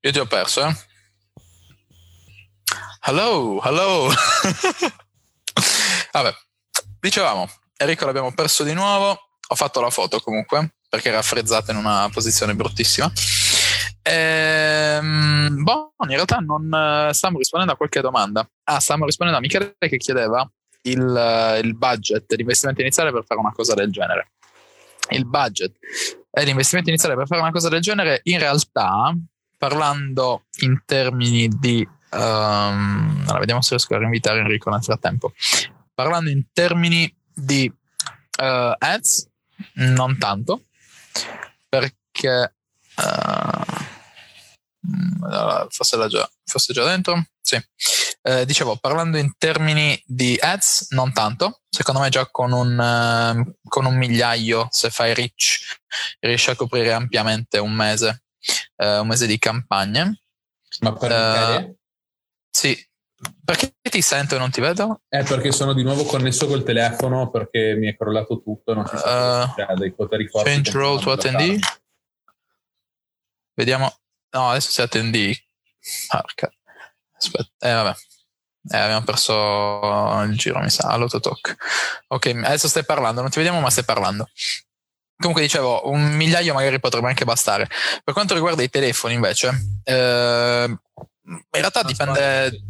[0.00, 0.76] Io ti ho perso, eh?
[3.00, 4.08] Hello, hello.
[6.12, 6.34] Vabbè,
[7.00, 9.18] dicevamo, Enrico l'abbiamo perso di nuovo.
[9.48, 13.10] Ho fatto la foto comunque, perché era frezzata in una posizione bruttissima.
[14.08, 18.48] Ehm, boh, in realtà non uh, stiamo rispondendo a qualche domanda.
[18.64, 20.48] Ah, stiamo rispondendo a Michele che chiedeva
[20.82, 24.30] il, uh, il budget l'investimento iniziale per fare una cosa del genere.
[25.10, 25.76] Il budget
[26.30, 29.12] e l'investimento iniziale per fare una cosa del genere, in realtà,
[29.58, 31.86] parlando in termini di.
[32.12, 35.32] Um, allora, vediamo se riesco a rinvitare Enrico nel frattempo.
[35.94, 39.28] Parlando in termini di uh, ads,
[39.74, 40.62] non tanto,
[41.68, 42.54] perché.
[42.96, 43.75] Uh,
[45.68, 47.24] forse, era già, fosse già dentro.
[47.40, 47.60] Sì.
[48.22, 51.60] Eh, dicevo, parlando in termini di ads, non tanto.
[51.68, 55.78] Secondo me già con un, uh, con un migliaio, se fai rich,
[56.18, 58.24] riesci a coprire ampiamente un mese,
[58.76, 60.22] uh, un mese di campagne.
[60.80, 61.76] Ma per uh,
[62.50, 62.84] Sì.
[63.44, 65.02] Perché ti sento e non ti vedo?
[65.08, 68.74] È perché sono di nuovo connesso col telefono perché mi è crollato tutto.
[68.74, 70.50] Non ci sono uh, dei poteri forti.
[70.50, 71.58] Change role to attendee.
[73.54, 73.94] Vediamo.
[74.36, 75.34] No, adesso si attendì.
[76.08, 76.52] Arca.
[77.16, 77.96] Aspetta, eh vabbè.
[78.68, 81.56] Eh, abbiamo perso il giro, mi sa, all'autotalk.
[82.08, 84.28] Ok, adesso stai parlando, non ti vediamo, ma stai parlando.
[85.16, 87.66] Comunque dicevo, un migliaio magari potrebbe anche bastare.
[88.04, 92.60] Per quanto riguarda i telefoni, invece, eh, in realtà dipende.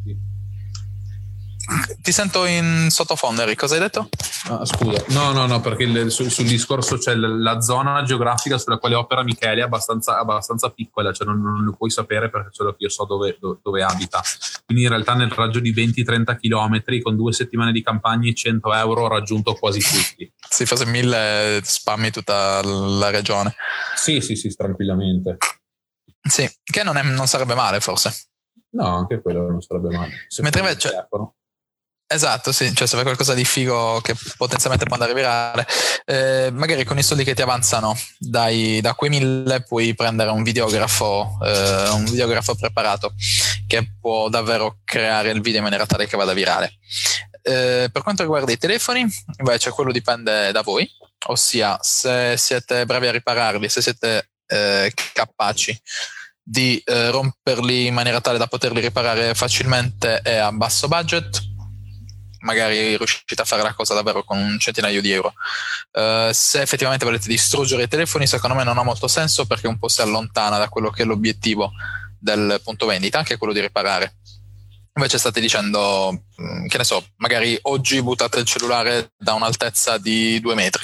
[2.01, 4.09] Ti sento in sottofondo, Enrico, cosa hai detto?
[4.49, 8.79] Ah, scusa, no, no, no, perché il, sul, sul, discorso c'è la zona geografica sulla
[8.79, 12.77] quale opera Michele è abbastanza, abbastanza piccola, cioè non, non, lo puoi sapere perché solo
[12.79, 14.23] io so dove, dove, dove, abita.
[14.65, 18.73] Quindi in realtà nel raggio di 20-30 km con due settimane di campagna e 100
[18.73, 20.33] euro ho raggiunto quasi tutti.
[20.49, 23.57] Se fosse mille spammi tutta la regione.
[23.97, 25.39] Sì, sì, sì, tranquillamente.
[26.23, 28.15] Sì, che non, è, non sarebbe male forse.
[28.71, 30.27] No, anche quello non sarebbe male.
[30.29, 30.91] Se Mentre invece...
[30.91, 31.35] Telefono
[32.09, 35.67] Esatto, sì, cioè se fai qualcosa di figo che potenzialmente può andare virale,
[36.05, 40.45] eh, magari con i soldi che ti avanzano dai, da quei mille puoi prendere un
[40.45, 43.13] videografo, eh, un videografo preparato
[43.67, 46.75] che può davvero creare il video in maniera tale che vada virale.
[47.43, 49.05] Eh, per quanto riguarda i telefoni,
[49.39, 50.89] invece quello dipende da voi,
[51.27, 55.77] ossia se siete bravi a ripararli, se siete eh, capaci
[56.41, 61.46] di eh, romperli in maniera tale da poterli riparare facilmente e a basso budget
[62.47, 65.35] magari riuscite a fare la cosa davvero con un centinaio di euro.
[65.91, 69.79] Uh, se effettivamente volete distruggere i telefoni, secondo me non ha molto senso perché un
[69.79, 71.73] po' si allontana da quello che è l'obiettivo
[72.19, 74.17] del punto vendita, che è quello di riparare.
[74.95, 80.41] Invece state dicendo mm, che ne so, magari oggi buttate il cellulare da un'altezza di
[80.41, 80.83] due metri,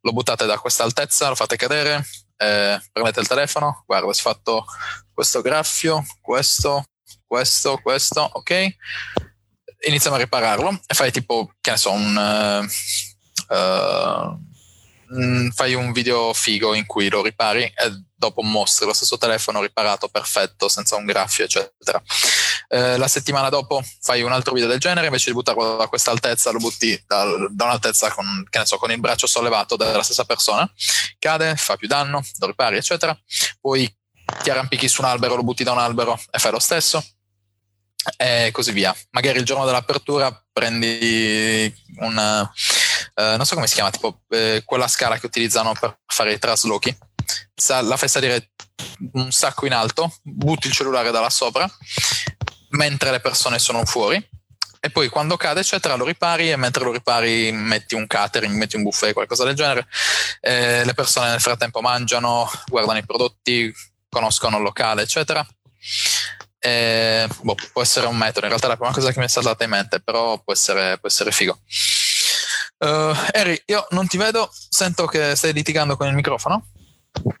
[0.00, 2.04] lo buttate da questa altezza, lo fate cadere,
[2.38, 4.64] eh, prendete il telefono, guarda, si è fatto
[5.12, 6.84] questo graffio, questo,
[7.24, 8.76] questo, questo, ok?
[9.86, 12.68] Iniziamo a ripararlo e fai tipo, che ne so, un...
[13.48, 14.50] Uh,
[15.52, 20.08] fai un video figo in cui lo ripari e dopo mostri lo stesso telefono riparato
[20.08, 22.02] perfetto senza un graffio eccetera.
[22.68, 26.10] Eh, la settimana dopo fai un altro video del genere invece di buttarlo da questa
[26.10, 30.70] altezza lo butti da, da un'altezza con, so, con il braccio sollevato dalla stessa persona.
[31.18, 33.14] Cade, fa più danno, lo ripari eccetera.
[33.60, 33.94] Poi
[34.42, 37.04] ti arrampichi su un albero lo butti da un albero e fai lo stesso
[38.16, 38.94] e così via.
[39.10, 42.42] Magari il giorno dell'apertura prendi una,
[43.14, 46.38] eh, non so come si chiama, tipo eh, quella scala che utilizzano per fare i
[46.38, 46.96] traslochi.
[47.66, 48.50] La fai salire
[49.12, 51.70] un sacco in alto, butti il cellulare da là sopra,
[52.70, 54.28] mentre le persone sono fuori.
[54.84, 58.74] E poi quando cade, eccetera, lo ripari e mentre lo ripari metti un catering, metti
[58.74, 59.86] un buffet, qualcosa del genere.
[60.40, 63.72] Eh, le persone nel frattempo mangiano, guardano i prodotti,
[64.08, 65.46] conoscono il locale, eccetera.
[66.64, 69.28] Eh, boh, può essere un metodo, in realtà è la prima cosa che mi è
[69.28, 71.58] saltata in mente, però può essere, può essere figo.
[72.78, 76.68] Uh, Harry, io non ti vedo, sento che stai litigando con il microfono.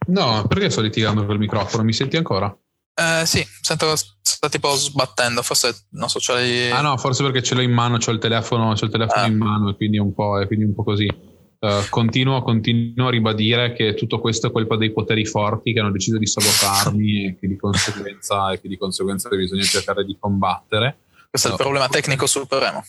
[0.08, 1.84] No, perché sto litigando con il microfono?
[1.84, 2.46] Mi senti ancora?
[2.46, 6.72] Uh, sì, sento che sta tipo sbattendo, forse non so, l'hai...
[6.72, 9.28] Ah no, forse perché ce l'ho in mano, ho il telefono, c'ho il telefono ah.
[9.28, 11.08] in mano e quindi un po', quindi un po così.
[11.62, 15.92] Uh, continuo, continuo, a ribadire che tutto questo è colpa dei poteri forti che hanno
[15.92, 20.98] deciso di sabotarmi e che di conseguenza, e che di conseguenza bisogna cercare di combattere.
[21.30, 22.82] Questo è il problema tecnico supremo.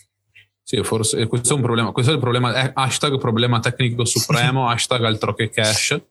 [0.65, 1.91] Sì, forse questo è un problema.
[1.91, 2.63] Questo è il problema.
[2.63, 6.01] Eh, hashtag problema tecnico supremo, hashtag altro che cash.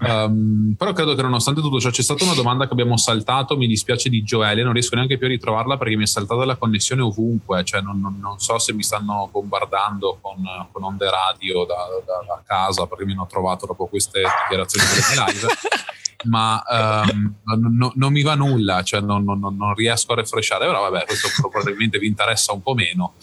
[0.00, 3.56] Um, però credo che nonostante tutto ciò c'è stata una domanda che abbiamo saltato.
[3.56, 6.54] Mi dispiace di Joelia, non riesco neanche più a ritrovarla perché mi è saltata la
[6.54, 7.64] connessione ovunque.
[7.64, 11.74] Cioè, non, non, non so se mi stanno bombardando con, con onde radio da,
[12.06, 15.48] da, da, casa perché mi hanno trovato dopo queste dichiarazioni delle live.
[16.24, 16.62] ma
[17.06, 17.34] um,
[17.76, 20.66] no, non mi va nulla, cioè non, non, non, riesco a refreshare.
[20.66, 23.14] Però vabbè, questo probabilmente vi interessa un po' meno.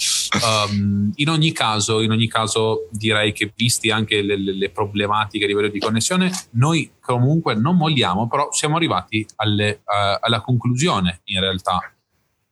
[0.42, 5.46] Um, in, ogni caso, in ogni caso, direi che visti anche le, le, le, problematiche
[5.46, 11.22] a livello di connessione, noi comunque non molliamo, però siamo arrivati alle, uh, alla conclusione
[11.26, 11.80] in realtà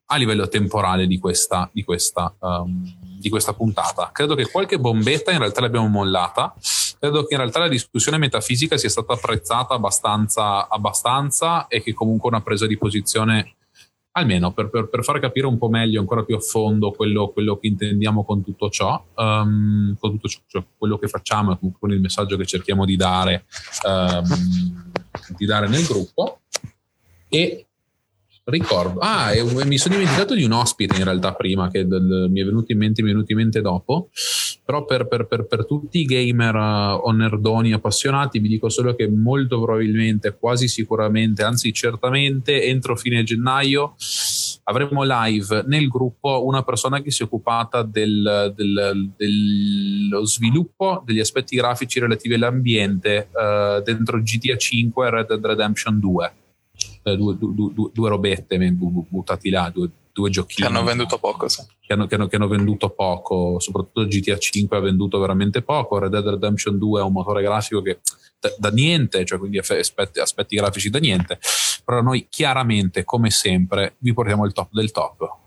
[0.06, 4.10] a livello temporale di questa, di questa, um, di questa puntata.
[4.12, 6.54] Credo che qualche bombetta in realtà l'abbiamo mollata
[7.00, 12.30] credo che in realtà la discussione metafisica sia stata apprezzata abbastanza, abbastanza e che comunque
[12.30, 13.56] una presa di posizione,
[14.12, 17.58] almeno per, per, per, far capire un po' meglio, ancora più a fondo quello, quello
[17.58, 21.92] che intendiamo con tutto ciò, um, con tutto ciò, cioè quello che facciamo e con
[21.92, 23.46] il messaggio che cerchiamo di dare,
[23.86, 24.94] um,
[25.36, 26.40] di dare nel gruppo.
[27.28, 27.66] E
[28.46, 29.32] ricordo, ah,
[29.66, 32.78] mi sono dimenticato di un ospite in realtà prima che del, mi è venuto in
[32.78, 34.10] mente, mi è venuto in mente dopo
[34.66, 38.96] però per, per, per, per tutti i gamer uh, o nerdoni appassionati vi dico solo
[38.96, 43.96] che molto probabilmente, quasi sicuramente, anzi certamente entro fine gennaio
[44.66, 51.20] avremo live nel gruppo una persona che si è occupata del, del, dello sviluppo degli
[51.20, 56.34] aspetti grafici relativi all'ambiente uh, dentro GTA 5 e Red Dead Redemption 2.
[57.04, 60.68] Uh, due, due, due, due robette buttati là, due, due giochini.
[60.68, 61.62] Che hanno venduto poco, sì.
[61.82, 65.98] Che hanno, che, hanno, che hanno, venduto poco, soprattutto GTA 5 ha venduto veramente poco,
[65.98, 68.00] Red Dead Redemption 2 è un motore grafico che
[68.40, 71.40] da, da niente, cioè quindi aspetti, aspetti grafici da niente,
[71.84, 75.42] però noi chiaramente, come sempre, vi portiamo il top del top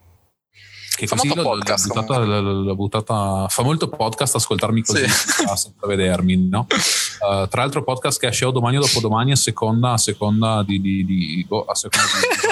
[0.97, 1.93] che fa molto podcast.
[1.95, 5.45] La buttata, la buttata, fa molto podcast ascoltarmi così sì.
[5.45, 6.67] senza vedermi, no?
[7.27, 10.81] Uh, tra l'altro, podcast che esce o domani o dopodomani a seconda, a seconda di,
[10.81, 12.07] di, di, boh, a seconda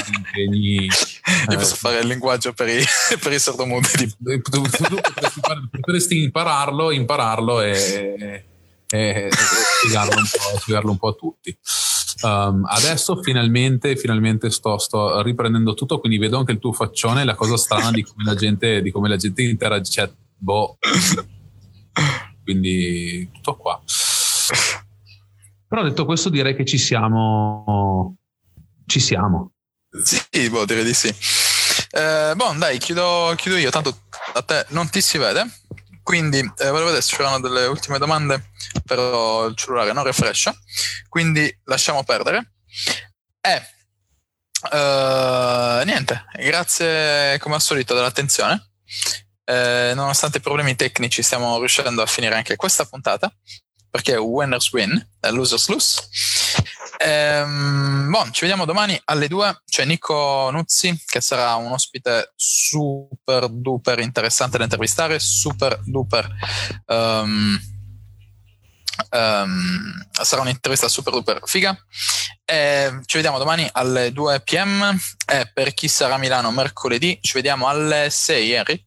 [0.05, 0.89] di impegni.
[1.51, 2.83] Io posso eh, fare il linguaggio per i,
[3.23, 4.13] per i sordomuti.
[4.25, 4.97] Tu, tu, tu,
[5.71, 8.45] potresti impararlo, impararlo e,
[8.89, 11.57] e, e spiegarlo, un spiegarlo un po' a tutti.
[12.23, 17.35] Um, adesso finalmente, finalmente sto, sto, riprendendo tutto, quindi vedo anche il tuo faccione, la
[17.35, 20.01] cosa strana di come la gente, di come la gente interagisce.
[20.01, 20.79] Cioè, boh.
[22.43, 23.81] Quindi tutto qua.
[25.67, 28.17] Però detto questo direi che ci siamo.
[28.87, 29.53] Ci siamo.
[30.03, 31.09] Sì, boh, direi di sì.
[31.91, 34.03] Eh, boh, dai, chiudo, chiudo io, tanto
[34.35, 35.45] a te non ti si vede.
[36.03, 38.51] Quindi eh, volevo vedere se c'erano delle ultime domande,
[38.85, 40.55] però il cellulare non refrescia,
[41.09, 42.53] quindi lasciamo perdere.
[43.41, 43.63] E
[44.71, 48.71] uh, niente, grazie come al solito dell'attenzione.
[49.45, 53.31] Eh, nonostante i problemi tecnici stiamo riuscendo a finire anche questa puntata
[53.95, 54.91] perché winners win
[55.21, 56.03] e losers lose
[56.97, 59.63] Ehm, bon, ci vediamo domani alle 2.
[59.67, 66.29] C'è Nico Nuzzi che sarà un ospite super duper interessante da intervistare, super duper.
[66.87, 67.61] Um,
[69.11, 71.77] um, sarà un'intervista super duper figa.
[72.45, 74.97] E ci vediamo domani alle 2 pm.
[75.27, 78.87] E per chi sarà a Milano mercoledì, ci vediamo alle 6, Henry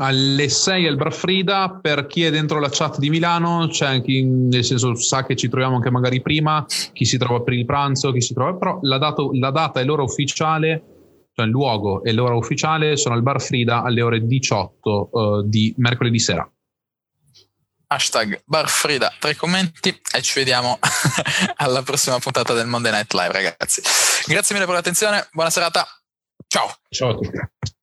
[0.00, 4.24] alle 6 al Bar Frida per chi è dentro la chat di Milano c'è chi
[4.24, 8.12] nel senso sa che ci troviamo anche magari prima chi si trova per il pranzo
[8.12, 10.98] chi si trova però la, dato, la data e l'ora ufficiale
[11.38, 15.72] cioè il luogo e l'ora ufficiale sono al Bar Frida alle ore 18 uh, di
[15.78, 16.50] mercoledì sera.
[17.86, 20.80] Hashtag Bar Frida tra i commenti e ci vediamo
[21.56, 23.80] alla prossima puntata del Monday Night Live ragazzi.
[24.26, 25.86] Grazie mille per l'attenzione buona serata
[26.48, 26.74] ciao.
[26.88, 27.76] Ciao a tutti